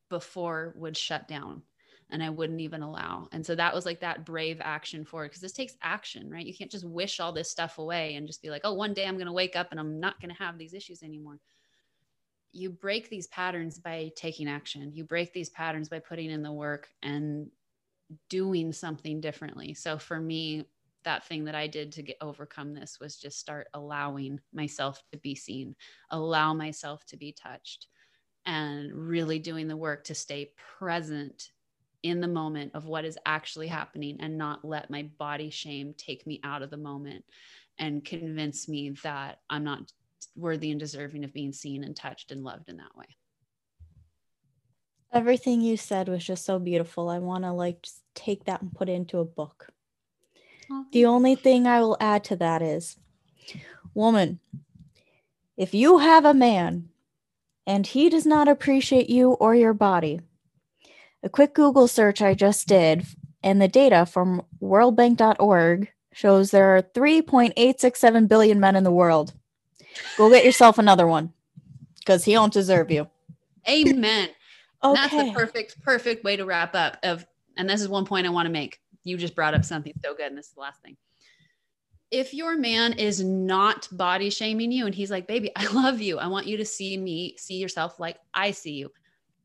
before 0.08 0.72
would 0.76 0.96
shut 0.96 1.26
down 1.28 1.62
and 2.10 2.22
I 2.22 2.30
wouldn't 2.30 2.60
even 2.60 2.82
allow. 2.82 3.28
And 3.32 3.44
so 3.44 3.54
that 3.54 3.74
was 3.74 3.86
like 3.86 4.00
that 4.00 4.24
brave 4.24 4.58
action 4.60 5.04
for 5.04 5.24
because 5.24 5.40
this 5.40 5.52
takes 5.52 5.76
action, 5.82 6.30
right? 6.30 6.46
You 6.46 6.54
can't 6.54 6.70
just 6.70 6.84
wish 6.84 7.20
all 7.20 7.32
this 7.32 7.50
stuff 7.50 7.78
away 7.78 8.14
and 8.14 8.26
just 8.26 8.42
be 8.42 8.50
like, 8.50 8.62
oh, 8.64 8.74
one 8.74 8.94
day 8.94 9.06
I'm 9.06 9.16
going 9.16 9.26
to 9.26 9.32
wake 9.32 9.56
up 9.56 9.68
and 9.70 9.80
I'm 9.80 10.00
not 10.00 10.20
going 10.20 10.34
to 10.34 10.42
have 10.42 10.58
these 10.58 10.74
issues 10.74 11.02
anymore. 11.02 11.38
You 12.52 12.70
break 12.70 13.08
these 13.08 13.26
patterns 13.28 13.78
by 13.78 14.12
taking 14.16 14.48
action. 14.48 14.92
You 14.92 15.04
break 15.04 15.32
these 15.32 15.50
patterns 15.50 15.88
by 15.88 16.00
putting 16.00 16.30
in 16.30 16.42
the 16.42 16.52
work 16.52 16.88
and 17.02 17.50
doing 18.28 18.72
something 18.72 19.20
differently. 19.20 19.74
So 19.74 19.98
for 19.98 20.20
me, 20.20 20.66
that 21.04 21.24
thing 21.26 21.44
that 21.44 21.54
I 21.54 21.66
did 21.66 21.92
to 21.92 22.02
get 22.02 22.16
overcome 22.20 22.74
this 22.74 22.98
was 23.00 23.16
just 23.16 23.38
start 23.38 23.68
allowing 23.72 24.40
myself 24.52 25.02
to 25.12 25.18
be 25.18 25.34
seen, 25.34 25.74
allow 26.10 26.52
myself 26.52 27.06
to 27.06 27.16
be 27.16 27.32
touched, 27.32 27.86
and 28.46 28.92
really 28.92 29.38
doing 29.38 29.68
the 29.68 29.76
work 29.76 30.04
to 30.04 30.14
stay 30.14 30.52
present 30.78 31.50
in 32.02 32.20
the 32.20 32.28
moment 32.28 32.72
of 32.74 32.86
what 32.86 33.04
is 33.04 33.18
actually 33.26 33.68
happening 33.68 34.16
and 34.20 34.36
not 34.36 34.64
let 34.64 34.90
my 34.90 35.02
body 35.18 35.50
shame 35.50 35.94
take 35.96 36.26
me 36.26 36.40
out 36.44 36.62
of 36.62 36.70
the 36.70 36.76
moment 36.76 37.24
and 37.78 38.04
convince 38.04 38.68
me 38.68 38.90
that 39.02 39.40
I'm 39.48 39.64
not 39.64 39.92
worthy 40.36 40.70
and 40.70 40.80
deserving 40.80 41.24
of 41.24 41.32
being 41.32 41.52
seen 41.52 41.84
and 41.84 41.96
touched 41.96 42.32
and 42.32 42.44
loved 42.44 42.68
in 42.68 42.76
that 42.78 42.96
way. 42.96 43.06
Everything 45.12 45.60
you 45.60 45.76
said 45.76 46.08
was 46.08 46.24
just 46.24 46.44
so 46.44 46.58
beautiful. 46.58 47.08
I 47.08 47.18
want 47.18 47.44
to 47.44 47.52
like 47.52 47.82
just 47.82 48.00
take 48.14 48.44
that 48.44 48.62
and 48.62 48.72
put 48.72 48.88
it 48.88 48.92
into 48.92 49.18
a 49.18 49.24
book. 49.24 49.68
Oh, 50.70 50.86
the 50.92 51.06
only 51.06 51.34
thing 51.34 51.66
I 51.66 51.80
will 51.80 51.96
add 52.00 52.24
to 52.24 52.36
that 52.36 52.62
is 52.62 52.96
woman, 53.92 54.38
if 55.56 55.74
you 55.74 55.98
have 55.98 56.24
a 56.24 56.34
man 56.34 56.90
and 57.66 57.86
he 57.86 58.08
does 58.08 58.24
not 58.24 58.46
appreciate 58.46 59.10
you 59.10 59.32
or 59.32 59.54
your 59.54 59.74
body, 59.74 60.20
a 61.22 61.28
quick 61.28 61.54
Google 61.54 61.88
search 61.88 62.22
I 62.22 62.34
just 62.34 62.68
did 62.68 63.04
and 63.42 63.60
the 63.60 63.68
data 63.68 64.06
from 64.06 64.42
worldbank.org 64.62 65.90
shows 66.12 66.50
there 66.50 66.76
are 66.76 66.82
3.867 66.82 68.28
billion 68.28 68.60
men 68.60 68.76
in 68.76 68.84
the 68.84 68.90
world. 68.90 69.32
Go 70.16 70.30
get 70.30 70.44
yourself 70.44 70.78
another 70.78 71.06
one 71.06 71.32
because 71.98 72.24
he 72.24 72.32
don't 72.32 72.52
deserve 72.52 72.90
you. 72.90 73.08
Amen. 73.68 74.28
okay. 74.82 74.94
That's 74.94 75.14
the 75.14 75.32
perfect, 75.32 75.80
perfect 75.82 76.24
way 76.24 76.36
to 76.36 76.44
wrap 76.44 76.74
up 76.74 76.98
of, 77.02 77.26
and 77.56 77.68
this 77.68 77.80
is 77.80 77.88
one 77.88 78.04
point 78.04 78.26
I 78.26 78.30
want 78.30 78.46
to 78.46 78.52
make. 78.52 78.80
You 79.04 79.16
just 79.16 79.34
brought 79.34 79.54
up 79.54 79.64
something 79.64 79.92
so 80.04 80.14
good. 80.14 80.26
And 80.26 80.38
this 80.38 80.48
is 80.48 80.52
the 80.52 80.60
last 80.60 80.82
thing. 80.82 80.96
If 82.10 82.34
your 82.34 82.58
man 82.58 82.94
is 82.94 83.22
not 83.22 83.88
body 83.92 84.30
shaming 84.30 84.72
you 84.72 84.86
and 84.86 84.94
he's 84.94 85.10
like, 85.10 85.26
baby, 85.26 85.52
I 85.56 85.66
love 85.72 86.00
you. 86.00 86.18
I 86.18 86.26
want 86.26 86.46
you 86.46 86.56
to 86.56 86.64
see 86.64 86.96
me, 86.96 87.36
see 87.38 87.56
yourself 87.56 88.00
like 88.00 88.18
I 88.34 88.50
see 88.50 88.72
you. 88.72 88.90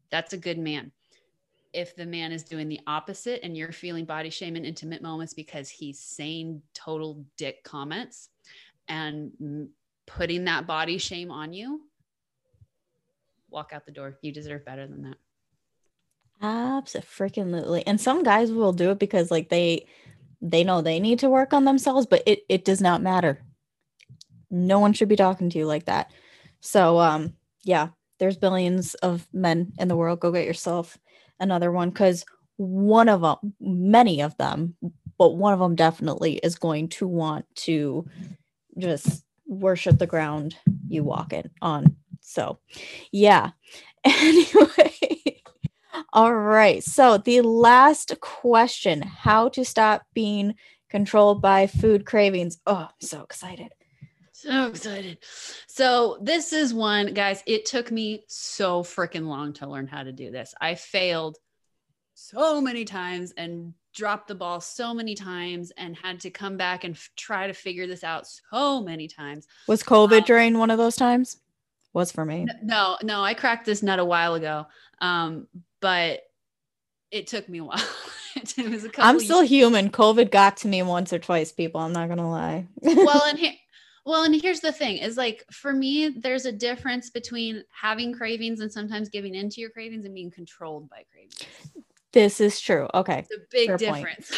That's 0.10 0.34
a 0.34 0.38
good 0.38 0.58
man 0.58 0.92
if 1.76 1.94
the 1.96 2.06
man 2.06 2.32
is 2.32 2.44
doing 2.44 2.70
the 2.70 2.80
opposite 2.88 3.42
and 3.44 3.56
you're 3.56 3.74
feeling 3.74 4.06
body 4.06 4.30
shame 4.30 4.56
in 4.56 4.64
intimate 4.64 5.02
moments 5.02 5.34
because 5.34 5.70
he's 5.70 6.00
saying 6.00 6.62
total 6.74 7.24
dick 7.36 7.64
comments 7.66 8.30
and 8.88 9.68
putting 10.06 10.46
that 10.46 10.68
body 10.68 10.98
shame 10.98 11.32
on 11.32 11.54
you, 11.54 11.82
walk 13.50 13.72
out 13.74 13.86
the 13.86 13.92
door. 13.92 14.18
You 14.22 14.32
deserve 14.32 14.66
better 14.66 14.88
than 14.88 15.04
that. 15.04 15.18
Absolutely. 16.42 17.86
And 17.88 18.00
some 18.00 18.24
guys 18.24 18.52
will 18.52 18.74
do 18.74 18.92
it 18.92 19.00
because 19.00 19.32
like 19.32 19.50
they 19.50 19.88
they 20.42 20.64
know 20.64 20.82
they 20.82 21.00
need 21.00 21.20
to 21.20 21.30
work 21.30 21.54
on 21.54 21.66
themselves, 21.66 22.06
but 22.06 22.24
it 22.26 22.44
it 22.50 22.66
does 22.66 22.82
not 22.82 23.02
matter. 23.02 23.42
No 24.52 24.80
one 24.80 24.94
should 24.94 25.10
be 25.10 25.16
talking 25.16 25.50
to 25.50 25.58
you 25.58 25.66
like 25.66 25.86
that. 25.86 26.12
So 26.60 27.00
um 27.00 27.34
yeah, 27.64 27.90
there's 28.20 28.38
billions 28.38 28.94
of 28.96 29.28
men 29.34 29.74
in 29.80 29.88
the 29.88 29.96
world. 29.96 30.20
Go 30.20 30.32
get 30.32 30.46
yourself 30.46 30.98
another 31.40 31.72
one 31.72 31.90
because 31.90 32.26
one 32.58 33.10
of 33.10 33.22
them, 33.22 33.54
many 33.60 34.22
of 34.22 34.38
them, 34.38 34.76
but 35.18 35.36
one 35.36 35.54
of 35.54 35.60
them 35.60 35.76
definitely 35.76 36.36
is 36.38 36.56
going 36.56 36.90
to 36.90 37.08
want 37.08 37.46
to 37.56 38.06
just 38.78 39.25
worship 39.48 39.98
the 39.98 40.08
ground 40.08 40.56
you 40.88 41.04
walk 41.04 41.34
in 41.34 41.50
on. 41.62 41.96
So, 42.22 42.60
yeah. 43.12 43.52
Anyway, 44.08 45.42
all 46.14 46.36
right. 46.36 46.84
So, 46.84 47.18
the 47.18 47.42
last 47.42 48.14
question 48.22 49.02
how 49.02 49.50
to 49.50 49.66
stop 49.66 50.04
being 50.14 50.54
controlled 50.92 51.42
by 51.42 51.66
food 51.66 52.06
cravings. 52.06 52.60
Oh, 52.68 52.88
I'm 52.88 53.02
so 53.02 53.24
excited. 53.24 53.70
So 54.32 54.68
excited. 54.68 55.18
So, 55.68 56.20
this 56.22 56.54
is 56.54 56.72
one, 56.72 57.16
guys. 57.16 57.42
It 57.48 57.66
took 57.66 57.92
me 57.92 58.26
so 58.28 58.84
freaking 58.84 59.26
long 59.26 59.54
to 59.54 59.68
learn 59.68 59.88
how 59.88 60.04
to 60.04 60.12
do 60.12 60.30
this. 60.30 60.54
I 60.62 60.76
failed 60.76 61.38
so 62.14 62.62
many 62.62 62.86
times 62.86 63.34
and 63.36 63.74
dropped 63.96 64.28
the 64.28 64.36
ball 64.36 64.62
so 64.62 64.94
many 64.94 65.16
times 65.16 65.72
and 65.78 65.96
had 65.96 66.20
to 66.20 66.30
come 66.30 66.58
back 66.58 66.84
and 66.84 66.96
f- 66.96 67.10
try 67.16 67.48
to 67.48 67.54
figure 67.54 67.88
this 67.88 68.04
out 68.04 68.28
so 68.28 68.82
many 68.82 69.08
times. 69.08 69.48
Was 69.68 69.82
COVID 69.82 70.20
um, 70.20 70.24
during 70.26 70.58
one 70.58 70.70
of 70.70 70.78
those 70.78 70.96
times? 70.96 71.38
Was 71.94 72.12
for 72.12 72.26
me. 72.26 72.46
No, 72.62 72.98
no, 73.02 73.24
I 73.24 73.34
cracked 73.34 73.66
this 73.66 73.82
nut 73.82 74.00
a 74.00 74.06
while 74.06 74.36
ago. 74.36 74.68
Um, 75.00 75.48
but 75.80 76.22
it 77.10 77.28
took 77.28 77.48
me 77.48 77.60
a 77.60 77.64
while. 77.66 77.82
it 78.36 78.70
was 78.70 78.84
a 78.84 78.90
couple 78.90 79.10
I'm 79.10 79.20
still 79.20 79.42
years. 79.44 79.50
human. 79.50 79.90
COVID 79.90 80.30
got 80.30 80.58
to 80.58 80.68
me 80.68 80.84
once 80.84 81.14
or 81.14 81.20
twice, 81.20 81.52
people. 81.52 81.80
I'm 81.82 81.94
not 81.94 82.10
gonna 82.10 82.30
lie. 82.30 82.68
well, 82.82 83.24
and 83.26 83.40
here 83.40 83.54
well, 84.06 84.24
and 84.24 84.40
here's 84.40 84.60
the 84.60 84.72
thing 84.72 84.98
is 84.98 85.18
like 85.18 85.46
for 85.52 85.74
me, 85.74 86.10
there's 86.10 86.46
a 86.46 86.52
difference 86.52 87.10
between 87.10 87.64
having 87.72 88.14
cravings 88.14 88.60
and 88.60 88.72
sometimes 88.72 89.10
giving 89.10 89.34
into 89.34 89.62
your 89.62 89.72
cravings 89.72 90.06
and 90.06 90.14
being 90.14 90.30
controlled 90.32 90.90
by 90.90 91.04
cravings. 91.12 91.46
This 92.16 92.40
is 92.40 92.62
true. 92.62 92.88
Okay. 92.94 93.26
It's 93.30 93.32
a 93.32 93.46
big 93.52 93.68
Fair 93.68 93.78
difference. 93.78 94.32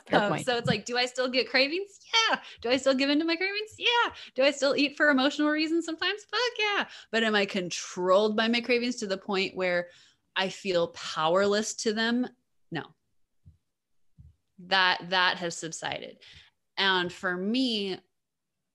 um, 0.12 0.40
so 0.40 0.56
it's 0.56 0.66
like, 0.66 0.84
do 0.84 0.96
I 0.96 1.06
still 1.06 1.28
get 1.28 1.48
cravings? 1.48 2.00
Yeah. 2.12 2.40
Do 2.60 2.68
I 2.68 2.76
still 2.76 2.94
give 2.94 3.10
into 3.10 3.24
my 3.24 3.36
cravings? 3.36 3.76
Yeah. 3.78 4.12
Do 4.34 4.42
I 4.42 4.50
still 4.50 4.74
eat 4.74 4.96
for 4.96 5.08
emotional 5.08 5.48
reasons 5.48 5.84
sometimes? 5.84 6.24
Fuck 6.28 6.40
yeah. 6.58 6.86
But 7.12 7.22
am 7.22 7.36
I 7.36 7.46
controlled 7.46 8.36
by 8.36 8.48
my 8.48 8.60
cravings 8.60 8.96
to 8.96 9.06
the 9.06 9.16
point 9.16 9.54
where 9.54 9.86
I 10.34 10.48
feel 10.48 10.88
powerless 10.88 11.74
to 11.74 11.92
them? 11.92 12.26
No. 12.72 12.82
That 14.66 15.10
that 15.10 15.36
has 15.36 15.56
subsided. 15.56 16.18
And 16.76 17.12
for 17.12 17.36
me, 17.36 17.98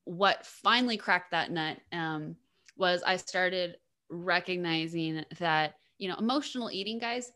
what 0.05 0.45
finally 0.45 0.95
cracked 0.95 1.31
that 1.31 1.51
nut 1.51 1.79
um, 1.91 2.37
was 2.77 3.03
I 3.03 3.17
started 3.17 3.75
recognizing 4.09 5.25
that 5.39 5.73
you 5.97 6.07
know 6.07 6.15
emotional 6.15 6.71
eating, 6.71 6.97
guys. 6.97 7.29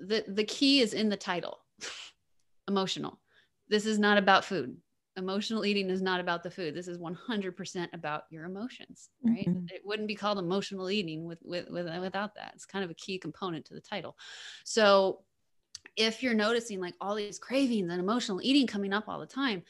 The 0.00 0.24
the 0.28 0.44
key 0.44 0.80
is 0.80 0.94
in 0.94 1.08
the 1.08 1.16
title, 1.16 1.58
emotional. 2.68 3.20
This 3.68 3.86
is 3.86 3.98
not 3.98 4.18
about 4.18 4.44
food. 4.44 4.76
Emotional 5.16 5.64
eating 5.64 5.88
is 5.88 6.02
not 6.02 6.20
about 6.20 6.42
the 6.42 6.50
food. 6.50 6.74
This 6.74 6.88
is 6.88 6.98
100% 6.98 7.88
about 7.94 8.24
your 8.30 8.44
emotions, 8.44 9.08
right? 9.24 9.48
Mm-hmm. 9.48 9.74
It 9.74 9.80
wouldn't 9.82 10.08
be 10.08 10.14
called 10.14 10.38
emotional 10.38 10.90
eating 10.90 11.24
with, 11.24 11.38
with, 11.42 11.70
with 11.70 11.86
without 11.86 12.34
that. 12.34 12.52
It's 12.54 12.66
kind 12.66 12.84
of 12.84 12.90
a 12.90 12.94
key 12.94 13.18
component 13.18 13.64
to 13.66 13.74
the 13.74 13.80
title. 13.80 14.14
So 14.64 15.20
if 15.96 16.22
you're 16.22 16.34
noticing 16.34 16.80
like 16.80 16.94
all 17.00 17.14
these 17.14 17.38
cravings 17.38 17.90
and 17.90 18.00
emotional 18.00 18.40
eating 18.42 18.66
coming 18.66 18.92
up 18.92 19.08
all 19.08 19.18
the 19.18 19.26
time, 19.26 19.62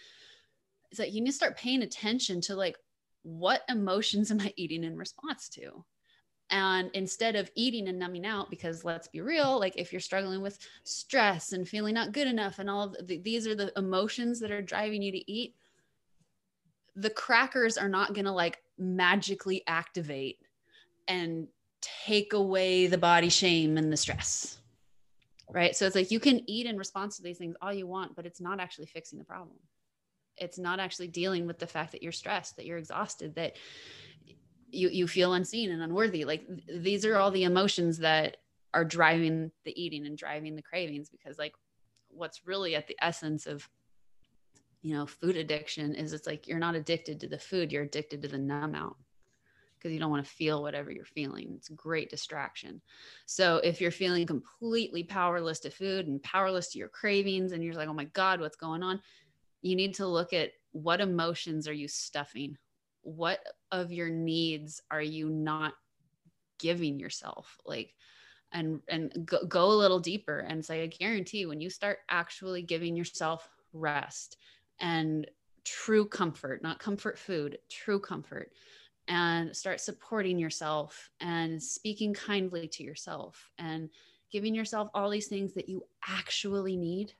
is 0.91 0.99
that 0.99 1.13
you 1.13 1.21
need 1.21 1.31
to 1.31 1.37
start 1.37 1.57
paying 1.57 1.83
attention 1.83 2.41
to 2.43 2.57
like 2.57 2.77
what 3.23 3.63
emotions 3.69 4.31
am 4.31 4.41
I 4.41 4.53
eating 4.57 4.85
in 4.85 4.97
response 4.97 5.49
to? 5.51 5.85
And 6.51 6.91
instead 6.95 7.35
of 7.35 7.51
eating 7.57 7.89
and 7.89 7.99
numbing 7.99 8.25
out, 8.25 8.51
because 8.51 8.85
let's 8.85 9.09
be 9.09 9.21
real, 9.21 9.59
like 9.59 9.75
if 9.77 9.93
you're 9.93 10.01
struggling 10.01 10.43
with 10.43 10.59
stress 10.85 11.53
and 11.53 11.69
feeling 11.69 11.95
not 11.95 12.13
good 12.13 12.29
enough, 12.29 12.61
and 12.61 12.71
all 12.71 12.85
of 12.85 13.07
the, 13.07 13.19
these 13.19 13.47
are 13.49 13.55
the 13.55 13.73
emotions 13.77 14.39
that 14.41 14.53
are 14.53 14.63
driving 14.63 15.03
you 15.03 15.11
to 15.11 15.33
eat, 15.33 15.57
the 16.95 17.11
crackers 17.11 17.77
are 17.77 17.89
not 17.89 18.15
going 18.15 18.25
to 18.25 18.33
like 18.33 18.59
magically 18.79 19.65
activate 19.67 20.39
and 21.09 21.49
take 21.81 22.33
away 22.33 22.87
the 22.87 22.99
body 22.99 23.29
shame 23.29 23.77
and 23.77 23.93
the 23.93 23.97
stress. 23.97 24.59
Right. 25.51 25.77
So 25.77 25.87
it's 25.87 25.97
like 25.97 26.11
you 26.11 26.21
can 26.21 26.49
eat 26.49 26.67
in 26.67 26.77
response 26.77 27.17
to 27.17 27.23
these 27.23 27.39
things 27.39 27.57
all 27.61 27.73
you 27.73 27.87
want, 27.87 28.17
but 28.17 28.27
it's 28.27 28.41
not 28.41 28.61
actually 28.61 28.87
fixing 28.87 29.19
the 29.19 29.25
problem 29.25 29.57
it's 30.39 30.59
not 30.59 30.81
actually 30.81 31.09
dealing 31.09 31.47
with 31.47 31.59
the 31.59 31.67
fact 31.67 31.93
that 31.93 32.03
you're 32.03 32.13
stressed 32.13 32.57
that 32.57 32.67
you're 32.67 32.79
exhausted 32.79 33.35
that 33.35 33.57
you 34.77 34.89
you 34.89 35.09
feel 35.09 35.35
unseen 35.35 35.71
and 35.71 35.83
unworthy. 35.83 36.25
Like 36.25 36.47
th- 36.47 36.83
these 36.83 37.05
are 37.05 37.17
all 37.17 37.31
the 37.31 37.45
emotions 37.45 37.99
that 37.99 38.39
are 38.75 38.85
driving 38.85 39.51
the 39.65 39.81
eating 39.81 40.07
and 40.07 40.19
driving 40.19 40.55
the 40.55 40.63
cravings 40.63 41.09
because 41.09 41.39
like 41.39 41.55
what's 42.09 42.47
really 42.47 42.75
at 42.75 42.87
the 42.87 42.97
essence 43.01 43.47
of 43.47 43.69
you 44.83 44.95
know 44.95 45.07
food 45.07 45.37
addiction 45.37 45.95
is 45.95 46.13
it's 46.13 46.27
like 46.27 46.47
you're 46.47 46.59
not 46.59 46.75
addicted 46.75 47.19
to 47.21 47.29
the 47.29 47.39
food 47.39 47.73
you're 47.73 47.85
addicted 47.85 48.23
to 48.23 48.29
the 48.29 48.39
numb 48.39 48.75
out 48.75 48.97
because 49.79 49.93
you 49.93 49.99
don't 49.99 50.11
want 50.11 50.25
to 50.25 50.31
feel 50.31 50.63
whatever 50.63 50.91
you're 50.91 51.05
feeling. 51.05 51.53
It's 51.55 51.69
great 51.69 52.11
distraction. 52.11 52.81
So 53.27 53.59
if 53.59 53.81
you're 53.81 53.91
feeling 53.91 54.27
completely 54.27 55.05
powerless 55.05 55.61
to 55.61 55.71
food 55.71 56.07
and 56.07 56.23
powerless 56.23 56.73
to 56.73 56.79
your 56.79 56.89
cravings 56.89 57.53
and 57.53 57.63
you're 57.63 57.75
like 57.75 57.89
oh 57.89 57.95
my 57.95 58.05
god 58.07 58.41
what's 58.41 58.57
going 58.57 58.83
on? 58.83 59.01
You 59.63 59.77
need 59.77 59.95
to 59.95 60.07
look 60.07 60.33
at 60.33 60.51
what 60.73 61.01
emotions 61.01 61.67
are 61.69 61.73
you 61.73 61.89
stuffing? 61.89 62.57
What 63.07 63.39
of 63.71 63.93
your 63.93 64.09
needs 64.09 64.83
are 64.91 65.03
you 65.03 65.31
not 65.31 65.75
giving 66.59 66.99
yourself? 66.99 67.57
Like, 67.65 67.95
and 68.53 68.81
and 68.89 69.13
go, 69.25 69.45
go 69.47 69.67
a 69.67 69.81
little 69.81 70.01
deeper 70.01 70.41
and 70.41 70.65
say, 70.65 70.83
I 70.83 70.87
guarantee 70.87 71.47
when 71.47 71.61
you 71.61 71.71
start 71.71 71.99
actually 72.11 72.63
giving 72.63 72.97
yourself 72.97 73.49
rest 73.73 74.39
and 74.81 75.27
true 75.65 76.07
comfort, 76.07 76.63
not 76.65 76.81
comfort 76.81 77.17
food, 77.17 77.59
true 77.71 78.01
comfort, 78.01 78.51
and 79.07 79.55
start 79.55 79.81
supporting 79.81 80.39
yourself 80.39 81.11
and 81.21 81.63
speaking 81.63 82.13
kindly 82.13 82.67
to 82.69 82.83
yourself 82.83 83.51
and 83.59 83.89
giving 84.33 84.55
yourself 84.55 84.89
all 84.95 85.11
these 85.11 85.29
things 85.29 85.55
that 85.55 85.69
you 85.69 85.85
actually 86.09 86.77
need 86.77 87.13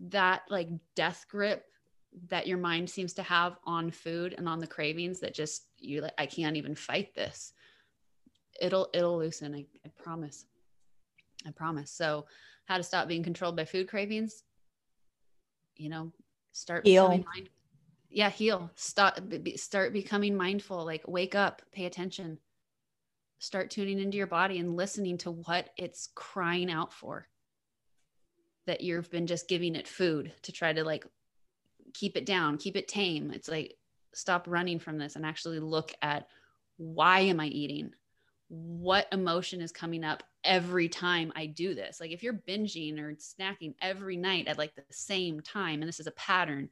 that 0.00 0.42
like 0.50 0.68
death 0.96 1.26
grip 1.30 1.64
that 2.28 2.46
your 2.46 2.58
mind 2.58 2.88
seems 2.88 3.12
to 3.14 3.22
have 3.22 3.56
on 3.64 3.90
food 3.90 4.34
and 4.36 4.48
on 4.48 4.58
the 4.58 4.66
cravings 4.66 5.20
that 5.20 5.34
just 5.34 5.66
you 5.78 6.00
like 6.00 6.14
i 6.18 6.26
can't 6.26 6.56
even 6.56 6.74
fight 6.74 7.14
this. 7.14 7.52
It'll 8.60 8.88
it'll 8.94 9.18
loosen 9.18 9.54
I, 9.54 9.66
I 9.84 9.90
promise. 10.02 10.46
I 11.46 11.50
promise. 11.50 11.90
So 11.90 12.26
how 12.64 12.78
to 12.78 12.82
stop 12.82 13.06
being 13.06 13.22
controlled 13.22 13.56
by 13.56 13.64
food 13.64 13.88
cravings? 13.88 14.42
You 15.76 15.90
know 15.90 16.12
start 16.52 16.86
heal. 16.86 17.22
yeah 18.08 18.30
heal. 18.30 18.70
Start 18.76 19.28
be, 19.28 19.56
start 19.56 19.92
becoming 19.92 20.36
mindful. 20.36 20.84
Like 20.84 21.06
wake 21.06 21.34
up 21.34 21.62
pay 21.72 21.84
attention. 21.84 22.38
Start 23.38 23.70
tuning 23.70 24.00
into 24.00 24.16
your 24.16 24.26
body 24.26 24.58
and 24.58 24.76
listening 24.76 25.18
to 25.18 25.30
what 25.30 25.68
it's 25.76 26.08
crying 26.14 26.70
out 26.70 26.94
for. 26.94 27.28
That 28.66 28.80
you've 28.80 29.10
been 29.10 29.26
just 29.26 29.48
giving 29.48 29.76
it 29.76 29.86
food 29.86 30.32
to 30.42 30.50
try 30.50 30.72
to 30.72 30.82
like 30.82 31.06
keep 31.96 32.16
it 32.16 32.26
down, 32.26 32.58
keep 32.58 32.76
it 32.76 32.88
tame. 32.88 33.30
It's 33.30 33.48
like 33.48 33.76
stop 34.12 34.46
running 34.46 34.78
from 34.78 34.98
this 34.98 35.16
and 35.16 35.24
actually 35.24 35.60
look 35.60 35.92
at 36.02 36.28
why 36.76 37.20
am 37.20 37.40
I 37.40 37.46
eating? 37.46 37.92
What 38.48 39.08
emotion 39.12 39.60
is 39.60 39.72
coming 39.72 40.04
up 40.04 40.22
every 40.44 40.88
time 40.88 41.32
I 41.34 41.46
do 41.46 41.74
this? 41.74 42.00
Like 42.00 42.10
if 42.10 42.22
you're 42.22 42.42
binging 42.48 42.98
or 42.98 43.14
snacking 43.14 43.74
every 43.80 44.16
night 44.16 44.46
at 44.46 44.58
like 44.58 44.74
the 44.74 44.82
same 44.90 45.40
time 45.40 45.80
and 45.80 45.88
this 45.88 46.00
is 46.00 46.06
a 46.06 46.12
pattern, 46.12 46.68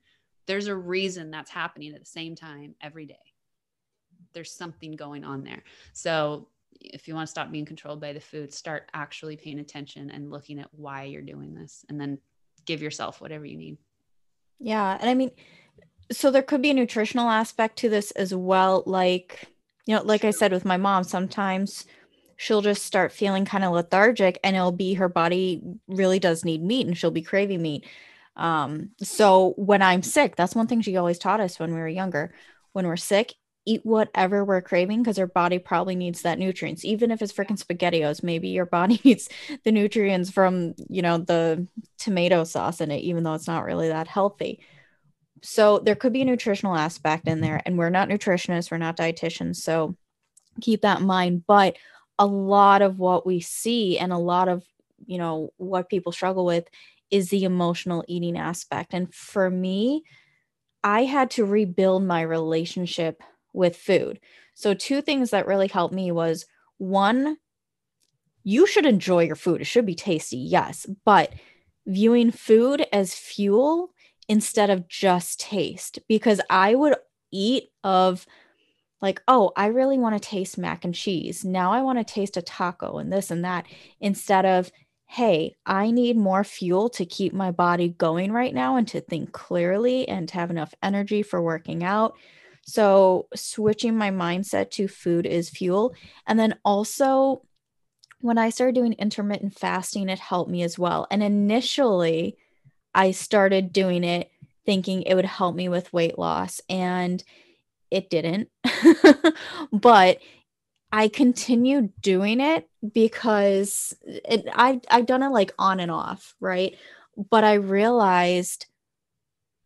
there's 0.47 0.69
a 0.69 0.77
reason 0.77 1.31
that's 1.31 1.51
happening 1.51 1.95
at 1.95 2.01
the 2.01 2.07
same 2.07 2.35
time 2.37 2.75
every 2.81 3.07
day. 3.07 3.33
There's 4.35 4.53
something 4.53 4.93
going 4.93 5.25
on 5.25 5.43
there. 5.43 5.63
So 5.93 6.49
if 6.81 7.09
you 7.09 7.15
want 7.15 7.27
to 7.27 7.31
stop 7.31 7.51
being 7.51 7.65
controlled 7.65 8.01
by 8.01 8.13
the 8.13 8.21
food, 8.21 8.53
start 8.53 8.91
actually 8.95 9.37
paying 9.37 9.59
attention 9.59 10.11
and 10.11 10.31
looking 10.31 10.59
at 10.59 10.69
why 10.73 11.05
you're 11.05 11.23
doing 11.23 11.55
this 11.55 11.85
and 11.89 12.01
then 12.01 12.19
give 12.67 12.83
yourself 12.83 13.21
whatever 13.21 13.45
you 13.45 13.57
need. 13.57 13.79
Yeah. 14.59 14.97
And 15.01 15.11
I 15.11 15.15
mean, 15.15 15.31
so 16.13 16.31
there 16.31 16.43
could 16.43 16.63
be 16.63 16.71
a 16.71 16.75
nutritional 16.75 17.29
aspect 17.29 17.79
to 17.79 17.89
this 17.89 18.11
as 18.13 18.35
well. 18.35 18.83
Like, 18.87 19.49
you 19.87 19.95
know, 19.95 20.03
like 20.03 20.25
I 20.25 20.31
said 20.31 20.53
with 20.53 20.65
my 20.65 20.77
mom, 20.77 21.05
sometimes 21.05 21.87
she'll 22.37 22.63
just 22.63 22.85
start 22.85 23.13
feeling 23.13 23.45
kind 23.45 23.65
of 23.65 23.73
lethargic 23.73 24.39
and 24.43 24.57
it'll 24.57 24.73
be 24.73 24.95
her 24.95 25.09
body 25.09 25.63
really 25.89 26.19
does 26.19 26.45
need 26.45 26.63
meat 26.63 26.87
and 26.87 26.97
she'll 26.97 27.11
be 27.11 27.23
craving 27.23 27.63
meat. 27.63 27.87
Um, 28.37 28.91
so 29.01 29.55
when 29.57 29.83
I'm 29.83 30.03
sick, 30.03 30.37
that's 30.37 30.55
one 30.55 30.67
thing 30.67 30.81
she 30.81 30.97
always 30.97 31.19
taught 31.19 31.41
us 31.41 31.59
when 31.59 31.73
we 31.73 31.81
were 31.81 31.89
younger. 31.89 32.35
When 32.73 32.87
we're 32.87 32.97
sick, 32.97 33.35
eat 33.67 33.81
whatever 33.85 34.45
we're 34.45 34.61
craving 34.61 35.03
because 35.03 35.19
our 35.19 35.27
body 35.27 35.59
probably 35.59 35.97
needs 35.97 36.23
that 36.23 36.39
nutrients. 36.39 36.85
Even 36.85 37.11
if 37.11 37.23
it's 37.23 37.33
freaking 37.33 37.63
spaghettios 37.63 38.23
maybe 38.23 38.49
your 38.49 38.67
body 38.67 39.01
needs 39.05 39.29
the 39.65 39.73
nutrients 39.73 40.31
from 40.31 40.75
you 40.89 41.03
know 41.03 41.19
the 41.19 41.67
tomato 41.99 42.45
sauce 42.45 42.81
in 42.81 42.91
it 42.91 43.01
even 43.01 43.23
though 43.23 43.35
it's 43.35 43.47
not 43.47 43.65
really 43.65 43.89
that 43.89 44.09
healthy. 44.09 44.61
So 45.43 45.79
there 45.79 45.95
could 45.95 46.13
be 46.13 46.23
a 46.23 46.27
nutritional 46.27 46.77
aspect 46.77 47.27
in 47.29 47.41
there 47.41 47.61
and 47.65 47.79
we're 47.79 47.91
not 47.91 48.09
nutritionists 48.09 48.71
we're 48.71 48.79
not 48.79 48.97
dietitians 48.97 49.57
so 49.57 49.97
keep 50.61 50.83
that 50.83 51.01
in 51.01 51.07
mind. 51.07 51.45
But 51.47 51.77
a 52.19 52.27
lot 52.27 52.83
of 52.83 52.99
what 52.99 53.27
we 53.27 53.41
see 53.41 53.99
and 53.99 54.13
a 54.13 54.19
lot 54.19 54.49
of 54.49 54.63
you 55.07 55.19
know 55.19 55.51
what 55.57 55.89
people 55.89 56.13
struggle 56.13 56.45
with 56.45 56.69
is 57.11 57.29
the 57.31 57.45
emotional 57.45 58.05
eating 58.09 58.37
aspect. 58.37 58.93
And 58.93 59.13
for 59.15 59.49
me 59.49 60.05
I 60.83 61.05
had 61.05 61.31
to 61.33 61.47
rebuild 61.47 62.05
my 62.05 62.21
relationship 62.21 63.23
with 63.55 63.77
food. 63.77 64.21
So, 64.55 64.75
two 64.75 65.01
things 65.01 65.31
that 65.31 65.47
really 65.47 65.69
helped 65.69 65.95
me 65.95 66.13
was 66.13 66.45
one, 66.79 67.39
you 68.43 68.67
should 68.67 68.85
enjoy 68.85 69.25
your 69.25 69.37
food. 69.37 69.63
It 69.63 69.65
should 69.65 69.87
be 69.87 69.95
tasty, 69.95 70.37
yes, 70.37 70.87
but 71.05 71.33
viewing 71.87 72.31
food 72.31 72.87
as 72.93 73.15
fuel 73.15 73.91
instead 74.29 74.71
of 74.71 74.89
just 74.89 75.41
taste, 75.41 75.99
because 76.09 76.41
I 76.51 76.75
would 76.75 76.97
eat 77.31 77.71
of 77.83 78.27
like, 79.01 79.21
oh, 79.29 79.53
I 79.57 79.67
really 79.67 79.99
want 79.99 80.21
to 80.21 80.29
taste 80.29 80.57
mac 80.57 80.85
and 80.85 80.95
cheese. 80.95 81.45
Now 81.45 81.73
I 81.73 81.83
want 81.83 81.99
to 81.99 82.05
taste 82.05 82.39
a 82.39 82.43
taco 82.43 82.99
and 82.99 83.13
this 83.13 83.31
and 83.31 83.45
that 83.45 83.67
instead 84.01 84.47
of, 84.47 84.73
hey, 85.07 85.57
I 85.67 85.91
need 85.91 86.17
more 86.17 86.43
fuel 86.43 86.89
to 86.91 87.05
keep 87.05 87.35
my 87.35 87.51
body 87.51 87.89
going 87.89 88.33
right 88.33 88.55
now 88.55 88.77
and 88.77 88.89
to 88.89 89.03
think 89.03 89.33
clearly 89.33 90.09
and 90.09 90.27
to 90.29 90.35
have 90.35 90.51
enough 90.51 90.75
energy 90.83 91.23
for 91.23 91.43
working 91.43 91.85
out. 91.85 92.17
So 92.67 93.29
switching 93.35 93.97
my 93.97 94.11
mindset 94.11 94.71
to 94.73 94.89
food 94.89 95.27
is 95.27 95.51
fuel. 95.51 95.95
And 96.27 96.39
then 96.39 96.57
also 96.65 97.43
when 98.21 98.39
I 98.39 98.49
started 98.49 98.75
doing 98.75 98.95
intermittent 98.95 99.59
fasting, 99.59 100.09
it 100.09 100.19
helped 100.19 100.51
me 100.51 100.63
as 100.63 100.79
well. 100.79 101.07
And 101.11 101.23
initially, 101.23 102.39
I 102.95 103.11
started 103.11 103.73
doing 103.73 104.03
it 104.03 104.31
thinking 104.65 105.03
it 105.03 105.15
would 105.15 105.27
help 105.27 105.55
me 105.55 105.69
with 105.69 105.93
weight 105.93 106.19
loss, 106.19 106.61
and 106.71 107.23
it 107.91 108.09
didn't. 108.09 108.49
but 109.73 110.21
I 110.91 111.09
continued 111.09 111.93
doing 112.01 112.41
it 112.41 112.67
because 112.95 113.95
it, 114.03 114.49
I 114.55 114.81
I've 114.89 115.07
done 115.07 115.23
it 115.23 115.29
like 115.29 115.53
on 115.59 115.81
and 115.81 115.91
off, 115.91 116.35
right? 116.41 116.77
But 117.29 117.45
I 117.45 117.55
realized 117.55 118.67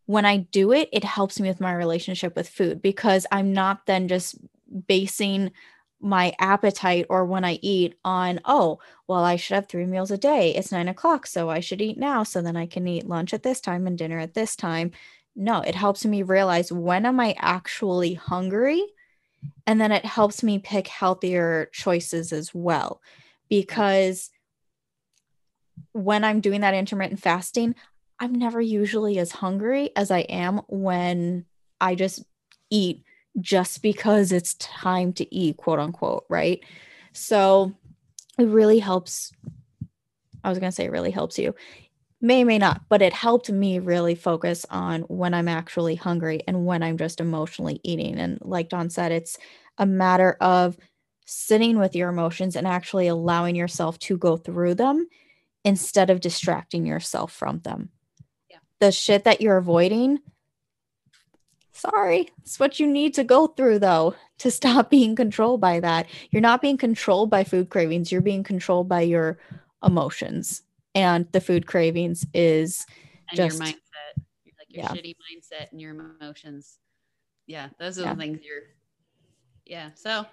when 0.09 0.25
I 0.25 0.39
do 0.39 0.73
it, 0.73 0.89
it 0.91 1.05
helps 1.05 1.39
me 1.39 1.51
with 1.51 1.61
my 1.61 1.75
relationship 1.75 2.35
with 2.35 2.49
food 2.49 2.81
because 2.81 3.27
I'm 3.31 3.53
not 3.53 3.85
then 3.85 4.09
just 4.09 4.37
basing 4.87 5.53
my 6.01 6.33
appetite 6.39 7.05
or 7.11 7.27
when 7.27 7.45
I 7.45 7.59
eat 7.61 7.95
on, 8.07 8.41
oh, 8.47 8.79
well, 9.07 9.23
I 9.23 9.37
should 9.37 9.57
have 9.57 9.69
three 9.69 9.85
meals 9.85 10.11
a 10.11 10.17
day. 10.17 10.55
It's 10.55 10.73
nine 10.73 10.89
o'clock, 10.89 11.27
so 11.27 11.51
I 11.51 11.61
should 11.61 11.83
eat 11.83 11.99
now 11.99 12.23
so 12.23 12.41
then 12.41 12.57
I 12.57 12.65
can 12.65 12.89
eat 12.89 13.07
lunch 13.07 13.35
at 13.35 13.43
this 13.43 13.61
time 13.61 13.87
and 13.87 13.99
dinner 13.99 14.19
at 14.19 14.33
this 14.33 14.57
time. 14.57 14.93
No, 15.37 15.61
it 15.61 15.75
helps 15.75 16.07
me 16.07 16.23
realize 16.23 16.73
when 16.73 17.05
am 17.05 17.21
I 17.21 17.37
actually 17.39 18.15
hungry? 18.15 18.83
And 19.67 19.79
then 19.79 19.93
it 19.93 20.07
helps 20.07 20.43
me 20.43 20.59
pick 20.59 20.89
healthier 20.89 21.69
choices 21.75 22.33
as 22.33 22.55
well. 22.55 23.03
Because 23.51 24.31
when 25.93 26.25
I'm 26.25 26.41
doing 26.41 26.63
that 26.63 26.73
intermittent 26.73 27.21
fasting, 27.21 27.75
I'm 28.21 28.35
never 28.35 28.61
usually 28.61 29.19
as 29.19 29.31
hungry 29.31 29.91
as 29.95 30.11
I 30.11 30.21
am 30.21 30.63
when 30.69 31.45
I 31.81 31.95
just 31.95 32.25
eat 32.71 33.05
just 33.41 33.83
because 33.83 34.33
it's 34.33 34.55
time 34.55 35.13
to 35.15 35.35
eat, 35.35 35.57
quote 35.57 35.79
unquote, 35.79 36.25
right? 36.29 36.65
So 37.13 37.73
it 38.39 38.47
really 38.47 38.81
helps. 38.81 39.33
I 40.43 40.49
was 40.49 40.59
going 40.59 40.71
to 40.71 40.75
say 40.75 40.87
it 40.87 40.93
really 40.93 41.11
helps 41.11 41.39
you. 41.39 41.55
May, 42.21 42.43
may 42.43 42.59
not, 42.59 42.83
but 42.89 43.03
it 43.03 43.13
helped 43.13 43.49
me 43.51 43.79
really 43.79 44.17
focus 44.17 44.67
on 44.71 45.03
when 45.03 45.35
I'm 45.35 45.47
actually 45.47 45.95
hungry 45.95 46.43
and 46.49 46.67
when 46.67 46.83
I'm 46.83 46.99
just 46.99 47.21
emotionally 47.21 47.81
eating. 47.85 48.19
And 48.19 48.39
like 48.43 48.71
Dawn 48.71 48.91
said, 48.91 49.13
it's 49.13 49.39
a 49.79 49.87
matter 49.87 50.37
of 50.41 50.77
sitting 51.27 51.79
with 51.79 51.95
your 51.95 52.09
emotions 52.09 52.57
and 52.57 52.67
actually 52.67 53.07
allowing 53.07 53.55
yourself 53.55 54.01
to 54.01 54.17
go 54.17 54.37
through 54.37 54.75
them 54.75 55.07
instead 55.65 56.11
of 56.11 56.21
distracting 56.21 56.87
yourself 56.87 57.33
from 57.33 57.61
them 57.61 57.91
the 58.81 58.93
shit 58.93 59.25
that 59.25 59.41
you're 59.41 59.57
avoiding, 59.57 60.21
sorry, 61.73 62.31
it's 62.43 62.59
what 62.59 62.81
you 62.81 62.87
need 62.87 63.15
to 63.15 63.25
go 63.25 63.47
through 63.47 63.79
though 63.79 64.15
to 64.39 64.51
stop 64.51 64.91
being 64.91 65.17
controlled 65.17 65.61
by 65.61 65.81
that. 65.81 66.07
You're 66.31 66.43
not 66.43 66.63
being 66.63 66.77
controlled 66.77 67.31
by 67.31 67.45
food 67.45 67.71
cravings, 67.71 68.11
you're 68.13 68.21
being 68.21 68.45
controlled 68.45 68.89
by 68.89 69.03
your 69.03 69.39
emotions. 69.85 70.63
And 70.95 71.31
the 71.33 71.41
food 71.41 71.67
cravings 71.67 72.27
is 72.35 72.85
and 73.31 73.37
just 73.37 73.59
your 73.59 73.69
mindset, 73.69 74.15
like 74.17 74.69
your 74.69 74.85
yeah. 74.85 74.89
shitty 74.89 75.15
mindset 75.15 75.71
and 75.71 75.81
your 75.81 75.93
emotions. 75.93 76.79
Yeah, 77.47 77.69
those 77.79 77.99
are 77.99 78.03
yeah. 78.03 78.15
the 78.15 78.21
things 78.21 78.41
you're 78.43 78.63
yeah. 79.65 79.91
So 79.95 80.27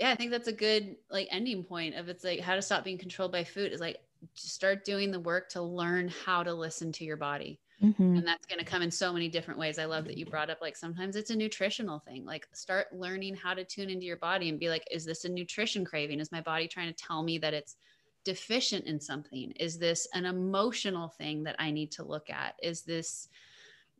yeah, 0.00 0.10
I 0.10 0.14
think 0.14 0.30
that's 0.30 0.48
a 0.48 0.52
good 0.52 0.96
like 1.10 1.28
ending 1.30 1.64
point 1.64 1.96
of 1.96 2.08
it's 2.08 2.24
like 2.24 2.40
how 2.40 2.54
to 2.54 2.62
stop 2.62 2.84
being 2.84 2.98
controlled 2.98 3.32
by 3.32 3.44
food 3.44 3.72
is 3.72 3.80
like 3.80 3.98
start 4.34 4.84
doing 4.84 5.10
the 5.10 5.20
work 5.20 5.48
to 5.50 5.62
learn 5.62 6.12
how 6.24 6.42
to 6.42 6.52
listen 6.52 6.92
to 6.92 7.04
your 7.04 7.16
body. 7.16 7.60
Mm-hmm. 7.82 8.16
And 8.16 8.26
that's 8.26 8.46
going 8.46 8.58
to 8.58 8.64
come 8.64 8.82
in 8.82 8.90
so 8.90 9.12
many 9.12 9.28
different 9.28 9.60
ways. 9.60 9.78
I 9.78 9.84
love 9.84 10.04
that 10.06 10.16
you 10.16 10.24
brought 10.24 10.48
up 10.48 10.58
like 10.62 10.76
sometimes 10.76 11.14
it's 11.14 11.30
a 11.30 11.36
nutritional 11.36 11.98
thing. 11.98 12.24
Like 12.24 12.46
start 12.54 12.86
learning 12.92 13.34
how 13.34 13.52
to 13.52 13.64
tune 13.64 13.90
into 13.90 14.06
your 14.06 14.16
body 14.16 14.48
and 14.48 14.58
be 14.58 14.70
like, 14.70 14.86
is 14.90 15.04
this 15.04 15.24
a 15.24 15.28
nutrition 15.28 15.84
craving? 15.84 16.20
Is 16.20 16.32
my 16.32 16.40
body 16.40 16.68
trying 16.68 16.92
to 16.92 17.04
tell 17.04 17.22
me 17.22 17.38
that 17.38 17.52
it's 17.52 17.76
deficient 18.24 18.86
in 18.86 18.98
something? 18.98 19.52
Is 19.52 19.78
this 19.78 20.08
an 20.14 20.24
emotional 20.24 21.08
thing 21.08 21.44
that 21.44 21.56
I 21.58 21.70
need 21.70 21.92
to 21.92 22.02
look 22.02 22.30
at? 22.30 22.54
Is 22.62 22.82
this, 22.82 23.28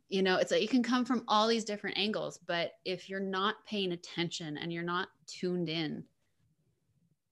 you 0.09 0.23
know, 0.23 0.37
it's 0.37 0.51
like 0.51 0.61
you 0.61 0.67
can 0.67 0.83
come 0.83 1.05
from 1.05 1.23
all 1.27 1.47
these 1.47 1.63
different 1.63 1.97
angles, 1.97 2.39
but 2.47 2.71
if 2.83 3.09
you're 3.09 3.19
not 3.19 3.63
paying 3.67 3.91
attention 3.91 4.57
and 4.57 4.73
you're 4.73 4.83
not 4.83 5.09
tuned 5.27 5.69
in, 5.69 6.03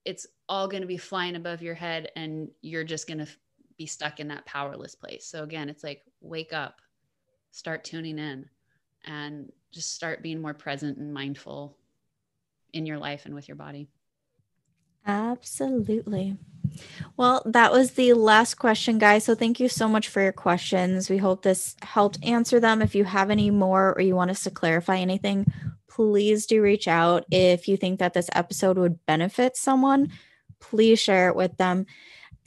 it's 0.05 0.27
all 0.47 0.67
going 0.67 0.81
to 0.81 0.87
be 0.87 0.97
flying 0.97 1.35
above 1.35 1.61
your 1.61 1.73
head 1.73 2.11
and 2.15 2.49
you're 2.61 2.83
just 2.83 3.07
going 3.07 3.17
to 3.17 3.27
be 3.77 3.85
stuck 3.85 4.19
in 4.19 4.27
that 4.29 4.45
powerless 4.45 4.95
place. 4.95 5.25
So 5.25 5.43
again, 5.43 5.67
it's 5.67 5.83
like 5.83 6.03
wake 6.21 6.53
up, 6.53 6.79
start 7.51 7.83
tuning 7.83 8.19
in 8.19 8.47
and 9.03 9.51
just 9.71 9.93
start 9.93 10.23
being 10.23 10.41
more 10.41 10.53
present 10.53 10.97
and 10.97 11.13
mindful 11.13 11.77
in 12.73 12.85
your 12.85 12.97
life 12.97 13.25
and 13.25 13.33
with 13.33 13.47
your 13.47 13.57
body. 13.57 13.89
Absolutely. 15.05 16.37
Well, 17.15 17.41
that 17.45 17.71
was 17.71 17.91
the 17.91 18.13
last 18.13 18.55
question, 18.55 18.97
guys. 18.97 19.23
So 19.23 19.35
thank 19.35 19.59
you 19.59 19.69
so 19.69 19.87
much 19.87 20.07
for 20.07 20.21
your 20.21 20.31
questions. 20.31 21.09
We 21.09 21.17
hope 21.17 21.43
this 21.43 21.75
helped 21.81 22.23
answer 22.23 22.59
them. 22.59 22.81
If 22.81 22.95
you 22.95 23.03
have 23.03 23.29
any 23.29 23.51
more 23.51 23.93
or 23.93 24.01
you 24.01 24.15
want 24.15 24.31
us 24.31 24.43
to 24.43 24.51
clarify 24.51 24.97
anything, 24.97 25.45
please 25.95 26.45
do 26.45 26.61
reach 26.61 26.87
out. 26.87 27.25
If 27.31 27.69
you 27.69 27.77
think 27.77 27.99
that 27.99 28.13
this 28.13 28.29
episode 28.33 28.77
would 28.77 29.05
benefit 29.05 29.55
someone, 29.55 30.11
please 30.59 30.99
share 30.99 31.29
it 31.29 31.35
with 31.35 31.55
them. 31.55 31.85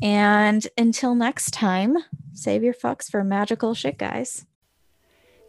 And 0.03 0.67
until 0.77 1.15
next 1.15 1.53
time, 1.53 1.97
save 2.35 2.63
your 2.63 2.75
fucks 2.75 3.11
for 3.11 3.25
magical 3.25 3.73
shit, 3.75 3.97
guys. 3.97 4.45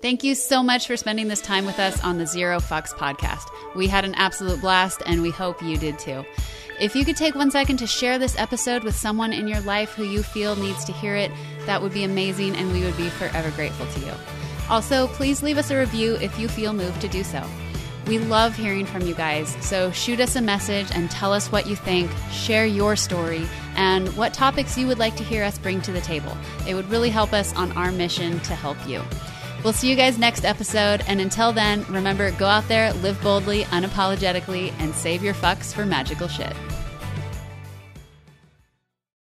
Thank 0.01 0.23
you 0.23 0.33
so 0.33 0.63
much 0.63 0.87
for 0.87 0.95
spending 0.95 1.27
this 1.27 1.41
time 1.41 1.65
with 1.65 1.77
us 1.77 2.01
on 2.01 2.17
the 2.17 2.25
Zero 2.25 2.59
Fucks 2.59 2.93
podcast. 2.93 3.43
We 3.75 3.87
had 3.87 4.05
an 4.05 4.15
absolute 4.15 4.61
blast, 4.61 5.03
and 5.05 5.21
we 5.21 5.29
hope 5.29 5.61
you 5.61 5.77
did 5.77 5.99
too. 5.99 6.23
If 6.79 6.95
you 6.95 7.03
could 7.03 7.17
take 7.17 7.35
one 7.35 7.51
second 7.51 7.77
to 7.77 7.87
share 7.87 8.17
this 8.17 8.39
episode 8.39 8.85
with 8.85 8.95
someone 8.95 9.33
in 9.33 9.49
your 9.49 9.59
life 9.61 9.91
who 9.91 10.05
you 10.05 10.23
feel 10.23 10.55
needs 10.55 10.85
to 10.85 10.93
hear 10.93 11.17
it, 11.17 11.31
that 11.65 11.81
would 11.81 11.93
be 11.93 12.05
amazing, 12.05 12.55
and 12.55 12.71
we 12.71 12.81
would 12.85 12.95
be 12.95 13.09
forever 13.09 13.51
grateful 13.51 13.85
to 13.87 13.99
you. 13.99 14.13
Also, 14.69 15.07
please 15.07 15.43
leave 15.43 15.57
us 15.57 15.69
a 15.69 15.77
review 15.77 16.15
if 16.21 16.39
you 16.39 16.47
feel 16.47 16.71
moved 16.71 17.01
to 17.01 17.09
do 17.09 17.25
so. 17.25 17.43
We 18.09 18.17
love 18.17 18.55
hearing 18.55 18.87
from 18.87 19.03
you 19.03 19.13
guys, 19.13 19.55
so 19.63 19.91
shoot 19.91 20.19
us 20.19 20.35
a 20.35 20.41
message 20.41 20.87
and 20.95 21.11
tell 21.11 21.31
us 21.31 21.51
what 21.51 21.67
you 21.67 21.75
think, 21.75 22.09
share 22.31 22.65
your 22.65 22.95
story, 22.95 23.47
and 23.75 24.09
what 24.17 24.33
topics 24.33 24.75
you 24.75 24.87
would 24.87 24.97
like 24.97 25.15
to 25.17 25.23
hear 25.23 25.43
us 25.43 25.59
bring 25.59 25.79
to 25.83 25.91
the 25.91 26.01
table. 26.01 26.35
It 26.67 26.73
would 26.73 26.89
really 26.89 27.11
help 27.11 27.33
us 27.33 27.55
on 27.55 27.71
our 27.73 27.91
mission 27.91 28.39
to 28.39 28.55
help 28.55 28.77
you. 28.87 29.03
We'll 29.63 29.73
see 29.73 29.91
you 29.91 29.95
guys 29.95 30.17
next 30.17 30.43
episode, 30.43 31.03
and 31.07 31.21
until 31.21 31.51
then, 31.51 31.85
remember 31.87 32.31
go 32.31 32.47
out 32.47 32.67
there, 32.67 32.91
live 32.93 33.21
boldly, 33.21 33.65
unapologetically, 33.65 34.73
and 34.79 34.95
save 34.95 35.21
your 35.21 35.35
fucks 35.35 35.71
for 35.71 35.85
magical 35.85 36.27
shit. 36.27 36.55